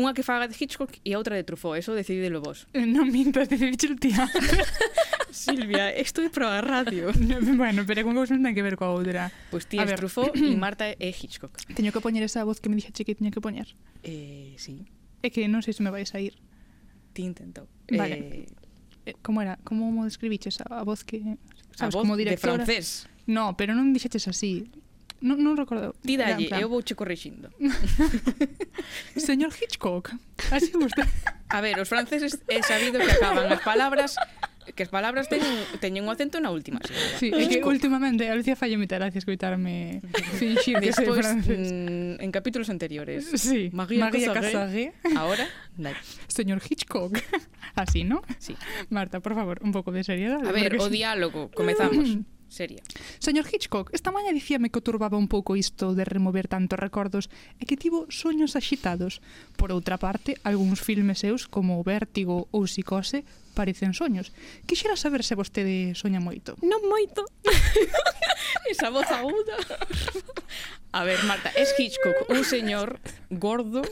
Unha 0.00 0.16
que 0.16 0.24
faga 0.24 0.48
de 0.48 0.56
Hitchcock 0.56 0.96
e 1.04 1.12
a 1.12 1.20
outra 1.20 1.36
de 1.36 1.44
Truffaut, 1.44 1.76
eso 1.76 1.92
decididelo 1.92 2.40
vos. 2.40 2.64
Eh, 2.72 2.88
non 2.88 3.12
mintas, 3.12 3.52
decidichelo 3.52 4.00
ti 4.00 4.16
Silvia, 5.30 5.92
isto 5.92 6.24
é 6.24 6.32
para 6.32 6.58
a 6.58 6.64
radio. 6.64 7.12
bueno, 7.60 7.84
pero 7.84 8.02
con 8.02 8.16
cousa 8.16 8.32
non 8.32 8.50
ten 8.50 8.56
que 8.56 8.64
ver 8.64 8.80
coa 8.80 8.96
outra. 8.96 9.28
Pois 9.52 9.68
pues 9.68 9.70
ti 9.70 9.76
és 9.76 9.92
Truffaut 10.00 10.32
e 10.32 10.56
Marta 10.56 10.88
é 10.88 11.10
Hitchcock. 11.12 11.52
Teño 11.76 11.92
que 11.92 12.00
poñer 12.00 12.24
esa 12.24 12.48
voz 12.48 12.64
que 12.64 12.72
me 12.72 12.80
dixache 12.80 13.04
que 13.04 13.12
tiña 13.12 13.28
que 13.28 13.44
poñer. 13.44 13.76
Eh, 14.00 14.56
sí. 14.56 14.88
É 15.20 15.28
que 15.28 15.44
non 15.52 15.60
sei 15.60 15.76
se 15.76 15.84
me 15.84 15.92
vais 15.92 16.08
a 16.16 16.18
ir. 16.22 16.40
Ti 17.12 17.26
intentou. 17.26 17.68
Vale. 17.92 18.46
Eh, 18.46 18.59
Eh, 19.06 19.14
como 19.22 19.40
era? 19.40 19.58
Como 19.64 19.90
mo 19.92 20.04
describiches 20.04 20.60
a, 20.60 20.80
a 20.80 20.84
voz 20.84 21.04
que 21.04 21.20
sabes, 21.76 21.94
a 21.94 21.98
voz 21.98 22.02
como 22.02 22.16
directora? 22.16 22.58
de 22.58 22.64
francés. 22.64 23.06
No, 23.26 23.56
pero 23.56 23.74
non 23.74 23.92
dixeches 23.94 24.26
así. 24.28 24.66
Non, 25.20 25.36
non 25.36 25.52
recordo. 25.52 25.92
Ti 26.00 26.16
dalle, 26.16 26.48
eu 26.48 26.68
vouche 26.72 26.96
corrixindo. 26.96 27.52
Señor 29.16 29.52
Hitchcock, 29.52 30.16
así 30.48 30.72
gusta. 30.72 31.04
A 31.52 31.60
ver, 31.60 31.76
os 31.76 31.88
franceses 31.88 32.40
é 32.48 32.64
sabido 32.64 32.96
que 32.96 33.12
acaban 33.12 33.52
as 33.52 33.60
palabras 33.60 34.16
que 34.74 34.82
as 34.82 34.90
palabras 34.90 35.28
teñen, 35.28 35.52
teñen 35.78 36.04
un 36.06 36.10
acento 36.10 36.38
na 36.38 36.50
última. 36.50 36.80
Sí, 37.18 37.30
é 37.30 37.46
que 37.46 37.62
últimamente 37.62 38.26
a 38.26 38.34
Lucía 38.34 38.56
falle 38.56 38.76
moita 38.78 38.98
gracia 38.98 39.18
escoitarme 39.18 40.02
finxir 40.40 40.80
que 40.80 40.90
sei 40.92 41.06
francés. 41.10 41.70
Mm, 41.70 42.22
en 42.22 42.30
capítulos 42.30 42.68
anteriores. 42.70 43.28
Sí, 43.36 43.70
María, 43.72 44.08
María 44.08 44.32
Casagé. 44.32 44.92
Ahora, 45.14 45.46
dai. 45.76 45.94
Señor 46.26 46.62
Hitchcock. 46.62 47.18
Así, 47.74 48.04
¿no? 48.04 48.22
Sí. 48.38 48.56
Marta, 48.90 49.20
por 49.20 49.34
favor, 49.34 49.60
un 49.62 49.70
pouco 49.70 49.92
de 49.92 50.02
seriedade. 50.02 50.48
A 50.48 50.52
ver, 50.52 50.74
porque... 50.74 50.84
o 50.84 50.88
diálogo, 50.90 51.50
comezamos. 51.54 52.18
seria. 52.50 52.82
Señor 53.22 53.46
Hitchcock, 53.46 53.88
esta 53.94 54.10
maña 54.10 54.34
dicíame 54.34 54.68
que 54.68 54.82
o 54.82 54.84
turbaba 54.84 55.16
un 55.16 55.30
pouco 55.30 55.56
isto 55.56 55.94
de 55.94 56.04
remover 56.04 56.50
tantos 56.50 56.76
recordos 56.76 57.30
e 57.56 57.64
que 57.64 57.78
tivo 57.78 58.10
soños 58.10 58.58
axitados. 58.58 59.22
Por 59.54 59.70
outra 59.70 59.96
parte, 59.96 60.36
algúns 60.44 60.82
filmes 60.82 61.22
seus 61.22 61.46
como 61.46 61.80
Vértigo 61.86 62.50
ou 62.50 62.66
Psicose 62.66 63.22
parecen 63.54 63.94
soños. 63.94 64.34
Quixera 64.66 64.98
saber 64.98 65.22
se 65.22 65.38
vostede 65.38 65.94
soña 65.94 66.18
moito. 66.18 66.58
Non 66.60 66.82
moito. 66.84 67.24
Esa 68.72 68.90
voz 68.90 69.08
aguda. 69.08 69.56
A 70.92 71.06
ver, 71.06 71.22
Marta, 71.24 71.54
es 71.54 71.70
Hitchcock 71.78 72.26
un 72.28 72.42
señor 72.42 72.98
gordo, 73.30 73.82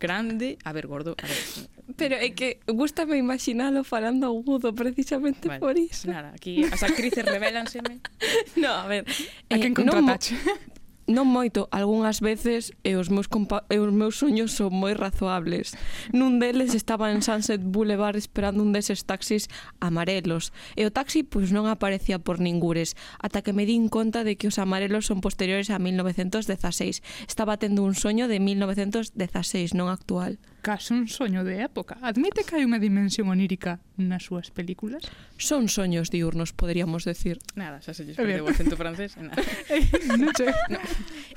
grande, 0.00 0.56
a 0.64 0.72
ver, 0.72 0.88
gordo, 0.88 1.14
a 1.20 1.26
ver, 1.28 1.68
Pero 1.98 2.14
é 2.14 2.30
que 2.30 2.62
gustame 2.70 3.18
imaginalo 3.18 3.82
falando 3.82 4.30
agudo 4.30 4.70
precisamente 4.70 5.50
vale, 5.50 5.58
por 5.58 5.74
iso. 5.74 6.06
Nada, 6.06 6.30
aquí 6.30 6.62
as 6.62 6.86
actrices 6.86 7.26
revelánseme. 7.26 7.98
no, 8.62 8.70
a 8.70 8.86
ver. 8.86 9.02
A 9.50 9.58
eh, 9.58 9.60
quen 9.60 9.74
contratache? 9.74 10.38
Non, 10.38 10.46
mo, 10.46 10.78
non 11.18 11.26
moito, 11.26 11.66
algunhas 11.74 12.22
veces 12.22 12.70
e 12.86 12.94
os 12.94 13.10
meus 13.10 13.26
compa 13.26 13.66
e 13.66 13.82
os 13.82 13.90
meus 13.90 14.14
sueños 14.14 14.54
son 14.54 14.78
moi 14.78 14.94
razoables. 14.94 15.74
Nun 16.14 16.38
deles 16.38 16.78
estaba 16.78 17.10
en 17.10 17.18
Sunset 17.18 17.66
Boulevard 17.66 18.14
esperando 18.14 18.62
un 18.62 18.70
deses 18.70 19.02
taxis 19.02 19.50
amarelos 19.82 20.54
e 20.78 20.86
o 20.86 20.94
taxi 20.94 21.26
pois 21.26 21.50
non 21.50 21.66
aparecía 21.66 22.22
por 22.22 22.38
ningures, 22.38 22.94
ata 23.18 23.42
que 23.42 23.50
me 23.50 23.66
din 23.66 23.90
conta 23.90 24.22
de 24.22 24.38
que 24.38 24.46
os 24.46 24.62
amarelos 24.62 25.10
son 25.10 25.18
posteriores 25.18 25.74
a 25.74 25.82
1916. 25.82 27.02
Estaba 27.26 27.58
tendo 27.58 27.82
un 27.82 27.98
soño 27.98 28.30
de 28.30 28.38
1916, 28.38 29.74
non 29.74 29.90
actual 29.90 30.38
case 30.60 30.94
un 30.94 31.08
soño 31.08 31.44
de 31.44 31.62
época. 31.62 31.96
Admite 32.02 32.44
que 32.44 32.58
hai 32.58 32.64
unha 32.66 32.82
dimensión 32.82 33.30
onírica 33.30 33.80
nas 33.98 34.26
súas 34.26 34.50
películas? 34.54 35.02
Son 35.38 35.66
soños 35.66 36.10
diurnos, 36.10 36.54
poderíamos 36.54 37.06
decir. 37.06 37.38
Nada, 37.58 37.82
xa 37.82 37.94
se 37.94 38.06
lles 38.06 38.18
perdeu 38.18 38.46
o 38.46 38.50
acento 38.50 38.76
francés. 38.78 39.16
Nada. 39.18 39.38
Eh, 39.68 39.84
no. 40.16 40.32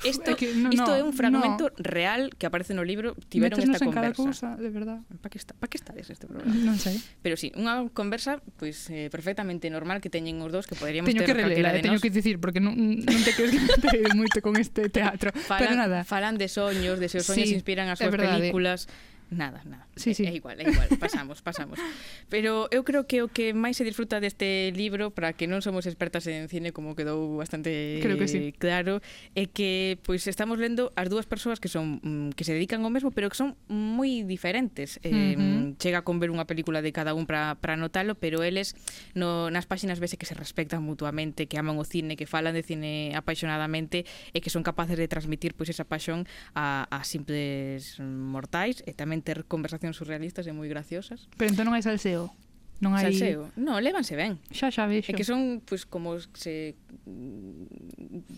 Isto, 0.04 0.30
é 0.30 0.34
que, 0.34 0.54
no, 0.54 0.70
isto 0.72 0.88
no, 0.88 0.96
é 0.96 1.02
un 1.02 1.12
fragmento 1.12 1.70
no. 1.70 1.76
real 1.78 2.30
que 2.38 2.46
aparece 2.46 2.72
no 2.72 2.82
libro, 2.82 3.14
tiveron 3.28 3.58
Métenos 3.58 3.76
esta 3.76 3.86
conversa. 3.86 4.08
En 4.08 4.14
cada 4.14 4.16
cousa, 4.16 4.48
de 4.56 4.70
verdad. 4.70 4.98
Pa 5.20 5.28
que, 5.28 5.38
está, 5.38 5.52
pa 5.54 5.66
que 5.68 5.76
estades 5.76 6.08
este 6.10 6.26
programa? 6.26 6.54
Non 6.54 6.78
sei. 6.78 6.98
Pero 7.20 7.36
sí, 7.36 7.50
unha 7.54 7.90
conversa 7.92 8.42
pois 8.58 8.88
pues, 8.88 8.90
eh, 8.90 9.08
perfectamente 9.10 9.68
normal 9.70 10.00
que 10.00 10.10
teñen 10.10 10.40
os 10.40 10.50
dous 10.50 10.66
que 10.66 10.74
poderíamos 10.74 11.10
teño 11.10 11.22
ter 11.22 11.34
que 11.34 11.36
relela, 11.38 11.74
de 11.74 11.82
teño 11.82 11.98
nos. 11.98 12.02
que 12.02 12.10
dicir 12.10 12.38
porque 12.38 12.62
non, 12.62 12.74
non 12.74 13.20
te 13.22 13.32
crees 13.34 13.52
que 13.54 14.00
me 14.02 14.14
moito 14.14 14.38
con 14.40 14.56
este 14.56 14.88
teatro. 14.88 15.30
Falan, 15.34 15.60
Pero 15.62 15.72
nada. 15.76 15.98
Falan 16.04 16.38
de 16.38 16.48
soños, 16.48 16.98
de 16.98 17.06
os 17.06 17.26
soños 17.26 17.48
sí, 17.48 17.54
inspiran 17.54 17.90
as 17.90 17.98
súas 17.98 18.14
películas 18.14 18.90
nada, 19.32 19.64
nada. 19.64 19.88
Sí, 19.96 20.14
sí. 20.14 20.24
É, 20.24 20.30
é 20.30 20.34
igual, 20.36 20.60
é 20.60 20.68
igual, 20.68 20.88
pasamos, 21.00 21.40
pasamos. 21.40 21.80
Pero 22.28 22.68
eu 22.70 22.84
creo 22.84 23.08
que 23.08 23.24
o 23.24 23.28
que 23.32 23.56
máis 23.56 23.80
se 23.80 23.84
disfruta 23.84 24.20
deste 24.20 24.70
libro, 24.76 25.10
para 25.10 25.32
que 25.32 25.48
non 25.48 25.64
somos 25.64 25.88
expertas 25.88 26.28
en 26.28 26.52
cine, 26.52 26.76
como 26.76 26.92
quedou 26.92 27.40
bastante 27.40 27.98
creo 28.04 28.20
que 28.20 28.28
sí. 28.28 28.52
claro, 28.60 29.00
é 29.32 29.48
que 29.48 29.96
pois 30.04 30.28
estamos 30.28 30.60
lendo 30.60 30.92
as 30.94 31.08
dúas 31.08 31.24
persoas 31.24 31.56
que 31.56 31.72
son 31.72 31.98
mm, 32.04 32.36
que 32.36 32.44
se 32.44 32.52
dedican 32.52 32.84
ao 32.84 32.92
mesmo, 32.92 33.10
pero 33.10 33.32
que 33.32 33.38
son 33.40 33.56
moi 33.72 34.22
diferentes. 34.28 35.00
Uh 35.00 35.08
-huh. 35.08 35.72
eh, 35.72 35.74
chega 35.80 36.04
con 36.04 36.20
ver 36.20 36.28
unha 36.28 36.44
película 36.44 36.84
de 36.84 36.92
cada 36.92 37.16
un 37.16 37.24
para 37.24 37.74
notalo, 37.80 38.14
pero 38.20 38.44
eles 38.44 38.76
no, 39.16 39.48
nas 39.48 39.64
páxinas 39.64 39.96
vese 39.96 40.20
que 40.20 40.28
se 40.28 40.36
respectan 40.36 40.84
mutuamente, 40.84 41.48
que 41.48 41.56
aman 41.56 41.80
o 41.80 41.86
cine, 41.88 42.20
que 42.20 42.28
falan 42.28 42.52
de 42.52 42.62
cine 42.62 43.16
apaixonadamente 43.16 44.04
e 44.36 44.44
que 44.44 44.52
son 44.52 44.60
capaces 44.60 45.00
de 45.00 45.08
transmitir 45.08 45.56
pois 45.56 45.72
esa 45.72 45.88
paixón 45.88 46.28
a, 46.52 46.84
a 46.92 47.00
simples 47.08 47.96
mortais 48.02 48.84
e 48.84 48.92
tamén 48.92 49.21
ter 49.22 49.46
conversacións 49.48 49.96
surrealistas 49.96 50.44
e 50.44 50.52
moi 50.52 50.68
graciosas. 50.68 51.30
Pero 51.38 51.48
entón 51.54 51.70
non 51.70 51.74
hai 51.78 51.82
salseo? 51.82 52.34
Non 52.82 52.98
hai... 52.98 53.14
Salseo? 53.14 53.54
Non, 53.54 53.78
lévanse 53.78 54.18
ben. 54.18 54.42
Xa, 54.50 54.74
xa, 54.74 54.90
vexo. 54.90 55.10
É 55.10 55.14
que 55.14 55.22
son, 55.22 55.62
pois, 55.62 55.86
pues, 55.86 55.90
como 55.90 56.18
se... 56.34 56.74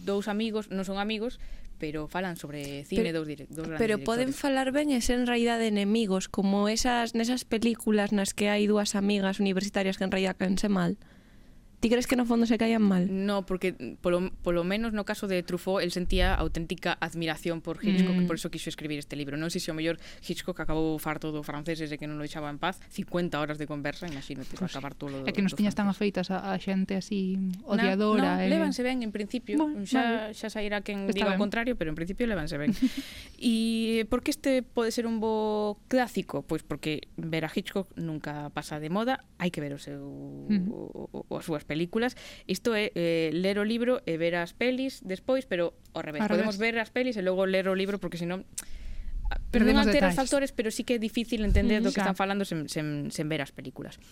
Dous 0.05 0.29
amigos, 0.29 0.69
non 0.69 0.85
son 0.85 1.01
amigos, 1.01 1.41
pero 1.81 2.07
falan 2.13 2.37
sobre 2.37 2.85
cine 2.85 3.09
pero, 3.09 3.25
dos, 3.25 3.27
dire, 3.27 3.45
dos 3.49 3.65
grandes 3.65 3.81
Pero 3.81 4.05
poden 4.05 4.31
directores. 4.31 4.45
falar 4.45 4.69
ben 4.77 4.93
e 4.93 5.01
ser 5.01 5.25
en 5.25 5.27
realidad 5.27 5.57
de 5.57 5.73
enemigos, 5.73 6.29
como 6.29 6.69
esas 6.69 7.17
nesas 7.17 7.49
películas 7.49 8.13
nas 8.13 8.37
que 8.37 8.53
hai 8.53 8.69
dúas 8.69 8.93
amigas 8.93 9.41
universitarias 9.41 9.97
que 9.97 10.05
en 10.05 10.13
realidad 10.13 10.37
canse 10.37 10.69
mal. 10.69 11.01
Ti 11.85 11.91
crees 11.91 12.07
que 12.07 12.17
no 12.17 12.25
fondo 12.25 12.47
se 12.47 12.57
caían 12.57 12.81
mal? 12.81 13.13
No, 13.13 13.45
porque 13.45 13.77
polo, 14.01 14.33
polo 14.41 14.65
menos 14.65 14.97
no 14.97 15.05
caso 15.05 15.29
de 15.29 15.43
Truffaut 15.43 15.85
el 15.85 15.93
sentía 15.93 16.33
auténtica 16.33 16.97
admiración 16.99 17.61
por 17.61 17.85
Hitchcock, 17.85 18.25
mm. 18.25 18.27
por 18.27 18.37
eso 18.37 18.51
quiso 18.51 18.73
escribir 18.73 18.99
este 18.99 19.21
libro. 19.21 19.37
Non 19.37 19.53
sei 19.53 19.61
se 19.61 19.69
o 19.69 19.77
mellor 19.77 20.01
Hitchcock 20.25 20.57
acabou 20.65 20.97
farto 20.97 21.29
do 21.29 21.45
francés 21.45 21.85
e 21.85 22.01
que 22.01 22.09
non 22.09 22.17
lo 22.17 22.25
echaba 22.25 22.49
en 22.49 22.57
paz. 22.57 22.81
50 22.89 23.37
horas 23.37 23.61
de 23.61 23.69
conversa, 23.69 24.09
imagínate, 24.09 24.57
pues, 24.57 24.73
acabar 24.73 24.97
todo. 24.97 25.29
É 25.29 25.37
que 25.37 25.45
nos 25.45 25.53
tiñas 25.53 25.77
tan 25.77 25.85
afeitas 25.85 26.33
a, 26.33 26.49
a 26.49 26.57
xente 26.57 26.97
así 26.97 27.37
odiadora. 27.69 28.41
Na, 28.41 28.41
no, 28.41 28.49
eh... 28.49 28.57
levanse 28.57 28.81
ben 28.81 29.05
en 29.05 29.13
principio. 29.13 29.61
Bueno, 29.61 29.85
xa, 29.85 30.33
vale. 30.33 30.33
xa 30.33 30.49
sairá 30.49 30.81
quen 30.81 31.05
Está 31.13 31.21
diga 31.21 31.37
ben. 31.37 31.37
o 31.37 31.45
contrario, 31.45 31.77
pero 31.77 31.93
en 31.93 32.01
principio 32.01 32.25
levanse 32.25 32.57
ben. 32.57 32.73
e 33.37 34.09
por 34.09 34.25
que 34.25 34.33
este 34.33 34.65
pode 34.65 34.89
ser 34.89 35.05
un 35.05 35.21
bo 35.21 35.77
clásico? 35.93 36.49
Pois 36.49 36.65
pues 36.65 36.81
porque 36.81 37.13
ver 37.21 37.45
a 37.45 37.53
Hitchcock 37.53 37.93
nunca 38.01 38.49
pasa 38.57 38.81
de 38.81 38.89
moda, 38.89 39.21
hai 39.37 39.53
que 39.53 39.61
ver 39.61 39.77
o 39.77 39.81
seu 39.85 40.01
mm. 40.49 40.73
o, 40.73 40.81
o, 41.13 41.21
o 41.29 41.37
a 41.37 41.45
súa 41.45 41.61
experiencia 41.61 41.74
películas. 41.75 42.15
Isto 42.47 42.79
é 42.79 42.95
eh, 42.95 43.35
ler 43.35 43.59
o 43.59 43.67
libro 43.67 43.99
e 44.07 44.15
ver 44.15 44.39
as 44.39 44.55
pelis 44.55 45.03
despois, 45.03 45.43
pero 45.51 45.75
ao 45.91 46.07
revés. 46.07 46.23
Ao 46.23 46.31
Podemos 46.31 46.55
revés. 46.55 46.63
ver 46.63 46.75
as 46.79 46.95
pelis 46.95 47.19
e 47.19 47.23
logo 47.27 47.43
ler 47.51 47.67
o 47.67 47.75
libro 47.75 47.99
porque 47.99 48.15
senón 48.15 48.47
Perdemos 49.51 49.87
non 49.87 49.95
ter 49.95 50.03
os 50.03 50.19
factores, 50.19 50.51
pero 50.51 50.75
sí 50.75 50.83
que 50.83 50.99
é 50.99 51.01
difícil 51.01 51.47
entender 51.47 51.79
mm, 51.81 51.85
do 51.87 51.91
que 51.95 52.03
xa. 52.03 52.11
están 52.11 52.19
falando 52.19 52.43
sen, 52.43 52.67
sen, 52.67 53.09
sen 53.15 53.27
ver 53.31 53.41
as 53.41 53.55
películas. 53.55 54.03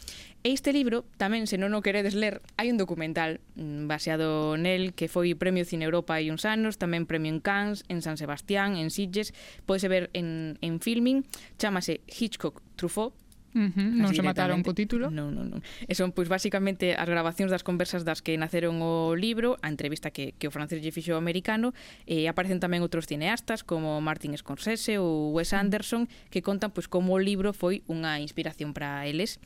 E 0.46 0.54
este 0.54 0.70
libro, 0.70 1.04
tamén, 1.18 1.50
se 1.50 1.58
non 1.58 1.74
o 1.74 1.82
queredes 1.82 2.14
ler, 2.14 2.40
hai 2.56 2.70
un 2.70 2.78
documental 2.78 3.42
mm, 3.58 3.90
baseado 3.90 4.54
nel 4.54 4.94
que 4.94 5.10
foi 5.10 5.34
Premio 5.34 5.66
Cine 5.66 5.84
Europa 5.84 6.16
hai 6.16 6.30
uns 6.30 6.46
anos, 6.46 6.78
tamén 6.78 7.10
Premio 7.10 7.30
en 7.30 7.42
Cannes, 7.42 7.82
en 7.90 8.00
San 8.00 8.16
Sebastián, 8.16 8.78
en 8.78 8.88
Sitges, 8.88 9.34
pois 9.66 9.82
podese 9.82 9.90
ver 9.90 10.04
en, 10.14 10.58
en 10.62 10.78
filming, 10.78 11.26
chamase 11.58 12.06
Hitchcock 12.06 12.62
Truffaut, 12.78 13.12
Uh 13.52 13.68
-huh, 13.68 14.00
non 14.00 14.16
se 14.16 14.24
mataron 14.24 14.64
co 14.64 14.72
título? 14.72 15.12
non, 15.12 15.36
non, 15.36 15.52
non. 15.52 15.60
E 15.84 15.92
son 15.92 16.16
pois 16.16 16.32
basicamente 16.32 16.96
as 16.96 17.04
grabacións 17.04 17.52
das 17.52 17.60
conversas 17.60 18.00
das 18.00 18.24
que 18.24 18.40
naceron 18.40 18.80
o 18.80 19.12
libro 19.12 19.60
a 19.60 19.68
entrevista 19.68 20.08
que, 20.08 20.32
que 20.40 20.48
o 20.48 20.54
francés 20.54 20.80
lle 20.80 20.88
fixo 20.88 21.12
ao 21.12 21.20
americano 21.20 21.76
e 22.08 22.24
aparecen 22.32 22.64
tamén 22.64 22.80
outros 22.80 23.04
cineastas 23.04 23.60
como 23.60 24.00
Martin 24.00 24.32
Scorsese 24.40 24.96
ou 24.96 25.36
Wes 25.36 25.52
Anderson 25.52 26.08
que 26.32 26.40
contan 26.40 26.72
pois 26.72 26.88
como 26.88 27.12
o 27.12 27.20
libro 27.20 27.52
foi 27.52 27.84
unha 27.92 28.16
inspiración 28.24 28.72
para 28.72 29.04
eles. 29.04 29.36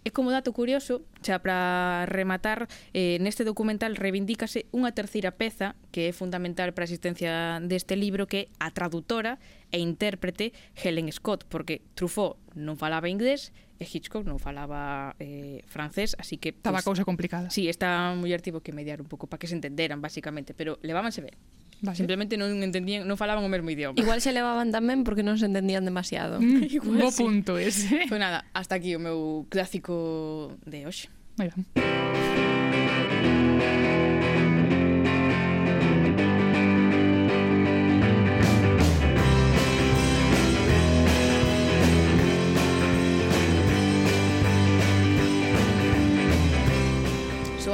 E 0.00 0.10
como 0.16 0.32
dato 0.32 0.56
curioso, 0.56 1.04
xa 1.20 1.44
para 1.44 2.08
rematar, 2.08 2.72
eh, 2.96 3.20
neste 3.20 3.44
documental 3.44 3.92
reivindícase 4.00 4.64
unha 4.72 4.96
terceira 4.96 5.36
peza 5.36 5.76
que 5.92 6.08
é 6.08 6.16
fundamental 6.16 6.72
para 6.72 6.84
a 6.84 6.88
existencia 6.88 7.60
deste 7.60 8.00
libro 8.00 8.24
que 8.24 8.48
é 8.48 8.64
a 8.64 8.72
traductora 8.72 9.36
e 9.68 9.84
intérprete 9.84 10.56
Helen 10.72 11.12
Scott, 11.12 11.44
porque 11.52 11.84
Truffaut 11.92 12.40
non 12.56 12.80
falaba 12.80 13.12
inglés 13.12 13.52
e 13.80 13.84
Hitchcock 13.84 14.24
non 14.24 14.40
falaba 14.40 15.16
eh, 15.20 15.64
francés, 15.68 16.16
así 16.20 16.36
que... 16.36 16.52
Estaba 16.52 16.80
pues, 16.80 16.88
cousa 16.88 17.04
complicada. 17.04 17.48
Sí, 17.48 17.68
esta 17.68 18.12
muller 18.16 18.40
tivo 18.44 18.60
que 18.60 18.72
mediar 18.72 19.00
un 19.00 19.08
pouco 19.08 19.28
para 19.28 19.40
que 19.40 19.48
se 19.48 19.56
entenderan, 19.56 20.00
basicamente, 20.00 20.52
pero 20.52 20.76
levábanse 20.84 21.24
ben. 21.24 21.36
Vale. 21.80 21.96
Simplemente 21.96 22.36
non 22.36 22.52
entendían, 22.60 23.08
non 23.08 23.16
falaban 23.16 23.40
o 23.40 23.48
mesmo 23.48 23.72
idioma. 23.72 23.96
Igual 23.96 24.20
se 24.20 24.36
levaban 24.36 24.68
tamén 24.68 25.00
porque 25.00 25.24
non 25.24 25.40
se 25.40 25.48
entendían 25.48 25.84
demasiado. 25.88 26.36
Mm, 26.36 26.68
Igual, 26.76 27.00
Bo 27.00 27.08
sí. 27.08 27.24
punto 27.24 27.56
ese. 27.56 28.04
Pois 28.04 28.12
pues 28.12 28.20
nada, 28.20 28.44
hasta 28.52 28.76
aquí 28.76 28.92
o 28.92 29.00
meu 29.00 29.48
clásico 29.48 30.56
de 30.68 30.84
hoxe. 30.84 31.08
Moi 31.40 31.48
ben. 31.48 31.64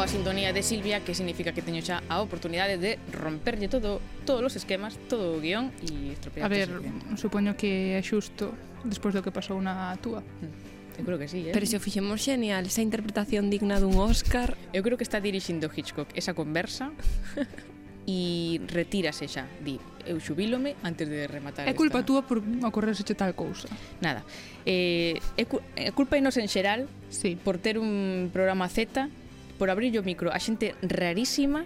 a 0.06 0.08
sintonía 0.08 0.52
de 0.52 0.62
Silvia 0.62 1.00
Que 1.00 1.14
significa 1.18 1.50
que 1.50 1.66
teño 1.66 1.82
xa 1.82 1.98
a 2.06 2.22
oportunidade 2.22 2.78
de 2.78 2.94
romperlle 3.10 3.66
todo 3.66 3.98
todos 4.22 4.38
os 4.46 4.54
esquemas, 4.54 4.94
todo 5.10 5.34
o 5.34 5.42
guión 5.42 5.74
e 5.82 6.14
estropear 6.14 6.46
A 6.46 6.48
ver, 6.48 6.70
supoño 7.18 7.58
que 7.58 7.98
é 7.98 8.02
xusto 8.06 8.54
despois 8.86 9.18
do 9.18 9.26
que 9.26 9.34
pasou 9.34 9.58
na 9.58 9.98
túa. 9.98 10.22
Mm, 10.22 11.02
eu 11.02 11.04
creo 11.10 11.18
que 11.18 11.26
sí, 11.26 11.50
eh? 11.50 11.50
Pero 11.50 11.66
se 11.66 11.74
o 11.74 11.82
fixemos 11.82 12.22
genial, 12.22 12.70
esa 12.70 12.86
interpretación 12.86 13.50
digna 13.50 13.82
dun 13.82 13.98
Óscar. 13.98 14.54
Eu 14.70 14.86
creo 14.86 14.94
que 14.94 15.02
está 15.02 15.18
dirixindo 15.18 15.66
Hitchcock 15.66 16.14
esa 16.14 16.38
conversa 16.38 16.94
e 18.06 18.62
retírase 18.70 19.26
xa, 19.26 19.50
di, 19.58 19.82
eu 20.06 20.22
xubilome 20.22 20.78
antes 20.86 21.10
de 21.10 21.26
rematar 21.26 21.66
É 21.66 21.74
culpa 21.74 22.06
esta... 22.06 22.06
túa 22.06 22.22
por 22.22 22.38
ocorrerse 22.62 23.02
tal 23.18 23.34
cousa. 23.34 23.66
Nada. 23.98 24.22
Eh, 24.62 25.18
é, 25.34 25.50
cu 25.50 25.58
é 25.74 25.90
culpa 25.90 26.14
inos 26.14 26.38
en 26.38 26.46
xeral 26.46 26.86
sí. 27.10 27.34
por 27.34 27.58
ter 27.58 27.74
un 27.74 28.30
programa 28.30 28.70
Z 28.70 29.25
por 29.56 29.72
abrir 29.72 29.96
o 29.98 30.04
micro 30.04 30.30
a 30.30 30.38
xente 30.38 30.76
rarísima 30.84 31.64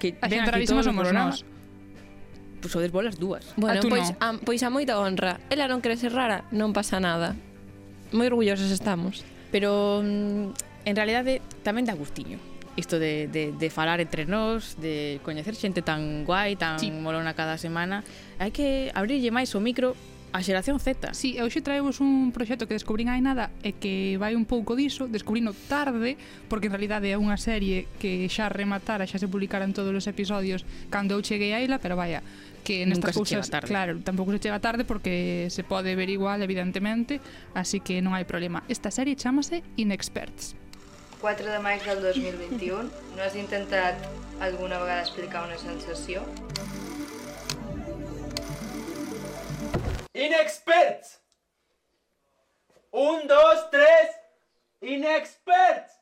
que 0.00 0.16
a 0.20 0.26
xente 0.26 0.50
rarísima 0.50 0.82
somos 0.82 1.12
nós 1.12 1.44
Pois 2.58 2.74
sodes 2.74 2.90
bolas 2.90 3.14
dúas. 3.14 3.46
Bueno, 3.54 3.78
ah, 3.78 3.86
pois, 3.88 4.10
no. 4.10 4.16
a, 4.18 4.28
pois 4.42 4.60
a 4.66 4.70
moita 4.70 4.98
honra. 4.98 5.38
Ela 5.46 5.70
non 5.70 5.78
quere 5.78 5.94
ser 5.94 6.10
rara, 6.10 6.42
non 6.50 6.74
pasa 6.74 6.98
nada. 6.98 7.38
Moi 8.10 8.26
orgullosos 8.26 8.74
estamos. 8.74 9.22
Pero 9.54 10.02
mm, 10.02 10.90
en 10.90 10.94
realidade 10.98 11.38
tamén 11.62 11.86
da 11.86 11.94
gustiño 11.94 12.42
isto 12.78 12.98
de, 13.02 13.26
de, 13.26 13.50
de 13.50 13.68
falar 13.74 13.98
entre 13.98 14.22
nós, 14.22 14.78
de 14.78 15.18
coñecer 15.26 15.58
xente 15.58 15.82
tan 15.82 16.22
guai, 16.22 16.54
tan 16.54 16.78
sí. 16.78 16.94
molona 16.94 17.34
cada 17.34 17.58
semana. 17.58 18.06
Hai 18.38 18.54
que 18.54 18.94
abrirlle 18.94 19.34
máis 19.34 19.50
o 19.54 19.60
micro 19.62 19.98
A 20.30 20.44
xeración 20.44 20.76
Z. 20.76 21.16
Sí, 21.16 21.40
e 21.40 21.42
hoxe 21.42 21.64
traemos 21.64 22.04
un 22.04 22.36
proxecto 22.36 22.68
que 22.68 22.76
descubrín 22.76 23.08
hai 23.08 23.24
nada 23.24 23.48
e 23.64 23.72
que 23.72 24.20
vai 24.20 24.36
un 24.36 24.44
pouco 24.44 24.76
diso, 24.76 25.08
descubrino 25.08 25.56
tarde, 25.72 26.20
porque 26.52 26.68
en 26.68 26.76
realidade 26.76 27.08
é 27.08 27.16
unha 27.16 27.40
serie 27.40 27.88
que 27.96 28.28
xa 28.28 28.52
rematara, 28.52 29.08
xa 29.08 29.16
se 29.16 29.24
publicaran 29.24 29.72
todos 29.72 29.96
os 29.96 30.04
episodios 30.04 30.68
cando 30.92 31.16
eu 31.16 31.24
cheguei 31.24 31.56
a 31.56 31.64
ela, 31.64 31.80
pero 31.80 31.96
vaya, 31.96 32.20
que 32.60 32.84
nestas 32.84 33.16
cousas, 33.16 33.48
claro, 33.64 33.96
tampouco 34.04 34.28
se 34.36 34.44
chega 34.44 34.60
tarde 34.60 34.84
porque 34.84 35.48
se 35.48 35.64
pode 35.64 35.96
ver 35.96 36.12
igual, 36.12 36.44
evidentemente, 36.44 37.24
así 37.56 37.80
que 37.80 38.04
non 38.04 38.12
hai 38.12 38.28
problema. 38.28 38.60
Esta 38.68 38.92
serie 38.92 39.16
chamase 39.16 39.64
Inexperts. 39.80 40.52
4 41.24 41.48
de 41.48 41.58
maig 41.64 41.80
del 41.88 42.04
2021, 42.04 42.84
no 43.16 43.20
has 43.24 43.32
intentat 43.32 43.96
alguna 44.44 44.76
vegada 44.76 45.00
explicar 45.00 45.48
una 45.48 45.56
sensació? 45.56 46.22
Inexperts. 50.18 51.20
Un, 52.90 53.28
dos, 53.28 53.70
tres. 53.70 54.10
Inexperts. 54.82 55.98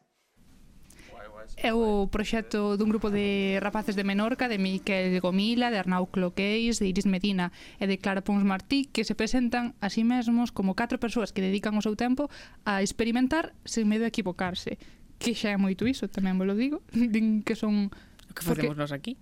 É 1.56 1.72
o 1.72 2.08
proxecto 2.10 2.74
dun 2.80 2.90
grupo 2.90 3.12
de 3.12 3.60
rapaces 3.62 3.94
de 3.94 4.04
Menorca, 4.04 4.48
de 4.48 4.58
Miquel 4.58 5.20
Gomila, 5.20 5.70
de 5.70 5.78
Arnau 5.78 6.08
Cloqueis, 6.08 6.80
de 6.80 6.88
Iris 6.90 7.06
Medina 7.06 7.52
e 7.78 7.84
de 7.86 8.00
Clara 8.00 8.24
Pons 8.24 8.42
Martí, 8.42 8.88
que 8.88 9.04
se 9.04 9.14
presentan 9.14 9.76
a 9.80 9.92
sí 9.92 10.02
mesmos 10.02 10.50
como 10.50 10.74
catro 10.74 10.98
persoas 10.98 11.30
que 11.30 11.44
dedican 11.44 11.76
o 11.78 11.84
seu 11.84 11.94
tempo 11.94 12.32
a 12.64 12.80
experimentar 12.80 13.54
sen 13.68 13.86
medo 13.86 14.08
a 14.08 14.10
equivocarse. 14.10 14.80
Que 15.20 15.36
xa 15.36 15.54
é 15.54 15.58
moito 15.60 15.86
iso, 15.86 16.08
tamén 16.08 16.40
vos 16.40 16.48
lo 16.48 16.56
digo. 16.56 16.82
Din 16.92 17.44
que 17.44 17.54
son... 17.54 17.92
O 17.92 18.32
que 18.32 18.42
facemos 18.42 18.74
porque... 18.74 18.80
nós 18.80 18.92
aquí? 18.92 19.16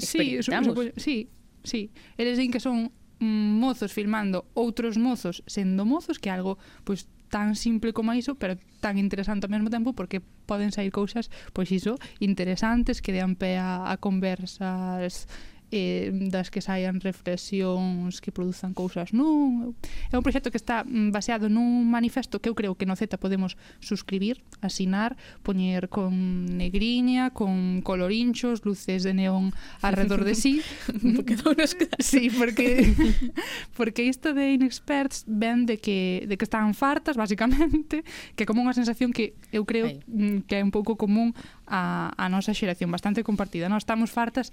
Sí, 0.00 0.40
supo, 0.40 0.86
sí, 0.96 1.28
sí. 1.62 1.92
Eles 2.16 2.40
din 2.40 2.48
que 2.50 2.62
son 2.62 2.88
mozos 3.20 3.92
filmando 3.92 4.48
outros 4.56 4.96
mozos 4.96 5.44
sendo 5.46 5.84
mozos, 5.84 6.18
que 6.18 6.28
é 6.28 6.32
algo 6.32 6.56
pois 6.84 7.06
tan 7.30 7.54
simple 7.54 7.92
como 7.92 8.12
iso, 8.12 8.34
pero 8.34 8.58
tan 8.80 8.98
interesante 8.98 9.46
ao 9.46 9.52
mesmo 9.52 9.70
tempo 9.70 9.92
porque 9.92 10.20
poden 10.48 10.72
sair 10.72 10.90
cousas, 10.90 11.30
pois 11.54 11.70
iso, 11.70 12.00
interesantes 12.18 12.98
que 12.98 13.14
dean 13.14 13.38
pé 13.38 13.60
a, 13.60 13.92
a 13.92 13.94
conversas 14.02 15.30
eh, 15.70 16.10
das 16.30 16.50
que 16.50 16.60
saian 16.60 17.00
reflexións 17.00 18.20
que 18.20 18.34
produzan 18.34 18.74
cousas 18.74 19.14
nun 19.14 19.74
é 20.10 20.18
un 20.18 20.24
proxecto 20.26 20.50
que 20.50 20.60
está 20.60 20.82
mm, 20.84 21.14
baseado 21.14 21.48
nun 21.48 21.86
manifesto 21.88 22.42
que 22.42 22.50
eu 22.50 22.58
creo 22.58 22.74
que 22.74 22.86
no 22.86 22.98
Z 22.98 23.16
podemos 23.18 23.56
suscribir, 23.80 24.42
asinar 24.60 25.16
poñer 25.42 25.88
con 25.88 26.46
negriña 26.46 27.30
con 27.30 27.82
colorinchos, 27.82 28.66
luces 28.66 29.02
de 29.02 29.14
neón 29.14 29.54
alrededor 29.80 30.26
de 30.26 30.34
sí 30.34 30.62
porque 31.16 31.34
non 31.38 31.54
nos 31.56 31.72
sí, 31.98 32.30
porque 32.30 32.90
porque 33.76 34.04
isto 34.04 34.34
de 34.34 34.52
inexperts 34.52 35.24
ven 35.26 35.66
de 35.66 35.78
que, 35.78 36.26
de 36.28 36.36
que 36.36 36.44
están 36.44 36.74
fartas 36.74 37.16
basicamente, 37.16 38.04
que 38.36 38.46
como 38.46 38.62
unha 38.62 38.74
sensación 38.74 39.12
que 39.12 39.34
eu 39.54 39.64
creo 39.64 39.86
Ay. 39.86 40.00
Mm, 40.06 40.46
que 40.46 40.58
é 40.58 40.62
un 40.62 40.74
pouco 40.74 40.96
común 40.98 41.32
a, 41.66 42.10
a 42.16 42.26
nosa 42.28 42.52
xeración 42.52 42.90
bastante 42.90 43.22
compartida, 43.22 43.70
non? 43.70 43.78
Estamos 43.78 44.10
fartas 44.10 44.52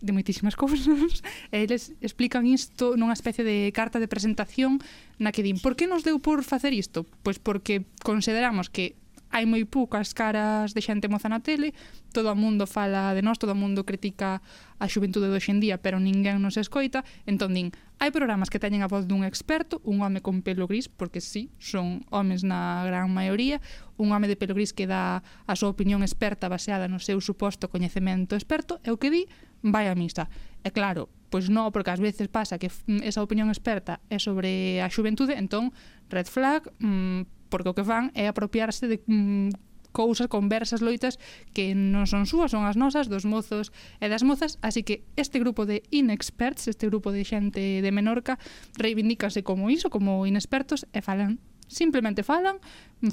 de 0.00 0.12
moitísimas 0.14 0.54
cousas 0.54 0.86
e 1.54 1.58
eh, 1.58 1.64
eles 1.66 1.94
explican 2.00 2.46
isto 2.46 2.94
nunha 2.94 3.16
especie 3.16 3.42
de 3.42 3.70
carta 3.74 3.98
de 3.98 4.10
presentación 4.10 4.78
na 5.18 5.34
que 5.34 5.42
din 5.42 5.58
por 5.58 5.74
que 5.74 5.90
nos 5.90 6.06
deu 6.06 6.22
por 6.22 6.46
facer 6.46 6.70
isto? 6.70 7.06
Pois 7.26 7.42
porque 7.42 7.86
consideramos 8.02 8.70
que 8.70 8.94
hai 9.30 9.44
moi 9.44 9.64
poucas 9.68 10.16
caras 10.16 10.72
de 10.72 10.80
xente 10.80 11.06
moza 11.06 11.28
na 11.28 11.44
tele, 11.44 11.76
todo 12.12 12.32
o 12.32 12.36
mundo 12.38 12.64
fala 12.64 13.12
de 13.12 13.20
nós, 13.20 13.36
todo 13.36 13.52
o 13.52 13.58
mundo 13.58 13.84
critica 13.84 14.40
a 14.80 14.86
xuventude 14.88 15.28
de 15.28 15.36
hoxendía, 15.36 15.76
pero 15.78 16.00
ninguén 16.00 16.40
nos 16.40 16.56
escoita, 16.56 17.04
entón 17.28 17.52
din, 17.52 17.68
hai 18.00 18.14
programas 18.14 18.48
que 18.48 18.62
teñen 18.62 18.80
a 18.80 18.88
voz 18.88 19.04
dun 19.10 19.26
experto, 19.26 19.82
un 19.84 20.00
home 20.00 20.22
con 20.24 20.40
pelo 20.40 20.64
gris, 20.70 20.88
porque 20.88 21.20
sí, 21.20 21.50
son 21.58 22.06
homes 22.08 22.46
na 22.46 22.86
gran 22.86 23.12
maioría, 23.12 23.60
un 23.98 24.14
home 24.14 24.30
de 24.30 24.38
pelo 24.38 24.54
gris 24.56 24.72
que 24.72 24.86
dá 24.88 25.20
a 25.44 25.54
súa 25.58 25.74
opinión 25.74 26.00
experta 26.00 26.48
baseada 26.48 26.88
no 26.88 27.02
seu 27.02 27.20
suposto 27.20 27.68
coñecemento 27.68 28.38
experto, 28.38 28.80
e 28.86 28.94
o 28.94 28.96
que 28.96 29.12
di, 29.12 29.26
vai 29.60 29.90
a 29.90 29.98
misa. 29.98 30.30
E 30.62 30.70
claro, 30.70 31.10
pois 31.28 31.50
non, 31.52 31.68
porque 31.74 31.92
ás 31.92 32.00
veces 32.00 32.30
pasa 32.30 32.56
que 32.56 32.70
mm, 32.70 33.04
esa 33.04 33.20
opinión 33.20 33.52
experta 33.52 34.00
é 34.08 34.16
sobre 34.16 34.80
a 34.80 34.88
xuventude, 34.88 35.36
entón, 35.36 35.74
red 36.08 36.30
flag, 36.30 36.70
mmm, 36.80 37.37
porque 37.48 37.72
o 37.72 37.76
que 37.76 37.84
fan 37.84 38.12
é 38.14 38.28
apropiarse 38.28 38.86
de 38.86 39.00
mm, 39.04 39.68
cousas, 39.92 40.28
conversas, 40.28 40.80
loitas 40.80 41.18
que 41.56 41.74
non 41.74 42.06
son 42.06 42.28
súas, 42.28 42.52
son 42.52 42.68
as 42.68 42.76
nosas, 42.76 43.08
dos 43.10 43.24
mozos 43.26 43.74
e 43.98 44.06
das 44.06 44.22
mozas, 44.22 44.60
así 44.62 44.84
que 44.84 45.02
este 45.16 45.40
grupo 45.40 45.66
de 45.66 45.82
inexperts, 45.90 46.68
este 46.68 46.86
grupo 46.86 47.10
de 47.10 47.24
xente 47.24 47.82
de 47.82 47.90
Menorca 47.90 48.38
reivindícase 48.76 49.42
como 49.42 49.72
iso, 49.72 49.90
como 49.90 50.28
inexpertos 50.28 50.86
e 50.92 51.00
falan 51.02 51.42
simplemente 51.68 52.24
falan, 52.26 52.58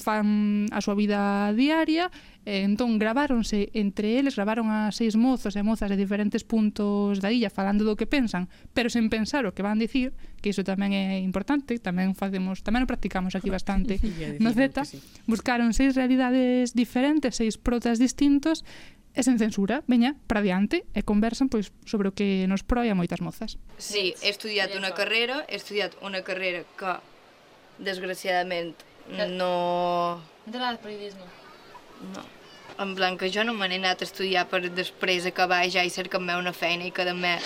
fan 0.01 0.65
a 0.73 0.81
súa 0.81 0.97
vida 0.97 1.53
diaria, 1.53 2.09
e 2.41 2.65
entón 2.65 2.97
graváronse 2.97 3.69
entre 3.77 4.17
eles, 4.17 4.33
gravaron 4.33 4.73
a 4.73 4.89
seis 4.89 5.13
mozos 5.13 5.53
e 5.53 5.61
mozas 5.61 5.91
de 5.93 5.97
diferentes 5.99 6.41
puntos 6.41 7.21
da 7.21 7.29
illa 7.29 7.53
falando 7.53 7.85
do 7.85 7.93
que 7.93 8.09
pensan, 8.09 8.49
pero 8.73 8.89
sen 8.89 9.13
pensar 9.13 9.45
o 9.45 9.53
que 9.53 9.61
van 9.61 9.77
dicir, 9.77 10.17
que 10.41 10.49
iso 10.49 10.65
tamén 10.65 10.95
é 10.97 11.21
importante, 11.21 11.77
tamén 11.77 12.17
facemos, 12.17 12.65
tamén 12.65 12.85
o 12.85 12.89
practicamos 12.89 13.37
aquí 13.37 13.53
bastante 13.53 14.01
no 14.41 14.49
Z, 14.55 14.89
sí. 14.89 14.97
buscaron 15.29 15.75
seis 15.77 15.93
realidades 15.93 16.73
diferentes, 16.73 17.37
seis 17.37 17.61
protas 17.61 18.01
distintos, 18.01 18.65
e 19.15 19.23
sen 19.23 19.39
censura, 19.39 19.81
veña, 19.87 20.19
para 20.27 20.43
diante 20.43 20.83
e 20.91 21.01
conversan 21.07 21.47
pois 21.47 21.71
sobre 21.87 22.11
o 22.11 22.13
que 22.13 22.43
nos 22.51 22.67
proia 22.67 22.93
moitas 22.99 23.23
mozas. 23.23 23.55
Sí, 23.79 24.11
estudiat 24.19 24.75
unha 24.75 24.91
carrera, 24.91 25.47
estudiat 25.47 25.95
unha 26.03 26.19
carrera 26.21 26.67
que 26.75 26.99
desgraciadament, 27.79 28.75
no... 29.09 30.21
No 30.45 30.51
t'agrada 30.51 30.71
el 30.71 30.79
periodisme? 30.79 31.25
no. 32.13 32.23
En 32.77 32.93
plan, 32.93 33.17
que 33.17 33.29
jo 33.31 33.45
no 33.47 33.53
me 33.55 33.69
n'he 33.71 33.77
anat 33.79 34.01
a 34.03 34.03
estudiar 34.03 34.49
per 34.51 34.59
després 34.67 35.23
acabar 35.29 35.61
ja 35.71 35.85
i 35.87 35.91
cercar-me 35.93 36.35
una 36.35 36.51
feina 36.51 36.83
i 36.83 36.91
quedar-me 36.91 37.37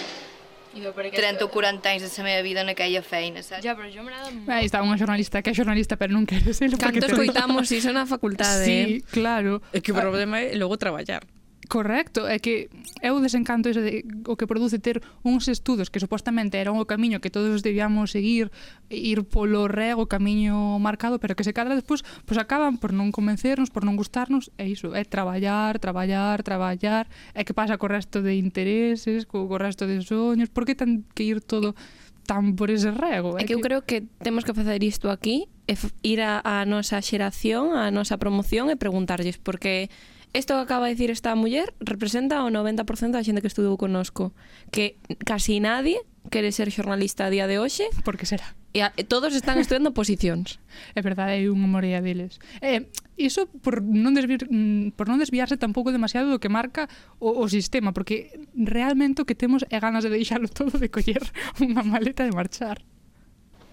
jo 0.73 0.93
per 0.93 1.09
30 1.13 1.45
o 1.45 1.49
40 1.53 1.89
anys 1.91 2.05
de 2.05 2.09
la 2.17 2.23
meva 2.25 2.41
vida 2.41 2.61
en 2.61 2.69
aquella 2.73 3.03
feina, 3.05 3.43
saps? 3.45 3.61
Ja, 3.65 3.75
però 3.77 3.89
jo 3.93 4.01
m'agrada 4.01 4.31
molt. 4.31 4.49
Aí 4.49 4.65
está 4.65 4.81
unha 4.81 4.97
xornalista 4.97 5.43
que 5.45 5.53
é 5.53 5.53
xornalista, 5.53 5.97
pero 6.01 6.17
non 6.17 6.25
quere 6.25 6.49
ser 6.53 6.73
porque 6.73 6.97
Canto 6.97 7.13
escoitamos 7.13 7.69
iso 7.69 7.93
na 7.93 8.09
facultade, 8.09 8.65
eh? 8.65 8.65
Sí, 8.65 9.05
claro. 9.13 9.61
É 9.69 9.81
que 9.81 9.93
o 9.93 9.95
problema 9.95 10.41
é 10.41 10.57
logo 10.57 10.77
traballar. 10.81 11.21
Correcto, 11.69 12.25
é 12.25 12.41
que 12.41 12.67
é 12.99 13.13
o 13.13 13.21
desencanto 13.21 13.69
iso 13.69 13.77
de, 13.77 14.01
o 14.25 14.33
que 14.33 14.49
produce 14.49 14.81
ter 14.81 15.05
uns 15.21 15.45
estudos 15.45 15.93
que 15.93 16.01
supostamente 16.01 16.57
eran 16.57 16.81
o 16.81 16.89
camiño 16.89 17.21
que 17.21 17.29
todos 17.29 17.61
debíamos 17.61 18.09
seguir, 18.09 18.49
ir 18.89 19.21
polo 19.29 19.69
rego 19.69 20.09
camiño 20.09 20.81
marcado, 20.81 21.21
pero 21.21 21.37
que 21.37 21.45
se 21.45 21.53
cadra 21.53 21.77
despois 21.77 22.01
pois 22.25 22.41
acaban 22.41 22.81
por 22.81 22.89
non 22.89 23.13
convencernos, 23.13 23.69
por 23.69 23.85
non 23.85 24.01
gustarnos, 24.01 24.49
é 24.57 24.65
iso, 24.65 24.97
é 24.97 25.05
traballar, 25.05 25.77
traballar, 25.77 26.41
traballar, 26.41 27.05
é 27.37 27.45
que 27.45 27.53
pasa 27.53 27.77
co 27.77 27.85
resto 27.85 28.25
de 28.25 28.33
intereses, 28.33 29.29
co, 29.29 29.45
co 29.45 29.61
resto 29.61 29.85
de 29.85 30.01
soños, 30.01 30.49
por 30.49 30.65
que 30.65 30.73
tan 30.73 31.05
que 31.13 31.21
ir 31.21 31.37
todo 31.37 31.77
tan 32.25 32.57
por 32.57 32.73
ese 32.73 32.89
rego? 32.89 33.37
É, 33.37 33.41
é 33.41 33.45
que, 33.45 33.53
eu 33.53 33.61
creo 33.61 33.85
que 33.85 34.09
temos 34.25 34.41
que 34.41 34.57
facer 34.57 34.81
isto 34.81 35.13
aquí, 35.13 35.45
e 35.69 35.77
ir 36.01 36.25
a, 36.25 36.41
a 36.41 36.65
nosa 36.65 36.97
xeración, 37.05 37.77
a 37.77 37.93
nosa 37.93 38.17
promoción 38.17 38.73
e 38.73 38.75
preguntarlles, 38.77 39.37
porque 39.37 39.93
Isto 40.33 40.55
que 40.55 40.61
acaba 40.61 40.85
de 40.85 40.93
dicir 40.93 41.09
esta 41.09 41.33
muller 41.33 41.73
representa 41.81 42.45
o 42.45 42.53
90% 42.53 43.17
da 43.17 43.25
xente 43.25 43.41
que 43.41 43.49
estudou 43.49 43.81
conosco. 43.81 44.29
Que 44.69 45.01
casi 45.25 45.57
nadie 45.57 46.05
quere 46.29 46.53
ser 46.53 46.69
xornalista 46.69 47.25
a 47.25 47.33
día 47.33 47.49
de 47.49 47.57
hoxe. 47.57 47.89
Por 48.05 48.13
que 48.13 48.29
será? 48.29 48.53
E 48.69 48.85
a, 48.85 48.93
e 48.93 49.01
todos 49.01 49.33
están 49.33 49.57
estudando 49.57 49.97
posicións. 49.97 50.61
É 50.97 51.01
verdade, 51.01 51.33
hai 51.41 51.49
unha 51.49 51.65
morea 51.65 51.97
deles. 52.05 52.37
Eh, 52.61 52.93
iso 53.17 53.49
por 53.65 53.81
non, 53.81 54.13
desviar, 54.13 54.45
mm, 54.45 54.93
por 54.93 55.09
non 55.09 55.17
desviarse 55.17 55.57
tampouco 55.57 55.89
demasiado 55.89 56.29
do 56.29 56.37
que 56.37 56.53
marca 56.53 56.85
o, 57.17 57.33
o 57.33 57.45
sistema, 57.49 57.89
porque 57.89 58.29
realmente 58.53 59.25
o 59.25 59.27
que 59.27 59.33
temos 59.33 59.65
é 59.73 59.81
ganas 59.81 60.05
de 60.05 60.13
deixalo 60.13 60.45
todo 60.53 60.77
de 60.77 60.93
coller 60.93 61.25
unha 61.57 61.81
maleta 61.81 62.21
de 62.21 62.37
marchar. 62.37 62.85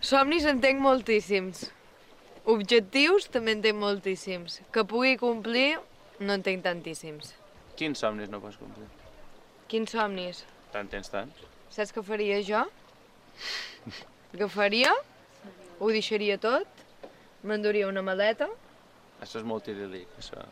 Somnis 0.00 0.48
en 0.48 0.64
tenc 0.64 0.80
moltíssims. 0.80 1.68
Objectius 2.48 3.28
també 3.28 3.52
en 3.52 3.60
tenc 3.60 3.76
moltíssims. 3.76 4.64
Que 4.72 4.88
pugui 4.88 5.20
complir 5.20 5.76
no 6.20 6.36
en 6.36 6.44
tenc 6.46 6.64
tantíssims. 6.64 7.34
Quins 7.76 8.00
somnis 8.00 8.30
no 8.32 8.40
pots 8.40 8.56
complir? 8.60 8.86
Quins 9.70 9.92
somnis? 9.92 10.44
Tant 10.72 10.88
tens 10.92 11.10
tants? 11.12 11.42
Saps 11.74 11.92
què 11.92 12.02
faria 12.06 12.38
jo? 12.46 12.62
Agafaria, 14.34 14.92
ho 15.80 15.90
deixaria 15.92 16.38
tot, 16.40 16.84
m'enduria 17.46 17.88
una 17.90 18.04
maleta. 18.06 18.48
Això 19.20 19.40
és 19.40 19.46
molt 19.48 19.68
idíl·lic, 19.72 20.08
això. 20.20 20.44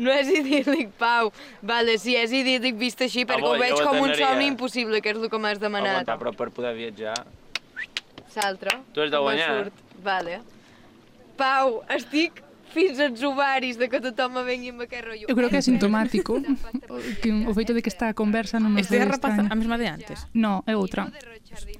No 0.00 0.12
és 0.12 0.30
idíl·lic, 0.32 0.94
Pau. 1.00 1.28
Vale, 1.60 1.98
sí, 2.00 2.14
és 2.16 2.32
idíl·lic 2.32 2.78
vist 2.80 3.02
així, 3.04 3.26
perquè 3.28 3.44
bo, 3.44 3.52
ho 3.56 3.60
veig 3.60 3.76
ho 3.76 3.84
com 3.84 4.00
un 4.00 4.14
somni 4.16 4.48
impossible, 4.48 5.02
que 5.04 5.12
és 5.12 5.20
el 5.20 5.28
que 5.32 5.40
m'has 5.40 5.60
demanat. 5.60 6.02
Aguantar, 6.02 6.18
però 6.22 6.32
per 6.36 6.48
poder 6.56 6.72
viatjar... 6.78 7.16
L'altre. 8.32 8.78
Tu 8.96 9.02
has 9.02 9.10
de 9.12 9.18
guanyar. 9.20 9.50
Vale. 10.00 10.38
Pau, 11.36 11.82
estic 11.92 12.40
fins 12.72 12.96
os 12.98 13.22
uvaris 13.22 13.76
de 13.76 13.86
que 13.92 14.00
tothom 14.00 14.40
a 14.40 14.42
ven 14.42 14.64
que 14.88 14.98
rollo. 15.04 15.28
Eu 15.28 15.36
creo 15.36 15.52
que 15.52 15.60
é 15.60 15.62
sintomático 15.62 16.40
que 17.22 17.30
o 17.30 17.52
feito 17.52 17.76
de 17.76 17.84
que 17.84 17.92
esta 17.92 18.16
conversa 18.16 18.56
non 18.56 18.72
nos 18.72 18.88
Este 18.88 18.96
é 18.96 19.04
a 19.04 19.12
rapaza 19.12 19.44
a 19.44 19.54
mesma 19.54 19.76
de 19.76 19.86
antes? 19.86 20.26
No, 20.32 20.64
é 20.64 20.72
outra. 20.72 21.12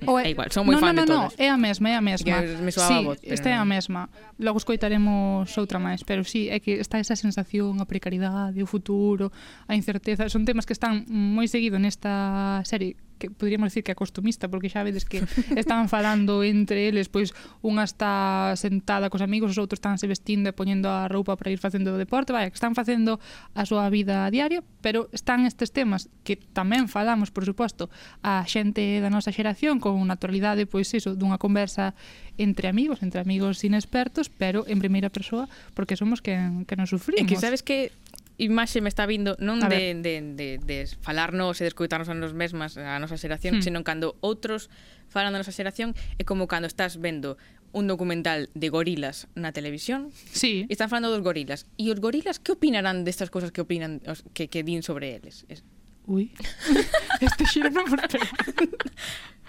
O 0.07 0.21
é... 0.21 0.29
é 0.29 0.37
igual, 0.37 0.53
son 0.53 0.69
moi 0.69 0.77
no, 0.77 0.85
fan 0.85 0.93
no, 0.93 1.03
no, 1.03 1.07
de 1.07 1.11
todas. 1.11 1.33
No, 1.33 1.41
é 1.41 1.49
a 1.49 1.57
mesma, 1.57 1.87
é 1.89 1.97
a 1.97 2.05
mesma. 2.05 2.25
Que 2.29 2.61
me 2.61 2.71
sí, 2.71 2.99
esta 3.25 3.49
é 3.49 3.57
a 3.57 3.65
mesma. 3.65 4.13
Logo 4.37 4.61
escoitaremos 4.61 5.49
outra 5.57 5.81
máis, 5.81 6.05
pero 6.05 6.23
sí, 6.23 6.53
é 6.53 6.61
que 6.61 6.77
está 6.77 7.01
esa 7.01 7.17
sensación, 7.17 7.81
a 7.81 7.87
precariedade, 7.89 8.61
o 8.61 8.69
futuro, 8.69 9.33
a 9.65 9.73
incerteza, 9.73 10.29
son 10.29 10.45
temas 10.45 10.69
que 10.69 10.77
están 10.77 11.09
moi 11.09 11.49
seguido 11.49 11.81
nesta 11.81 12.61
serie 12.69 13.01
que 13.23 13.31
poderíamos 13.31 13.71
decir 13.71 13.87
que 13.87 13.95
acostumista, 13.95 14.51
porque 14.51 14.67
xa 14.67 14.83
vedes 14.83 15.07
que 15.07 15.23
estaban 15.55 15.87
falando 15.87 16.43
entre 16.43 16.91
eles, 16.91 17.07
pois 17.07 17.31
unha 17.63 17.87
está 17.87 18.51
sentada 18.59 19.07
cos 19.07 19.23
amigos, 19.23 19.55
os 19.55 19.63
outros 19.63 19.79
están 19.79 20.03
se 20.03 20.11
vestindo 20.11 20.51
e 20.51 20.55
poñendo 20.59 20.91
a 20.91 21.07
roupa 21.07 21.39
para 21.39 21.55
ir 21.55 21.63
facendo 21.63 21.95
o 21.95 22.01
deporte, 22.01 22.35
vai, 22.35 22.51
que 22.51 22.59
están 22.59 22.75
facendo 22.75 23.23
a 23.55 23.63
súa 23.63 23.87
vida 23.95 24.27
diaria, 24.35 24.67
pero 24.83 25.07
están 25.15 25.47
estes 25.47 25.71
temas 25.71 26.11
que 26.27 26.35
tamén 26.35 26.91
falamos, 26.91 27.31
por 27.31 27.47
suposto, 27.47 27.87
a 28.27 28.43
xente 28.51 28.99
da 28.99 29.07
nosa 29.07 29.31
xeración 29.31 29.79
con 29.79 30.03
naturalidade, 30.03 30.67
pois 30.67 30.91
iso, 30.91 31.15
dunha 31.15 31.39
conversa 31.39 31.95
entre 32.43 32.67
amigos, 32.67 33.07
entre 33.07 33.23
amigos 33.23 33.63
inexpertos, 33.63 34.27
pero 34.27 34.67
en 34.67 34.83
primeira 34.83 35.15
persoa, 35.15 35.47
porque 35.79 35.95
somos 35.95 36.19
que, 36.19 36.35
que 36.67 36.75
nos 36.75 36.91
sufrimos. 36.91 37.23
E 37.23 37.29
que 37.31 37.39
sabes 37.39 37.63
que 37.63 37.95
imaxe 38.39 38.81
me 38.81 38.89
está 38.89 39.07
vindo 39.07 39.37
non 39.39 39.61
de, 39.61 39.97
de, 39.99 40.15
de, 40.35 40.49
de 40.59 40.79
falarnos 41.01 41.61
e 41.61 41.67
de 41.67 41.71
escutarnos 41.71 42.09
a 42.09 42.15
nos 42.15 42.33
mesmas 42.33 42.81
a 42.81 42.97
nosa 42.99 43.21
xeración, 43.21 43.61
hmm. 43.61 43.65
senón 43.65 43.85
cando 43.85 44.17
outros 44.25 44.73
falan 45.13 45.37
da 45.37 45.41
nosa 45.41 45.53
xeración 45.53 45.93
é 46.17 46.25
como 46.25 46.49
cando 46.49 46.69
estás 46.69 46.97
vendo 46.97 47.37
un 47.73 47.89
documental 47.89 48.53
de 48.53 48.69
gorilas 48.69 49.33
na 49.35 49.53
televisión. 49.57 50.13
Sí. 50.31 50.69
Están 50.69 50.93
falando 50.93 51.09
dos 51.09 51.25
gorilas. 51.25 51.65
E 51.81 51.89
os 51.89 51.99
gorilas 52.05 52.37
que 52.37 52.53
opinarán 52.53 53.05
destas 53.09 53.33
cousas 53.33 53.49
que 53.49 53.65
opinan 53.65 54.05
os, 54.05 54.25
que, 54.37 54.53
que 54.53 54.61
din 54.61 54.85
sobre 54.85 55.17
eles? 55.17 55.49
Es, 55.49 55.65
Ui. 56.07 56.31
Este 57.23 57.47
xiro 57.47 57.71
non 57.71 57.87
me 57.87 57.97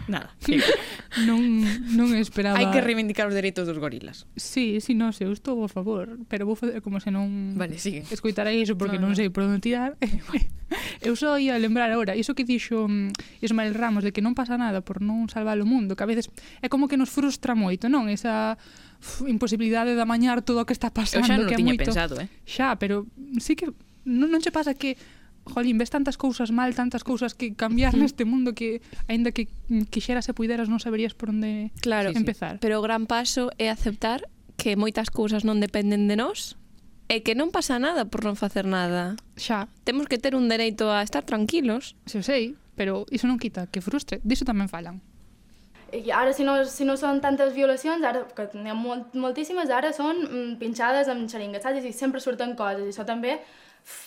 Nada. 0.08 0.30
non, 1.24 1.40
non 1.96 2.12
esperaba... 2.20 2.60
Hai 2.60 2.68
que 2.76 2.84
reivindicar 2.84 3.28
os 3.32 3.36
dereitos 3.36 3.64
dos 3.64 3.80
gorilas. 3.80 4.28
Sí, 4.36 4.84
sí, 4.84 4.92
non 4.94 5.16
sei, 5.16 5.32
eu 5.32 5.34
estou 5.34 5.64
a 5.64 5.70
favor, 5.72 6.20
pero 6.28 6.44
vou 6.44 6.60
facer 6.60 6.84
como 6.84 7.00
se 7.00 7.08
non... 7.08 7.56
Vale, 7.56 7.80
sigue. 7.80 8.04
Escoitara 8.12 8.52
iso 8.52 8.76
porque 8.76 9.00
no, 9.00 9.08
non, 9.08 9.16
non 9.16 9.20
sei 9.20 9.32
por 9.32 9.48
onde 9.48 9.64
tirar. 9.64 9.96
eu 11.08 11.16
só 11.16 11.40
ia 11.40 11.56
lembrar 11.56 11.88
agora, 11.88 12.20
iso 12.20 12.36
que 12.36 12.44
dixo 12.44 12.88
mm, 12.90 13.40
Ismael 13.40 13.74
Ramos, 13.74 14.04
de 14.04 14.12
que 14.12 14.20
non 14.20 14.36
pasa 14.36 14.60
nada 14.60 14.84
por 14.84 15.00
non 15.00 15.32
salvar 15.32 15.56
o 15.64 15.68
mundo, 15.68 15.96
que 15.96 16.04
a 16.04 16.10
veces 16.10 16.28
é 16.60 16.68
como 16.68 16.92
que 16.92 17.00
nos 17.00 17.08
frustra 17.08 17.56
moito, 17.56 17.88
non? 17.88 18.12
Esa 18.12 18.60
uf, 19.00 19.24
imposibilidade 19.24 19.96
de 19.96 20.04
amañar 20.04 20.44
todo 20.44 20.60
o 20.60 20.68
que 20.68 20.76
está 20.76 20.92
pasando. 20.92 21.24
Eu 21.24 21.32
xa 21.32 21.40
non 21.40 21.48
que 21.48 21.56
é 21.56 21.64
moito... 21.64 21.88
pensado, 21.88 22.20
eh? 22.20 22.28
Xa, 22.44 22.76
pero 22.76 23.08
sí 23.40 23.56
que 23.56 23.72
non, 24.04 24.28
non 24.28 24.44
che 24.44 24.52
pasa 24.52 24.76
que 24.76 25.00
jolín, 25.46 25.78
ves 25.78 25.90
tantas 25.90 26.18
cousas 26.18 26.52
mal, 26.52 26.74
tantas 26.76 27.04
cousas 27.04 27.34
que 27.34 27.56
cambiar 27.56 27.94
neste 28.00 28.26
mundo 28.26 28.54
que 28.56 28.82
aínda 29.08 29.32
que 29.32 29.48
quixeras 29.92 30.28
e 30.30 30.34
puideras 30.34 30.72
non 30.72 30.80
saberías 30.80 31.14
por 31.14 31.30
onde 31.32 31.72
claro, 31.84 32.12
empezar. 32.16 32.56
Sí, 32.56 32.58
sí. 32.58 32.64
Pero 32.64 32.80
o 32.80 32.86
gran 32.86 33.06
paso 33.06 33.52
é 33.60 33.68
aceptar 33.68 34.28
que 34.56 34.80
moitas 34.80 35.12
cousas 35.12 35.44
non 35.44 35.60
dependen 35.60 36.08
de 36.08 36.16
nós 36.16 36.56
e 37.12 37.22
que 37.22 37.36
non 37.36 37.52
pasa 37.52 37.78
nada 37.78 38.08
por 38.08 38.24
non 38.24 38.40
facer 38.40 38.64
nada. 38.64 39.20
Xa. 39.36 39.68
Temos 39.84 40.08
que 40.08 40.18
ter 40.18 40.34
un 40.34 40.48
dereito 40.48 40.90
a 40.90 41.04
estar 41.04 41.28
tranquilos. 41.28 42.00
Se 42.08 42.18
o 42.20 42.24
sei, 42.24 42.56
pero 42.80 43.04
iso 43.12 43.28
non 43.28 43.38
quita 43.38 43.68
que 43.68 43.84
frustre. 43.84 44.24
Diso 44.24 44.48
tamén 44.48 44.72
falan. 44.72 45.04
I 45.94 46.10
ara, 46.10 46.34
si 46.34 46.42
no, 46.42 46.58
si 46.66 46.88
no 46.90 46.98
són 46.98 47.22
tantes 47.22 47.54
violacions, 47.54 48.02
ara, 48.02 48.24
que 48.34 48.48
n'hi 48.58 48.72
ha 48.72 48.78
molt, 48.78 49.14
moltíssimes, 49.14 49.70
ara 49.70 49.94
són 49.94 50.24
mm, 50.26 50.56
pinxades 50.58 51.06
amb 51.12 51.30
xeringues, 51.30 51.62
saps? 51.62 51.86
I 51.86 51.94
sempre 51.94 52.18
surten 52.24 52.56
coses, 52.58 52.88
i 52.88 52.90
això 52.90 53.06
també 53.06 53.38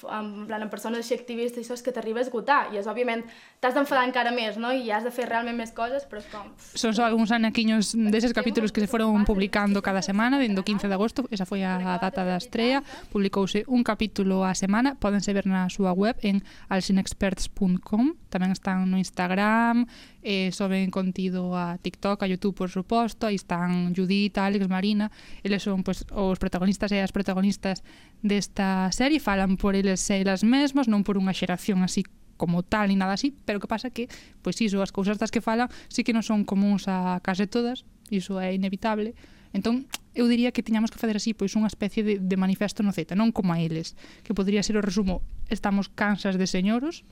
en 0.09 0.47
plan, 0.49 0.63
amb 0.63 0.73
persones 0.73 1.05
així 1.05 1.17
activistes 1.17 1.83
que 1.83 1.93
t'arriba 1.93 2.21
a 2.23 2.25
esgotar 2.27 2.61
i 2.73 2.81
és, 2.81 2.87
òbviament, 2.89 3.25
t'has 3.61 3.75
d'enfadar 3.77 4.07
encara 4.09 4.33
més 4.33 4.57
no? 4.61 4.73
i 4.73 4.91
has 4.91 5.05
de 5.05 5.13
fer 5.15 5.29
realment 5.29 5.57
més 5.59 5.73
coses, 5.77 6.07
pero 6.09 6.23
és 6.23 6.29
como... 6.33 6.53
Son 6.75 6.95
só 6.97 7.05
algúns 7.07 7.33
anaquiños 7.33 7.93
deses 7.95 8.33
capítulos 8.33 8.73
que 8.73 8.81
se 8.81 8.89
foron 8.89 9.25
publicando 9.25 9.83
cada 9.83 10.03
semana, 10.03 10.39
dende 10.39 10.63
15 10.63 10.89
de 10.89 10.95
agosto, 10.95 11.27
esa 11.31 11.47
foi 11.47 11.65
a 11.65 11.79
data 12.01 12.25
da 12.25 12.37
estrella, 12.37 12.83
publicouse 13.13 13.65
un 13.67 13.85
capítulo 13.85 14.45
a 14.45 14.55
semana, 14.55 14.97
podense 14.97 15.33
ver 15.33 15.47
na 15.47 15.69
súa 15.69 15.93
web 15.93 16.17
en 16.23 16.41
alsinexperts.com, 16.69 18.17
tamén 18.33 18.53
están 18.53 18.89
no 18.89 18.97
Instagram, 18.97 19.87
eh, 20.27 20.51
soben 20.53 20.91
contido 20.91 21.57
a 21.57 21.79
TikTok, 21.79 22.23
a 22.23 22.27
YouTube, 22.27 22.57
por 22.57 22.71
suposto, 22.71 23.27
aí 23.27 23.37
están 23.37 23.95
Judith, 23.95 24.39
Alex, 24.39 24.69
Marina, 24.69 25.13
eles 25.43 25.63
son 25.63 25.85
pues, 25.85 26.05
os 26.11 26.39
protagonistas 26.39 26.91
e 26.91 26.99
as 26.99 27.15
protagonistas 27.15 27.87
desta 28.27 28.91
serie, 28.91 29.23
falan 29.23 29.55
por 29.67 29.75
eles 29.75 29.99
e 30.15 30.23
elas 30.23 30.47
mesmas, 30.47 30.87
non 30.87 31.03
por 31.03 31.19
unha 31.19 31.35
xeración 31.35 31.83
así 31.83 32.07
como 32.39 32.63
tal 32.63 32.87
ni 32.87 32.95
nada 32.95 33.19
así, 33.19 33.35
pero 33.43 33.59
que 33.59 33.67
pasa 33.67 33.91
que, 33.91 34.07
pois 34.39 34.55
iso, 34.63 34.79
as 34.79 34.95
cousas 34.95 35.19
das 35.19 35.35
que 35.35 35.43
falan 35.43 35.67
sí 35.91 36.07
que 36.07 36.15
non 36.15 36.23
son 36.23 36.47
comuns 36.47 36.87
a 36.87 37.19
case 37.19 37.51
todas, 37.51 37.83
iso 38.07 38.39
é 38.39 38.55
inevitable. 38.55 39.19
Entón, 39.51 39.91
eu 40.15 40.31
diría 40.31 40.55
que 40.55 40.63
tiñamos 40.63 40.95
que 40.95 41.03
facer 41.03 41.19
así 41.19 41.35
pois 41.35 41.59
unha 41.59 41.67
especie 41.67 42.07
de, 42.07 42.23
de 42.23 42.37
manifesto 42.39 42.87
no 42.87 42.95
Z, 42.95 43.19
non 43.19 43.35
como 43.35 43.51
a 43.51 43.59
eles, 43.59 43.99
que 44.23 44.39
podría 44.39 44.63
ser 44.63 44.79
o 44.79 44.87
resumo, 44.87 45.27
estamos 45.51 45.91
cansas 45.91 46.39
de 46.39 46.47
señoros, 46.47 47.03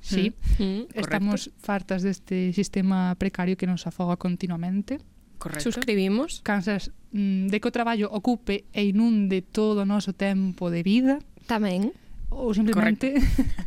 sí, 0.00 0.32
mm, 0.56 0.64
mm, 0.64 0.82
estamos 0.96 1.52
correcto. 1.52 1.60
fartas 1.60 2.00
deste 2.00 2.56
sistema 2.56 3.12
precario 3.20 3.60
que 3.60 3.68
nos 3.68 3.84
afoga 3.84 4.16
continuamente, 4.16 4.96
Correcto. 5.42 5.72
Suscribimos. 5.72 6.40
Cansas 6.46 6.92
mm, 7.10 7.50
de 7.50 7.58
que 7.58 7.66
o 7.66 7.74
traballo 7.74 8.06
ocupe 8.14 8.62
e 8.70 8.86
inunde 8.86 9.42
todo 9.42 9.82
o 9.82 9.88
noso 9.90 10.14
tempo 10.14 10.70
de 10.70 10.86
vida, 10.86 11.18
Tamén. 11.46 11.92
Ou 12.32 12.56
simplemente 12.56 13.20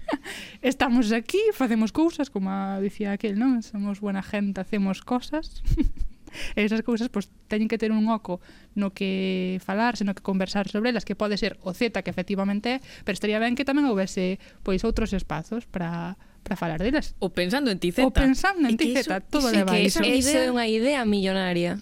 estamos 0.65 1.13
aquí, 1.13 1.39
facemos 1.53 1.93
cousas, 1.93 2.34
como 2.34 2.49
dicía 2.82 3.13
aquel, 3.13 3.38
non? 3.38 3.61
Somos 3.61 4.01
buena 4.01 4.26
gente, 4.26 4.61
hacemos 4.61 5.05
cosas. 5.05 5.61
e 6.55 6.65
esas 6.65 6.82
cousas 6.84 7.07
pois, 7.07 7.32
teñen 7.47 7.69
que 7.69 7.78
ter 7.78 7.91
un 7.93 8.09
oco 8.11 8.41
no 8.76 8.91
que 8.91 9.61
falar, 9.63 9.95
senón 9.95 10.17
que 10.17 10.26
conversar 10.26 10.67
sobre 10.67 10.91
elas, 10.91 11.05
que 11.07 11.15
pode 11.15 11.38
ser 11.38 11.55
o 11.63 11.71
Z 11.71 12.03
que 12.03 12.11
efectivamente 12.11 12.82
é, 12.82 12.82
pero 13.07 13.15
estaría 13.15 13.39
ben 13.39 13.55
que 13.55 13.63
tamén 13.63 13.88
houvese 13.88 14.41
pois 14.65 14.84
outros 14.84 15.13
espazos 15.15 15.63
para 15.69 16.19
para 16.45 16.53
falar 16.53 16.78
delas. 16.78 17.17
O 17.17 17.34
pensando 17.34 17.73
en 17.73 17.82
ti 17.82 17.89
Z. 17.89 18.05
O 18.05 18.13
pensando 18.13 18.69
en 18.69 18.78
ti 18.78 18.93
Z, 18.93 19.09
todo 19.34 19.49
leva 19.49 19.82
iso. 19.82 20.05
Esa 20.05 20.45
é 20.45 20.53
unha 20.53 20.69
idea 20.69 21.01
millonaria. 21.01 21.82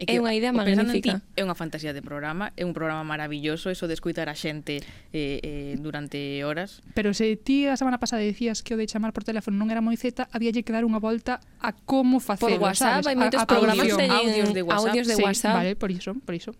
É, 0.00 0.06
que, 0.08 0.16
é 0.16 0.18
unha 0.18 0.32
idea 0.32 0.48
magnífica. 0.48 1.20
Ti, 1.20 1.36
é 1.36 1.44
unha 1.44 1.52
fantasía 1.52 1.92
de 1.92 2.00
programa, 2.00 2.56
é 2.56 2.64
un 2.64 2.72
programa 2.72 3.04
maravilloso, 3.04 3.68
eso 3.68 3.84
de 3.84 3.92
escuitar 3.92 4.32
a 4.32 4.34
xente 4.34 4.80
eh, 5.12 5.44
eh, 5.44 5.76
durante 5.76 6.40
horas. 6.40 6.80
Pero 6.96 7.12
se 7.12 7.36
ti 7.36 7.68
a 7.68 7.76
semana 7.76 8.00
pasada 8.00 8.24
dicías 8.24 8.64
que 8.64 8.72
o 8.72 8.80
de 8.80 8.88
chamar 8.88 9.12
por 9.12 9.28
teléfono 9.28 9.60
non 9.60 9.68
era 9.68 9.84
moi 9.84 10.00
zeta, 10.00 10.24
había 10.32 10.56
que 10.56 10.72
dar 10.72 10.88
unha 10.88 10.96
volta 10.96 11.44
a 11.60 11.76
como 11.76 12.16
facelo, 12.16 12.56
Por 12.56 12.72
WhatsApp, 12.72 13.04
sabes? 13.04 13.12
hai 13.12 13.16
moitos 13.20 13.44
a, 13.44 13.44
a 13.44 13.52
programas 13.52 13.92
teñen 13.92 14.08
audios 14.08 14.50
de 14.56 14.62
WhatsApp. 14.64 14.88
Audios 14.88 15.06
de 15.06 15.16
sí, 15.20 15.22
WhatsApp. 15.22 15.56
Vale, 15.60 15.72
por 15.76 15.90
iso, 15.92 16.16
por 16.16 16.32
iso. 16.32 16.56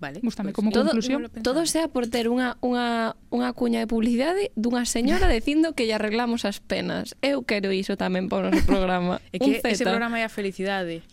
Vale. 0.00 0.18
Gústame 0.24 0.50
pues, 0.50 0.56
como 0.56 0.72
todo, 0.72 0.96
conclusión. 0.96 1.30
Todo 1.44 1.68
sea 1.68 1.86
por 1.92 2.08
ter 2.08 2.26
unha, 2.26 2.56
unha, 2.64 3.14
unha 3.30 3.52
cuña 3.52 3.84
de 3.84 3.86
publicidade 3.86 4.48
dunha 4.56 4.88
señora 4.88 5.28
dicindo 5.36 5.76
que 5.76 5.84
lle 5.84 5.92
arreglamos 5.92 6.48
as 6.48 6.56
penas. 6.58 7.14
Eu 7.20 7.44
quero 7.44 7.68
iso 7.68 8.00
tamén 8.00 8.32
para 8.32 8.48
o 8.48 8.50
noso 8.50 8.64
programa. 8.64 9.20
é 9.30 9.38
que 9.38 9.60
ese 9.60 9.84
programa 9.84 10.18
é 10.18 10.24
a 10.24 10.32
felicidade. 10.32 11.04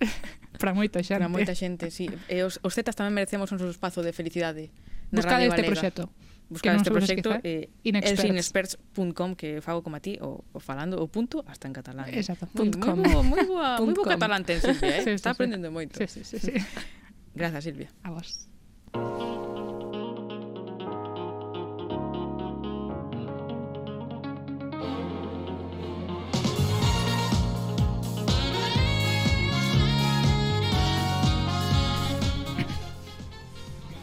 para 0.60 0.76
moita 0.76 1.00
xente. 1.00 1.16
Para 1.24 1.32
moita 1.32 1.56
xente, 1.56 1.88
sí. 1.88 2.12
E 2.28 2.44
os, 2.44 2.60
os 2.60 2.76
Zetas 2.76 2.92
tamén 2.92 3.16
merecemos 3.16 3.48
un 3.56 3.64
espazo 3.64 4.04
de 4.04 4.12
felicidade. 4.12 4.68
Buscade 5.08 5.48
este 5.48 5.64
Galega. 5.64 5.72
proxecto. 5.72 6.04
Buscade 6.52 6.76
este 6.82 6.90
proxecto 6.90 7.30
eh, 7.46 7.70
elsinexperts.com 7.82 9.38
que 9.38 9.62
fago 9.62 9.80
como 9.80 9.96
a 9.96 10.02
ti 10.04 10.18
o, 10.20 10.44
o 10.52 10.58
falando 10.60 11.00
o 11.00 11.06
punto 11.08 11.40
hasta 11.48 11.64
en 11.70 11.74
catalán. 11.74 12.10
Eh? 12.12 12.20
Exacto. 12.20 12.46
.com. 12.52 13.00
Moi, 13.00 13.08
bo, 13.08 13.22
moi 13.24 13.42
boa, 13.48 13.80
moi 13.80 13.94
boa 13.96 14.06
catalán 14.12 14.44
ten 14.44 14.60
Silvia, 14.60 15.00
eh? 15.00 15.02
Sí, 15.06 15.10
sí, 15.14 15.18
Está 15.18 15.32
aprendendo 15.32 15.70
sí. 15.70 15.74
moito. 15.74 15.94
Sí, 15.96 16.06
sí, 16.10 16.20
sí, 16.26 16.38
sí. 16.38 16.52
Grazas, 17.34 17.64
Silvia. 17.64 17.88
A 18.02 18.10
vos. 18.12 18.50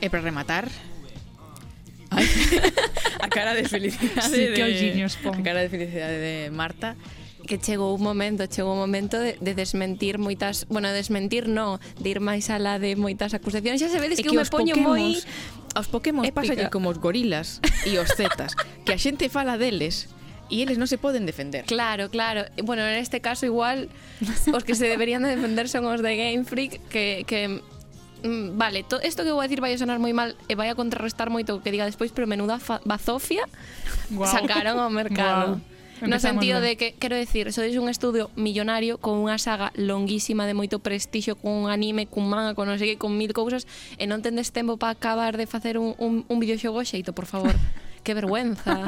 Eh, 0.07 0.09
e 0.09 0.09
para 0.09 0.23
rematar, 0.23 0.71
Ay, 2.09 2.23
a 3.19 3.27
cara 3.27 3.51
de 3.51 3.67
felicidade 3.67 4.31
sí, 4.31 4.55
que 4.55 4.63
de, 4.63 5.07
pon. 5.19 5.35
A 5.35 5.43
cara 5.43 5.59
de 5.59 5.67
felicidade 5.67 6.15
de 6.15 6.49
Marta 6.49 6.95
que 7.47 7.57
chegou 7.59 7.95
un 7.95 8.03
momento, 8.03 8.43
chegou 8.47 8.75
un 8.75 8.79
momento 8.79 9.19
de, 9.19 9.39
de 9.39 9.55
desmentir 9.55 10.19
moitas, 10.19 10.67
bueno, 10.67 10.91
desmentir 10.91 11.47
non, 11.47 11.79
de 11.99 12.07
ir 12.11 12.19
máis 12.19 12.51
alá 12.51 12.75
de 12.75 12.99
moitas 12.99 13.31
acusacións. 13.31 13.79
Xa 13.79 13.87
sabedes 13.87 14.19
que, 14.19 14.27
que 14.27 14.31
eu 14.31 14.35
me 14.35 14.43
poño 14.43 14.75
moi 14.75 15.15
aos 15.75 15.87
Pokémon 15.87 16.27
pasalle 16.31 16.67
como 16.67 16.91
os 16.91 16.99
gorilas 16.99 17.63
e 17.87 17.95
os 17.99 18.11
zetas, 18.15 18.51
que 18.83 18.91
a 18.91 18.99
xente 18.99 19.31
fala 19.31 19.55
deles 19.55 20.11
e 20.51 20.63
eles 20.63 20.75
non 20.79 20.91
se 20.91 20.99
poden 20.99 21.23
defender. 21.27 21.63
Claro, 21.67 22.07
claro. 22.11 22.47
Bueno, 22.63 22.83
en 22.83 22.99
este 22.99 23.19
caso 23.23 23.47
igual 23.47 23.91
os 24.51 24.63
que 24.63 24.75
se 24.75 24.87
deberían 24.87 25.23
de 25.23 25.35
defender 25.35 25.71
son 25.71 25.87
os 25.87 26.03
de 26.03 26.15
Game 26.19 26.43
Freak 26.43 26.83
que, 26.91 27.23
que 27.27 27.63
Mm, 28.27 28.57
vale, 28.59 28.83
to, 28.83 28.99
esto 28.99 29.23
que 29.23 29.31
vou 29.31 29.39
a 29.39 29.47
decir 29.47 29.63
vai 29.63 29.71
a 29.71 29.79
sonar 29.79 30.03
moi 30.03 30.11
mal 30.11 30.35
e 30.51 30.53
vai 30.59 30.67
a 30.67 30.75
contrarrestar 30.75 31.31
moito 31.31 31.55
o 31.55 31.63
que 31.63 31.71
diga 31.71 31.87
despois, 31.87 32.11
pero 32.11 32.27
menuda 32.27 32.59
fa, 32.59 32.83
bazofia 32.83 33.47
wow. 34.11 34.27
sacaron 34.27 34.83
ao 34.83 34.91
mercado. 34.91 35.63
Wow. 35.63 35.77
No 36.05 36.19
sentido 36.19 36.61
de 36.61 36.77
que, 36.77 36.93
quero 36.93 37.15
decir, 37.15 37.49
sois 37.49 37.73
un 37.73 37.89
estudio 37.89 38.29
millonario 38.37 39.01
con 39.01 39.17
unha 39.17 39.41
saga 39.41 39.73
longuísima 39.73 40.45
de 40.45 40.53
moito 40.53 40.77
prestixio, 40.77 41.33
con 41.39 41.65
un 41.65 41.73
anime, 41.73 42.05
cun 42.05 42.29
manga, 42.29 42.53
con 42.53 42.69
non 42.69 42.77
sei 42.77 42.93
que, 42.93 43.01
con 43.01 43.17
mil 43.17 43.33
cousas, 43.33 43.65
e 43.97 44.05
non 44.05 44.21
tendes 44.21 44.53
tempo 44.53 44.77
para 44.77 44.93
acabar 44.93 45.41
de 45.41 45.49
facer 45.49 45.81
un, 45.81 45.97
un, 45.97 46.21
un 46.29 46.37
videoxogo 46.37 46.85
xeito, 46.85 47.17
por 47.17 47.25
favor. 47.25 47.55
que 48.05 48.13
vergüenza. 48.13 48.85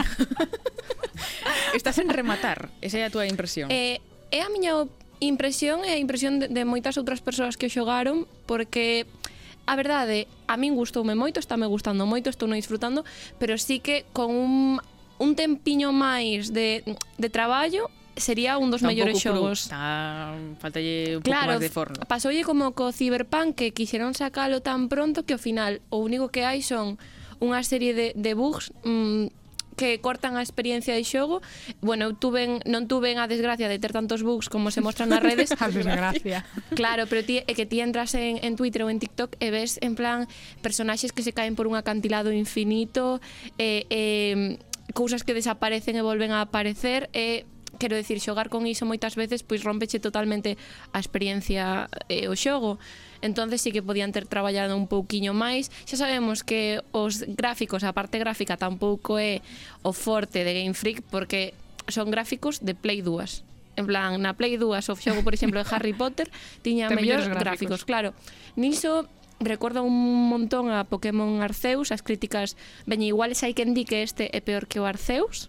Estás 1.74 1.98
en 1.98 2.14
rematar, 2.14 2.70
esa 2.80 3.02
é 3.02 3.04
a 3.04 3.12
túa 3.12 3.26
impresión. 3.26 3.74
Eh, 3.74 4.00
é 4.30 4.46
a 4.46 4.50
miña 4.54 4.78
Impresión 5.20 5.84
e 5.84 5.96
a 5.96 6.00
impresión 6.00 6.40
de, 6.40 6.48
de 6.48 6.64
moitas 6.64 6.96
outras 6.96 7.20
persoas 7.20 7.60
que 7.60 7.68
o 7.68 7.72
xogaron 7.72 8.24
porque 8.48 9.04
a 9.70 9.76
verdade, 9.78 10.26
a 10.50 10.58
min 10.58 10.74
gustoume 10.74 11.14
moito, 11.14 11.38
está 11.38 11.54
me 11.54 11.70
gustando 11.70 12.10
moito, 12.10 12.34
estou 12.34 12.50
no 12.50 12.58
disfrutando, 12.58 13.06
pero 13.38 13.54
sí 13.62 13.78
que 13.78 14.10
con 14.18 14.34
un, 14.34 14.82
un 15.22 15.32
tempiño 15.38 15.94
máis 15.94 16.50
de, 16.50 16.82
de 17.22 17.30
traballo 17.30 17.86
sería 18.18 18.58
un 18.58 18.74
dos 18.74 18.82
mellores 18.82 19.22
xogos. 19.22 19.70
Tan, 19.70 20.58
faltalle 20.58 21.18
un 21.18 21.24
claro, 21.24 21.54
pouco 21.54 21.62
máis 21.62 21.62
de 21.62 21.70
forno. 21.70 21.98
Pasoulle 22.10 22.42
como 22.42 22.74
co 22.74 22.90
Cyberpunk 22.90 23.56
que 23.56 23.68
quixeron 23.70 24.18
sacalo 24.18 24.66
tan 24.66 24.90
pronto 24.90 25.22
que 25.22 25.38
ao 25.38 25.42
final 25.42 25.86
o 25.94 26.02
único 26.02 26.34
que 26.34 26.50
hai 26.50 26.66
son 26.66 26.98
unha 27.40 27.64
serie 27.64 27.96
de, 27.96 28.08
de 28.18 28.32
bugs 28.36 28.74
mm, 28.84 29.39
que 29.80 30.02
cortan 30.04 30.36
a 30.36 30.44
experiencia 30.44 30.92
de 30.92 31.08
xogo. 31.08 31.40
Bueno, 31.80 32.12
eu 32.12 32.14
tuven, 32.14 32.60
non 32.68 32.92
tuven 32.92 33.16
a 33.16 33.32
desgracia 33.32 33.72
de 33.72 33.80
ter 33.80 33.96
tantos 33.96 34.28
bugs 34.28 34.52
como 34.52 34.76
se 34.76 34.84
mostran 34.84 35.08
nas 35.08 35.24
redes. 35.24 35.56
a 35.64 35.72
desgracia. 35.72 36.44
Claro, 36.76 37.08
pero 37.08 37.24
ti, 37.24 37.40
é 37.40 37.54
que 37.56 37.64
ti 37.64 37.80
entras 37.80 38.12
en, 38.20 38.44
en 38.44 38.60
Twitter 38.60 38.84
ou 38.84 38.92
en 38.92 39.00
TikTok 39.00 39.40
e 39.40 39.48
ves 39.56 39.80
en 39.80 39.96
plan 39.96 40.28
personaxes 40.60 41.16
que 41.16 41.24
se 41.24 41.32
caen 41.32 41.56
por 41.56 41.64
un 41.64 41.80
acantilado 41.80 42.36
infinito, 42.36 43.24
eh, 43.56 43.88
eh, 43.88 44.60
cousas 44.92 45.24
que 45.24 45.32
desaparecen 45.32 45.96
e 45.96 46.04
volven 46.04 46.36
a 46.36 46.44
aparecer 46.44 47.08
e 47.16 47.48
quero 47.80 47.96
decir, 47.96 48.20
xogar 48.20 48.52
con 48.52 48.68
iso 48.68 48.84
moitas 48.84 49.16
veces 49.16 49.48
pois 49.48 49.64
rompeche 49.64 50.04
totalmente 50.04 50.60
a 50.92 51.00
experiencia 51.00 51.88
e 52.12 52.28
eh, 52.28 52.28
o 52.28 52.36
xogo 52.36 52.84
entonces 53.22 53.62
sí 53.62 53.72
que 53.72 53.84
podían 53.84 54.12
ter 54.12 54.26
traballado 54.26 54.76
un 54.76 54.88
pouquiño 54.88 55.34
máis. 55.34 55.72
Xa 55.86 55.98
sabemos 55.98 56.44
que 56.44 56.82
os 56.92 57.26
gráficos, 57.28 57.84
a 57.84 57.94
parte 57.94 58.20
gráfica 58.20 58.56
tampouco 58.56 59.20
é 59.20 59.42
o 59.84 59.92
forte 59.92 60.44
de 60.44 60.52
Game 60.54 60.76
Freak 60.76 61.04
porque 61.08 61.54
son 61.88 62.12
gráficos 62.12 62.64
de 62.64 62.76
Play 62.76 63.02
2. 63.02 63.44
En 63.80 63.86
plan, 63.88 64.20
na 64.20 64.36
Play 64.36 64.60
2 64.60 64.92
o 64.92 64.96
xogo, 64.96 65.24
por 65.24 65.34
exemplo, 65.34 65.60
de 65.62 65.68
Harry 65.74 65.94
Potter 65.96 66.32
tiña 66.62 66.92
mellores 66.92 67.28
gráficos. 67.28 67.44
gráficos, 67.44 67.82
claro. 67.86 68.10
Niso 68.56 69.08
recorda 69.40 69.82
un 69.82 70.28
montón 70.28 70.70
a 70.70 70.84
Pokémon 70.84 71.40
Arceus, 71.42 71.96
as 71.96 72.04
críticas 72.04 72.60
veña 72.84 73.08
iguales, 73.08 73.40
hai 73.44 73.56
quen 73.56 73.72
di 73.72 73.88
que 73.88 74.04
este 74.04 74.28
é 74.36 74.44
peor 74.44 74.68
que 74.68 74.84
o 74.84 74.86
Arceus, 74.86 75.48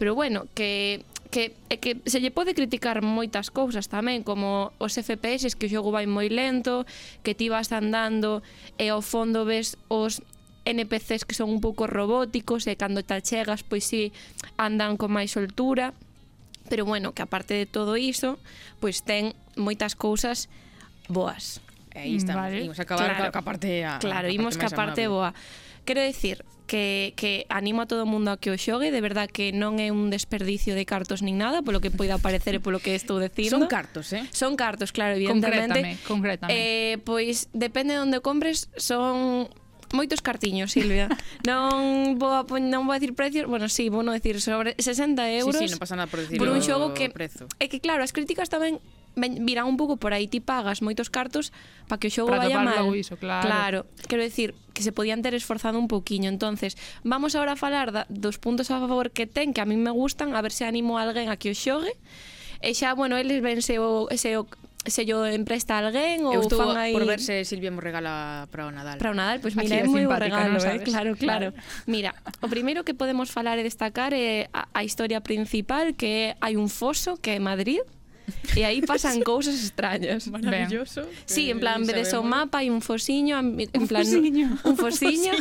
pero 0.00 0.16
bueno, 0.16 0.48
que 0.56 1.04
que 1.28 1.54
é 1.68 1.76
que 1.76 2.00
se 2.08 2.20
lle 2.20 2.32
pode 2.32 2.56
criticar 2.56 3.04
moitas 3.04 3.52
cousas 3.52 3.88
tamén, 3.92 4.24
como 4.24 4.72
os 4.80 4.96
FPS 4.96 5.52
que 5.54 5.68
o 5.68 5.72
xogo 5.72 5.92
vai 5.92 6.08
moi 6.08 6.32
lento, 6.32 6.88
que 7.20 7.36
ti 7.36 7.52
vas 7.52 7.68
andando 7.70 8.40
e 8.80 8.88
ao 8.88 9.04
fondo 9.04 9.44
ves 9.44 9.76
os 9.92 10.24
NPCs 10.68 11.24
que 11.24 11.34
son 11.36 11.48
un 11.48 11.60
pouco 11.60 11.88
robóticos 11.88 12.68
e 12.68 12.76
cando 12.76 13.00
te 13.00 13.16
chegas 13.24 13.64
pois 13.64 13.84
si 13.88 14.12
sí, 14.12 14.16
andan 14.60 15.00
con 15.00 15.12
máis 15.12 15.32
soltura. 15.32 15.96
Pero 16.68 16.84
bueno, 16.84 17.16
que 17.16 17.24
aparte 17.24 17.56
de 17.56 17.64
todo 17.64 17.96
iso, 17.96 18.36
pois 18.76 19.00
ten 19.00 19.32
moitas 19.56 19.96
cousas 19.96 20.52
boas. 21.08 21.64
E 21.96 21.98
aí 21.98 22.16
estamos, 22.16 22.44
vale. 22.44 22.68
imos 22.68 22.78
acabar 22.78 23.16
claro. 23.16 23.32
ca 23.32 23.42
parte 23.42 23.84
a, 23.84 23.98
Claro, 23.98 24.28
imos 24.28 24.60
ca 24.60 24.68
parte 24.68 25.08
boa. 25.08 25.32
Quero 25.88 26.02
decir 26.02 26.44
que, 26.66 27.14
que 27.16 27.46
animo 27.48 27.80
a 27.80 27.86
todo 27.86 28.02
o 28.02 28.06
mundo 28.06 28.30
a 28.30 28.36
que 28.36 28.52
o 28.52 28.60
xogue, 28.60 28.92
de 28.92 29.00
verdad 29.00 29.24
que 29.24 29.56
non 29.56 29.80
é 29.80 29.88
un 29.88 30.12
desperdicio 30.12 30.76
de 30.76 30.84
cartos 30.84 31.24
nin 31.24 31.40
nada, 31.40 31.64
polo 31.64 31.80
que 31.80 31.88
poida 31.88 32.20
parecer 32.20 32.52
e 32.52 32.60
polo 32.60 32.76
que 32.76 32.92
estou 32.92 33.16
dicindo. 33.16 33.56
Son 33.56 33.72
cartos, 33.72 34.12
eh? 34.12 34.28
Son 34.28 34.52
cartos, 34.52 34.92
claro, 34.92 35.16
evidentemente. 35.16 35.96
Concrétame, 36.04 36.52
concrétame. 36.52 36.52
Eh, 36.52 37.00
pois 37.08 37.48
depende 37.56 37.96
de 37.96 38.04
onde 38.04 38.20
compres, 38.20 38.68
son 38.76 39.48
moitos 39.96 40.20
cartiños, 40.20 40.76
Silvia. 40.76 41.08
non 41.48 42.20
vou 42.20 42.36
a, 42.36 42.44
non 42.44 42.84
vou 42.84 42.92
a 42.92 43.00
decir 43.00 43.16
precios, 43.16 43.48
bueno, 43.48 43.72
sí, 43.72 43.88
vou 43.88 44.04
non 44.04 44.12
decir 44.12 44.36
sobre 44.44 44.76
60 44.76 45.24
euros. 45.40 45.56
Sí, 45.56 45.72
sí, 45.72 45.72
non 45.72 45.80
pasa 45.80 45.96
nada 45.96 46.12
por, 46.12 46.20
por 46.20 46.52
un 46.52 46.60
xogo 46.60 46.92
que 46.92 47.08
prezo. 47.08 47.48
é 47.56 47.72
que 47.72 47.80
claro, 47.80 48.04
as 48.04 48.12
críticas 48.12 48.52
tamén 48.52 48.76
virán 49.18 49.66
un 49.66 49.76
pouco 49.76 49.98
por 49.98 50.14
aí 50.14 50.30
ti 50.30 50.40
pagas 50.40 50.80
moitos 50.80 51.10
cartos 51.10 51.50
para 51.90 51.98
que 51.98 52.08
o 52.08 52.12
xogo 52.14 52.30
vaya 52.30 52.62
mal. 52.62 52.88
Iso, 52.94 53.18
claro. 53.18 53.44
claro, 53.44 53.78
quero 54.06 54.22
decir 54.22 54.54
que 54.72 54.86
se 54.86 54.94
podían 54.94 55.20
ter 55.20 55.34
esforzado 55.34 55.78
un 55.78 55.90
pouquiño. 55.90 56.30
Entonces, 56.30 56.78
vamos 57.02 57.34
agora 57.34 57.54
a 57.54 57.58
falar 57.58 57.92
da, 57.92 58.06
dos 58.08 58.38
puntos 58.38 58.70
a 58.70 58.78
favor 58.78 59.10
que 59.10 59.26
ten 59.26 59.50
que 59.52 59.60
a 59.60 59.66
min 59.66 59.82
me 59.82 59.90
gustan, 59.90 60.32
a 60.34 60.40
ver 60.40 60.54
se 60.54 60.64
animo 60.64 60.96
a 60.96 61.04
alguén 61.04 61.28
a 61.28 61.36
que 61.36 61.50
o 61.50 61.56
xogue. 61.56 61.92
E 62.58 62.74
xa, 62.74 62.94
bueno, 62.94 63.14
eles 63.18 63.38
ven 63.42 63.62
se 63.62 63.78
o, 63.78 64.10
se 64.14 64.34
o 64.38 64.46
se 64.90 65.04
yo 65.04 65.26
empresta 65.26 65.78
a 65.78 65.84
alguén 65.84 66.24
ou 66.24 66.38
estou 66.38 66.62
fan 66.62 66.78
aí... 66.78 66.94
por 66.94 67.04
ver 67.04 67.20
se 67.20 67.44
Silvia 67.44 67.70
mo 67.74 67.82
regala 67.82 68.46
para 68.48 68.66
o 68.66 68.70
Nadal. 68.72 68.96
Para 68.98 69.10
o 69.10 69.16
Nadal, 69.16 69.42
pois 69.42 69.54
pues, 69.54 69.68
mira, 69.68 69.82
é 69.82 69.90
moi 69.90 70.06
bo 70.06 70.16
regalo, 70.16 70.56
no 70.56 70.62
eh? 70.62 70.80
claro, 70.86 71.12
claro. 71.18 71.48
mira, 71.84 72.14
o 72.40 72.48
primeiro 72.48 72.86
que 72.86 72.94
podemos 72.94 73.28
falar 73.28 73.58
e 73.58 73.64
destacar 73.66 74.14
é 74.14 74.48
a, 74.54 74.70
a 74.72 74.80
historia 74.86 75.20
principal 75.20 75.92
que 75.98 76.38
hai 76.40 76.54
un 76.56 76.70
foso 76.70 77.18
que 77.18 77.36
é 77.36 77.38
Madrid, 77.42 77.82
e 78.56 78.64
aí 78.64 78.82
pasan 78.82 79.22
cousas 79.22 79.56
extrañas. 79.62 80.26
Maravilloso. 80.28 81.02
Ben. 81.02 81.24
Sí, 81.26 81.50
en 81.50 81.58
eh, 81.58 81.60
plan, 81.60 81.84
vedes 81.84 82.12
o 82.14 82.22
mapa 82.22 82.64
e 82.64 82.70
un 82.70 82.80
fosiño, 82.80 83.38
en 83.38 83.86
plan, 83.86 84.04
fosiño. 84.04 84.46
un 84.68 84.76
fosiño. 84.76 85.32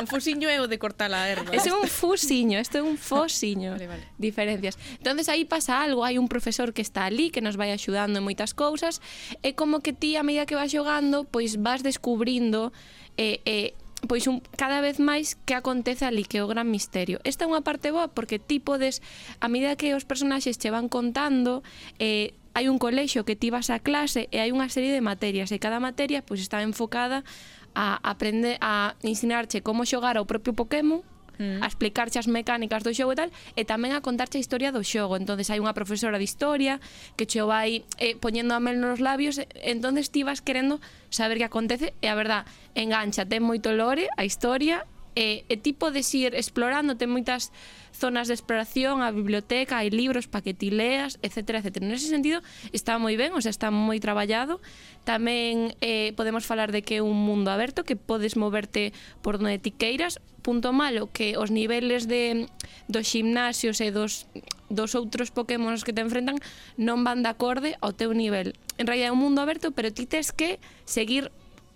un 0.00 0.06
fosiño 0.06 0.46
é 0.48 0.60
o 0.60 0.66
de 0.66 0.78
cortar 0.78 1.12
a 1.12 1.28
erva. 1.28 1.50
Ese 1.54 1.70
é 1.70 1.74
un 1.74 1.88
fusiño, 1.88 2.58
este 2.58 2.78
é 2.78 2.82
un 2.82 2.96
fosiño. 2.96 3.72
Vale, 3.72 3.86
vale. 3.86 4.04
Diferencias. 4.18 4.78
Entonces 4.98 5.28
aí 5.28 5.44
pasa 5.44 5.80
algo, 5.80 6.04
hai 6.04 6.18
un 6.18 6.28
profesor 6.28 6.72
que 6.72 6.82
está 6.82 7.06
ali 7.06 7.30
que 7.30 7.40
nos 7.40 7.56
vai 7.56 7.72
axudando 7.72 8.18
en 8.18 8.24
moitas 8.24 8.52
cousas 8.52 9.00
e 9.42 9.54
como 9.54 9.80
que 9.80 9.92
ti 9.92 10.16
a 10.16 10.22
medida 10.22 10.46
que 10.46 10.56
vas 10.56 10.70
xogando, 10.70 11.24
pois 11.24 11.60
vas 11.60 11.82
descubrindo 11.82 12.72
eh, 13.16 13.40
eh, 13.44 13.74
pois 14.08 14.26
un, 14.26 14.42
cada 14.58 14.82
vez 14.82 14.98
máis 14.98 15.38
que 15.46 15.54
acontece 15.54 16.04
ali 16.04 16.26
que 16.26 16.38
é 16.38 16.44
o 16.44 16.50
gran 16.50 16.66
misterio. 16.68 17.22
Esta 17.22 17.46
é 17.46 17.50
unha 17.50 17.62
parte 17.62 17.94
boa 17.94 18.10
porque 18.10 18.42
ti 18.42 18.58
podes, 18.58 19.00
a 19.38 19.46
medida 19.46 19.78
que 19.78 19.94
os 19.94 20.04
personaxes 20.04 20.58
che 20.58 20.74
van 20.74 20.90
contando, 20.90 21.62
eh, 22.02 22.34
hai 22.54 22.68
un 22.68 22.76
colexo 22.76 23.24
que 23.24 23.36
ti 23.36 23.48
vas 23.48 23.70
a 23.70 23.80
clase 23.80 24.28
e 24.28 24.42
hai 24.42 24.52
unha 24.52 24.68
serie 24.68 24.92
de 24.92 25.00
materias 25.00 25.48
e 25.54 25.62
cada 25.62 25.80
materia 25.80 26.20
pois 26.20 26.42
está 26.42 26.60
enfocada 26.60 27.24
a 27.72 27.96
aprender 28.04 28.60
a 28.60 29.00
ensinarche 29.00 29.64
como 29.64 29.88
xogar 29.88 30.20
ao 30.20 30.28
propio 30.28 30.52
Pokémon 30.52 31.00
Mm. 31.42 31.58
a 31.62 31.66
explicarche 31.66 32.22
as 32.22 32.30
mecánicas 32.30 32.86
do 32.86 32.94
xogo 32.94 33.12
e 33.12 33.18
tal, 33.18 33.30
e 33.58 33.66
tamén 33.66 33.90
a 33.90 34.00
contarche 34.00 34.38
a 34.38 34.42
historia 34.42 34.70
do 34.70 34.86
xogo. 34.86 35.18
entonces 35.18 35.50
hai 35.50 35.58
unha 35.58 35.74
profesora 35.74 36.22
de 36.22 36.26
historia 36.26 36.78
que 37.18 37.26
che 37.26 37.42
vai 37.42 37.82
eh, 37.98 38.14
poñendo 38.14 38.54
a 38.54 38.62
mel 38.62 38.78
nos 38.78 39.02
labios, 39.02 39.42
e, 39.42 39.50
entonces 39.66 40.14
ti 40.14 40.22
vas 40.22 40.38
querendo 40.38 40.78
saber 41.10 41.42
que 41.42 41.48
acontece 41.50 41.98
e 41.98 42.06
a 42.06 42.14
verdad, 42.14 42.46
engancha, 42.78 43.26
ten 43.26 43.42
moito 43.42 43.74
lore 43.74 44.06
a 44.14 44.22
historia 44.22 44.86
E, 45.14 45.44
e 45.48 45.54
ti 45.60 45.76
podes 45.76 46.08
ir 46.16 46.32
explorando, 46.32 46.96
ten 46.96 47.12
moitas 47.12 47.52
zonas 47.92 48.26
de 48.28 48.34
exploración, 48.34 49.04
a 49.04 49.12
biblioteca, 49.12 49.78
hai 49.78 49.92
libros 49.92 50.24
para 50.26 50.42
que 50.42 50.56
ti 50.56 50.72
leas, 50.72 51.20
etc. 51.20 51.60
etc. 51.60 51.84
Nese 51.84 52.08
sentido, 52.08 52.40
está 52.72 52.96
moi 52.96 53.14
ben, 53.20 53.36
o 53.36 53.40
sea, 53.44 53.52
está 53.52 53.68
moi 53.68 54.00
traballado. 54.00 54.58
Tamén 55.04 55.76
eh, 55.84 56.16
podemos 56.16 56.48
falar 56.48 56.72
de 56.72 56.80
que 56.80 56.98
é 56.98 57.02
un 57.04 57.18
mundo 57.18 57.52
aberto, 57.52 57.84
que 57.84 57.94
podes 57.94 58.34
moverte 58.40 58.96
por 59.20 59.36
donde 59.36 59.60
ti 59.60 59.70
queiras. 59.70 60.18
Punto 60.42 60.74
malo, 60.74 61.06
que 61.14 61.38
os 61.38 61.54
niveles 61.54 62.10
de, 62.10 62.50
dos 62.90 63.06
gimnasios 63.06 63.78
e 63.78 63.94
dos 63.94 64.26
dos 64.72 64.96
outros 64.96 65.30
pokémons 65.30 65.84
que 65.84 65.92
te 65.92 66.00
enfrentan 66.00 66.40
non 66.80 67.04
van 67.04 67.20
de 67.20 67.28
acorde 67.28 67.76
ao 67.84 67.92
teu 67.92 68.16
nivel. 68.16 68.56
En 68.80 68.88
realidad 68.88 69.12
é 69.12 69.14
un 69.14 69.20
mundo 69.20 69.44
aberto, 69.44 69.76
pero 69.76 69.92
ti 69.92 70.08
tes 70.08 70.32
que 70.32 70.56
seguir 70.88 71.28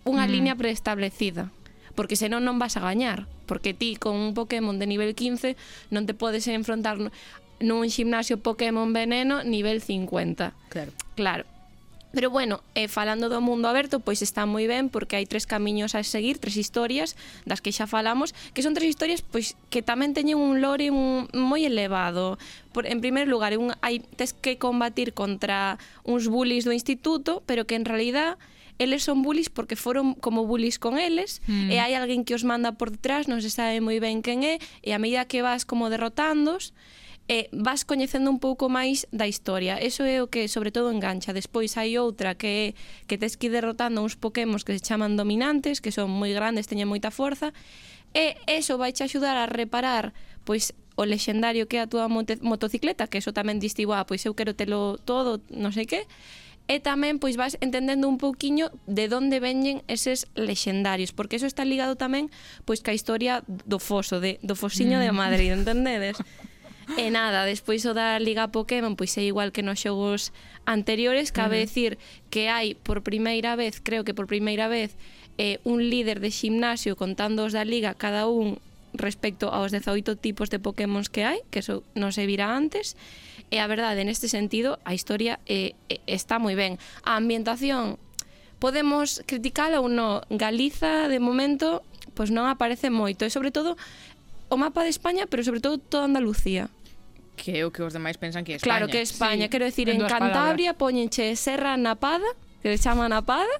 unha 0.09 0.25
mm. 0.25 0.33
liña 0.33 0.55
preestablecida 0.57 1.53
porque 1.99 2.15
senón 2.15 2.45
non 2.45 2.61
vas 2.61 2.77
a 2.77 2.85
gañar, 2.85 3.27
porque 3.49 3.75
ti 3.75 3.97
con 3.97 4.15
un 4.15 4.37
Pokémon 4.37 4.79
de 4.79 4.87
nivel 4.87 5.17
15 5.17 5.57
non 5.91 6.05
te 6.05 6.15
podes 6.15 6.47
enfrontar 6.47 7.01
nun 7.59 7.89
ximnasio 7.89 8.39
Pokémon 8.39 8.93
Veneno 8.93 9.41
nivel 9.43 9.81
50. 9.81 10.53
Claro. 10.69 10.93
Claro. 11.17 11.45
Pero 12.17 12.31
bueno, 12.31 12.63
e 12.73 12.89
falando 12.89 13.29
do 13.29 13.45
mundo 13.45 13.69
aberto, 13.69 14.01
pois 14.01 14.25
está 14.25 14.49
moi 14.49 14.65
ben 14.65 14.89
porque 14.89 15.21
hai 15.21 15.29
tres 15.29 15.45
camiños 15.45 15.93
a 15.93 16.01
seguir, 16.01 16.41
tres 16.41 16.57
historias 16.57 17.13
das 17.45 17.61
que 17.61 17.77
xa 17.77 17.85
falamos, 17.85 18.33
que 18.57 18.65
son 18.65 18.73
tres 18.73 18.89
historias 18.89 19.21
pois 19.21 19.53
que 19.69 19.85
tamén 19.85 20.17
teñen 20.17 20.41
un 20.41 20.65
lore 20.65 20.89
un, 20.89 21.29
moi 21.37 21.61
elevado. 21.69 22.41
Por, 22.73 22.89
en 22.89 23.05
primeiro 23.05 23.29
lugar, 23.29 23.53
un, 23.61 23.77
hai 23.85 24.01
tes 24.01 24.33
que 24.33 24.57
combatir 24.57 25.13
contra 25.13 25.77
uns 26.09 26.33
bullies 26.33 26.65
do 26.65 26.73
instituto, 26.73 27.45
pero 27.45 27.69
que 27.69 27.77
en 27.77 27.85
realidad 27.85 28.41
eles 28.79 29.03
son 29.05 29.23
bullies 29.23 29.49
porque 29.49 29.77
foron 29.77 30.15
como 30.15 30.45
bullies 30.47 30.79
con 30.79 30.99
eles 30.99 31.41
mm. 31.47 31.71
e 31.73 31.77
hai 31.81 31.97
alguén 31.97 32.25
que 32.25 32.37
os 32.37 32.45
manda 32.45 32.77
por 32.77 32.93
detrás, 32.93 33.27
non 33.27 33.41
se 33.41 33.49
sabe 33.49 33.81
moi 33.81 33.97
ben 34.01 34.21
quen 34.21 34.45
é 34.45 34.61
e 34.85 34.93
a 34.93 35.01
medida 35.01 35.25
que 35.25 35.41
vas 35.41 35.65
como 35.65 35.89
derrotándos 35.89 36.77
e 37.27 37.47
eh, 37.47 37.49
vas 37.51 37.83
coñecendo 37.83 38.31
un 38.31 38.39
pouco 38.39 38.71
máis 38.71 39.11
da 39.11 39.27
historia. 39.27 39.83
Eso 39.83 40.07
é 40.07 40.23
o 40.23 40.31
que 40.31 40.47
sobre 40.47 40.71
todo 40.71 40.95
engancha. 40.95 41.35
Despois 41.35 41.75
hai 41.75 41.99
outra 41.99 42.39
que 42.39 42.47
é 42.47 42.65
que 43.11 43.19
tes 43.19 43.35
que 43.35 43.51
ir 43.51 43.53
derrotando 43.53 43.99
uns 43.99 44.15
pokémos 44.15 44.63
que 44.63 44.79
se 44.79 44.83
chaman 44.85 45.19
dominantes, 45.19 45.83
que 45.83 45.91
son 45.91 46.07
moi 46.07 46.31
grandes, 46.31 46.71
teñen 46.71 46.87
moita 46.87 47.11
forza, 47.11 47.51
e 48.15 48.39
eso 48.47 48.79
vai 48.79 48.95
te 48.95 49.03
axudar 49.03 49.35
a 49.35 49.51
reparar 49.51 50.15
pois 50.47 50.71
o 50.97 51.05
lexendario 51.05 51.67
que 51.67 51.77
é 51.77 51.85
a 51.85 51.91
túa 51.91 52.09
motocicleta, 52.09 53.11
que 53.11 53.19
eso 53.19 53.35
tamén 53.35 53.59
distivo, 53.59 53.93
ah, 53.93 54.07
pois 54.07 54.25
eu 54.25 54.33
quero 54.33 54.55
telo 54.55 54.97
todo, 55.03 55.43
non 55.53 55.75
sei 55.75 55.85
que, 55.85 56.07
e 56.67 56.83
tamén 56.83 57.23
pois 57.23 57.39
vas 57.39 57.55
entendendo 57.63 58.11
un 58.11 58.19
pouquiño 58.19 58.75
de 58.91 59.07
onde 59.11 59.39
veñen 59.39 59.87
eses 59.87 60.27
lexendarios, 60.35 61.15
porque 61.15 61.39
eso 61.39 61.47
está 61.47 61.63
ligado 61.63 61.95
tamén 61.95 62.31
pois 62.67 62.83
ca 62.83 62.91
historia 62.91 63.47
do 63.47 63.79
foso, 63.79 64.19
de, 64.19 64.43
do 64.43 64.59
fosiño 64.59 64.99
mm. 64.99 65.03
de 65.03 65.13
Madrid, 65.15 65.51
entendedes? 65.59 66.19
E 66.95 67.11
nada, 67.11 67.43
despois 67.43 67.83
o 67.83 67.95
da 67.99 68.15
Liga 68.23 68.51
Pokémon 68.55 68.95
pois 68.95 69.15
é 69.19 69.27
igual 69.27 69.51
que 69.51 69.67
nos 69.67 69.83
xogos 69.83 70.31
anteriores, 70.67 71.35
cabe 71.35 71.59
uh 71.59 71.63
-huh. 71.63 71.67
decir 71.67 71.91
que 72.31 72.47
hai 72.47 72.79
por 72.79 73.03
primeira 73.03 73.59
vez, 73.59 73.83
creo 73.83 74.07
que 74.07 74.15
por 74.15 74.27
primeira 74.31 74.71
vez, 74.71 74.95
eh, 75.39 75.59
un 75.67 75.83
líder 75.83 76.19
de 76.23 76.31
ximnasio 76.31 76.95
contando 76.95 77.45
os 77.45 77.53
da 77.55 77.67
Liga 77.67 77.95
cada 77.95 78.27
un 78.31 78.59
respecto 78.97 79.53
aos 79.53 79.71
18 79.71 80.17
tipos 80.17 80.49
de 80.49 80.59
Pokémons 80.59 81.11
que 81.11 81.23
hai, 81.27 81.43
que 81.51 81.61
eso 81.61 81.85
non 81.95 82.11
se 82.11 82.25
vira 82.25 82.55
antes, 82.55 82.97
e 83.36 83.36
E 83.51 83.63
a 83.63 83.67
verdade, 83.71 84.03
neste 84.03 84.27
sentido, 84.27 84.79
a 84.83 84.95
historia 84.95 85.39
eh, 85.47 85.79
eh, 85.89 86.03
está 86.07 86.39
moi 86.43 86.59
ben. 86.59 86.83
A 87.07 87.15
ambientación 87.15 87.99
podemos 88.59 89.23
criticala 89.27 89.79
ou 89.79 89.87
non. 89.87 90.25
Galiza, 90.33 91.07
de 91.07 91.23
momento, 91.23 91.87
pois 92.19 92.35
non 92.35 92.51
aparece 92.51 92.91
moito. 92.91 93.23
E, 93.23 93.31
sobre 93.31 93.55
todo, 93.55 93.79
o 94.51 94.57
mapa 94.59 94.83
de 94.83 94.91
España, 94.91 95.31
pero 95.31 95.47
sobre 95.47 95.63
todo 95.63 95.79
toda 95.79 96.07
Andalucía 96.07 96.71
que 97.37 97.61
é 97.61 97.63
o 97.69 97.71
que 97.71 97.85
os 97.85 97.93
demais 97.93 98.17
pensan 98.17 98.43
que 98.43 98.53
é 98.53 98.57
España. 98.57 98.81
Claro 98.81 98.85
que 98.89 98.99
é 98.99 99.05
España, 99.05 99.45
sí, 99.47 99.53
quero 99.53 99.69
decir, 99.69 99.93
en, 99.93 100.01
en 100.01 100.09
Cantabria 100.09 100.73
poñenche 100.73 101.37
Serra 101.37 101.77
Napada, 101.77 102.25
que 102.65 102.73
se 102.73 102.83
chama 102.83 103.13
Napada, 103.13 103.53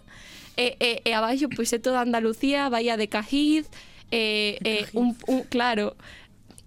e, 0.57 0.75
e, 0.81 1.05
e 1.05 1.11
abaixo 1.13 1.53
pois 1.53 1.71
é 1.77 1.79
toda 1.79 2.01
Andalucía, 2.01 2.73
Bahía 2.73 2.97
de 2.97 3.07
Cajiz, 3.07 3.69
eh, 4.11 4.57
e, 4.65 4.69
e 4.69 4.73
eh, 4.81 4.87
un, 4.97 5.13
un, 5.29 5.45
claro, 5.45 5.95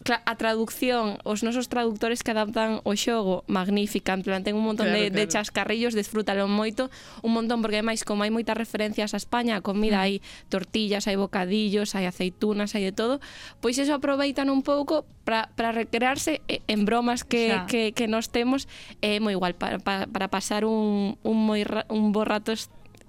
a 0.07 0.35
traducción, 0.35 1.19
os 1.27 1.43
nosos 1.43 1.67
traductores 1.67 2.23
que 2.23 2.31
adaptan 2.31 2.79
o 2.87 2.95
xogo, 2.95 3.43
magnífica, 3.51 4.15
en 4.15 4.23
plan, 4.23 4.41
ten 4.47 4.55
un 4.55 4.63
montón 4.63 4.87
claro, 4.87 4.99
de, 4.99 5.11
claro. 5.11 5.19
de 5.19 5.31
chascarrillos, 5.31 5.93
desfrútalo 5.93 6.47
moito, 6.47 6.87
un 7.21 7.35
montón, 7.35 7.59
porque 7.59 7.83
ademais, 7.83 8.07
como 8.07 8.23
hai 8.23 8.31
moitas 8.31 8.55
referencias 8.55 9.11
a 9.11 9.19
España, 9.19 9.59
a 9.59 9.61
comida, 9.61 9.99
mm. 9.99 10.05
hai 10.07 10.13
tortillas, 10.47 11.05
hai 11.05 11.19
bocadillos, 11.19 11.93
hai 11.99 12.07
aceitunas, 12.07 12.73
hai 12.73 12.87
de 12.89 12.93
todo, 12.95 13.19
pois 13.59 13.75
eso 13.75 13.91
aproveitan 13.91 14.47
un 14.47 14.63
pouco 14.63 15.03
para 15.27 15.69
recrearse 15.75 16.41
en 16.47 16.87
bromas 16.87 17.27
que, 17.27 17.53
xa. 17.53 17.67
que, 17.67 17.91
que 17.91 18.07
nos 18.07 18.31
temos, 18.31 18.71
é 19.03 19.17
eh, 19.17 19.19
moi 19.19 19.35
igual, 19.35 19.53
para, 19.53 19.77
para, 19.83 20.07
para 20.07 20.31
pasar 20.31 20.63
un, 20.63 21.19
un, 21.21 21.37
moi, 21.37 21.61
un 21.91 22.15
bo 22.15 22.23
rato 22.23 22.55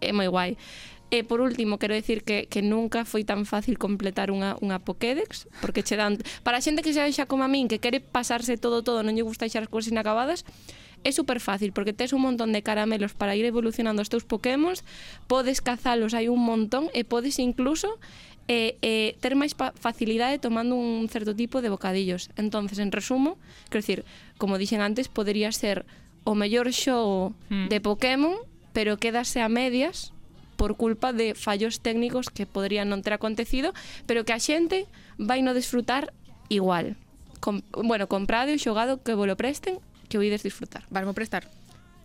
é 0.00 0.10
moi 0.12 0.26
guai. 0.26 0.58
E 1.10 1.26
por 1.26 1.42
último, 1.42 1.82
quero 1.82 1.98
dicir 1.98 2.22
que, 2.22 2.46
que 2.46 2.62
nunca 2.62 3.02
foi 3.02 3.26
tan 3.26 3.42
fácil 3.42 3.82
completar 3.82 4.30
unha, 4.30 4.54
unha 4.62 4.78
Pokédex, 4.78 5.50
porque 5.58 5.82
che 5.82 5.98
dan... 5.98 6.22
Para 6.46 6.58
a 6.58 6.64
xente 6.64 6.86
que 6.86 6.94
xa, 6.94 7.10
xa 7.10 7.26
como 7.26 7.42
a 7.42 7.50
min, 7.50 7.66
que 7.66 7.82
quere 7.82 7.98
pasarse 7.98 8.54
todo 8.54 8.86
todo, 8.86 9.02
non 9.02 9.18
lle 9.18 9.26
gusta 9.26 9.42
deixar 9.42 9.66
as 9.66 9.72
cousas 9.72 9.90
inacabadas, 9.90 10.46
é 11.02 11.10
super 11.10 11.42
fácil, 11.42 11.74
porque 11.74 11.90
tes 11.90 12.14
un 12.14 12.22
montón 12.22 12.54
de 12.54 12.62
caramelos 12.62 13.10
para 13.18 13.34
ir 13.34 13.42
evolucionando 13.42 14.06
os 14.06 14.12
teus 14.12 14.22
Pokémons, 14.22 14.86
podes 15.26 15.58
cazalos, 15.58 16.14
hai 16.14 16.30
un 16.30 16.46
montón, 16.46 16.86
e 16.94 17.02
podes 17.02 17.42
incluso 17.42 17.98
eh, 18.46 18.78
eh, 18.78 19.18
ter 19.18 19.34
máis 19.34 19.58
facilidade 19.58 20.38
tomando 20.38 20.78
un 20.78 21.10
certo 21.10 21.34
tipo 21.34 21.58
de 21.58 21.74
bocadillos. 21.74 22.30
Entonces, 22.38 22.78
en 22.78 22.94
resumo, 22.94 23.34
quero 23.66 23.82
dicir, 23.82 24.00
como 24.38 24.62
dixen 24.62 24.78
antes, 24.78 25.10
podería 25.10 25.50
ser 25.50 25.86
o 26.22 26.38
mellor 26.38 26.70
xogo 26.70 27.34
mm. 27.50 27.66
de 27.66 27.78
Pokémon, 27.82 28.36
pero 28.70 28.94
quédase 29.00 29.42
a 29.42 29.50
medias 29.50 30.14
por 30.60 30.76
culpa 30.76 31.14
de 31.14 31.32
fallos 31.32 31.80
técnicos 31.80 32.28
que 32.28 32.44
podrían 32.44 32.92
non 32.92 33.00
ter 33.00 33.16
acontecido, 33.16 33.72
pero 34.04 34.28
que 34.28 34.36
a 34.36 34.42
xente 34.44 34.84
vai 35.16 35.40
no 35.40 35.56
desfrutar 35.56 36.12
igual. 36.52 37.00
Com, 37.40 37.64
bueno, 37.72 38.12
comprade 38.12 38.52
o 38.52 38.60
xogado 38.60 39.00
que 39.00 39.16
vos 39.16 39.24
lo 39.24 39.40
presten 39.40 39.80
que 40.12 40.20
o 40.20 40.22
ides 40.22 40.44
disfrutar. 40.44 40.84
Vasmo 40.92 41.16
prestar. 41.16 41.48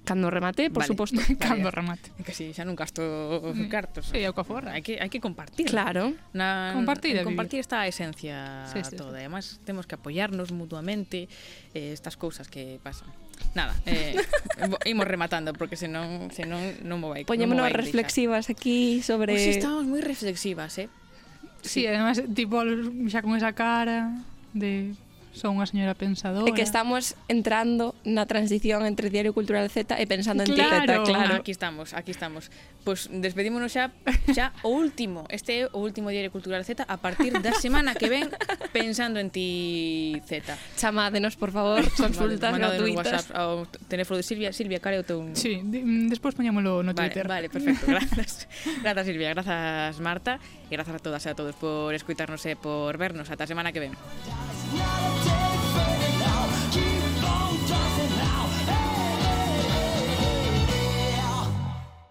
Cando 0.06 0.30
remate, 0.30 0.70
por 0.70 0.86
vale. 0.86 0.88
suposto. 0.88 1.20
Cando 1.39 1.72
remate. 1.74 2.14
Que 2.24 2.32
si, 2.32 2.53
xa 2.53 2.64
non 2.64 2.78
gasto 2.78 3.01
mm. 3.41 3.68
cartos. 3.68 4.14
Sí, 4.14 4.22
ao 4.22 4.38
caforra. 4.38 4.78
Hai 4.78 4.86
que, 4.86 5.01
hai 5.01 5.10
que 5.10 5.18
compartir. 5.18 5.66
Claro. 5.66 6.14
Na, 6.32 6.72
compartir, 6.78 7.18
compartir 7.26 7.60
está 7.60 7.84
a 7.84 7.89
esencia 7.89 8.70
sí, 8.70 8.80
sí, 8.86 8.93
toda. 8.93 9.18
Sí. 9.18 9.26
Además, 9.26 9.60
temos 9.66 9.89
que 9.89 9.97
apoiarnos 9.97 10.53
mutuamente 10.53 11.26
eh, 11.74 11.91
estas 11.91 12.16
cousas 12.16 12.47
que 12.47 12.78
pasan. 12.86 13.10
Nada, 13.58 13.76
eh, 13.86 14.16
imos 14.86 15.10
rematando 15.10 15.51
porque 15.53 15.76
senón, 15.76 16.30
senón 16.32 16.62
non 16.86 17.01
mo 17.01 17.12
vai. 17.12 17.26
Poñémonos 17.26 17.68
reflexivas 17.74 18.53
aquí 18.53 19.01
sobre... 19.01 19.34
Pois 19.34 19.43
pues 19.43 19.58
estamos 19.58 19.84
moi 19.89 19.99
reflexivas, 19.99 20.78
eh? 20.78 20.88
Sí, 21.66 21.82
sí, 21.82 21.89
además, 21.89 22.22
tipo, 22.38 22.62
xa 23.10 23.26
con 23.26 23.34
esa 23.34 23.58
cara 23.58 24.22
de 24.53 24.93
son 25.36 25.60
unha 25.60 25.68
señora 25.68 25.94
pensadora. 25.94 26.48
E 26.48 26.56
que 26.56 26.64
estamos 26.64 27.20
entrando 27.28 27.94
na 28.08 28.24
transición 28.26 28.88
entre 28.88 29.12
Diario 29.12 29.36
Cultural 29.36 29.68
Z 29.68 30.00
e 30.00 30.08
pensando 30.08 30.48
en 30.48 30.56
claro. 30.56 31.04
ti 31.04 31.12
Z, 31.12 31.12
claro. 31.12 31.34
Aquí 31.36 31.52
estamos, 31.52 31.92
aquí 31.94 32.12
estamos. 32.16 32.50
Pois 32.86 33.10
pues 33.12 33.22
despedímonos 33.22 33.74
xa 33.76 33.92
xa 34.32 34.56
o 34.64 34.72
último. 34.72 35.28
Este 35.28 35.66
é 35.66 35.70
o 35.74 35.82
último 35.84 36.10
Diario 36.10 36.32
Cultural 36.32 36.64
Z 36.64 36.88
a 36.88 36.98
partir 36.98 37.36
da 37.44 37.52
semana 37.58 37.98
que 37.98 38.08
ven 38.08 38.32
pensando 38.72 39.20
en 39.20 39.30
ti 39.30 40.22
Z. 40.24 40.56
Chamádenos, 40.80 41.36
por 41.36 41.52
favor, 41.52 41.84
consultas 41.98 42.54
vale, 42.56 42.64
gratuitas. 42.64 42.96
WhatsApp 42.96 43.28
ao 43.36 43.66
teléfono 43.90 44.22
de 44.22 44.24
Silvia. 44.24 44.50
Silvia, 44.56 44.80
care 44.80 45.02
o 45.02 45.04
teu... 45.04 45.20
Sí, 45.34 45.60
despois 46.08 46.38
poñámolo 46.38 46.86
no 46.86 46.96
Twitter. 46.96 47.28
Vale, 47.28 47.50
vale 47.50 47.54
perfecto, 47.54 47.86
grazas. 47.90 48.48
grazas, 48.86 49.06
Silvia, 49.06 49.34
grazas, 49.34 50.00
Marta. 50.00 50.40
E 50.70 50.74
grazas 50.78 50.96
a 50.96 51.02
todas 51.02 51.26
e 51.26 51.30
a 51.30 51.36
todos 51.36 51.58
por 51.58 51.92
escuitarnos 51.92 52.46
e 52.46 52.56
por 52.56 52.96
vernos. 52.96 53.28
Ata 53.34 53.44
a 53.44 53.50
semana 53.50 53.74
que 53.74 53.82
ven. 53.82 53.94
not 54.78 55.22
a 55.22 55.26
day. 55.26 55.45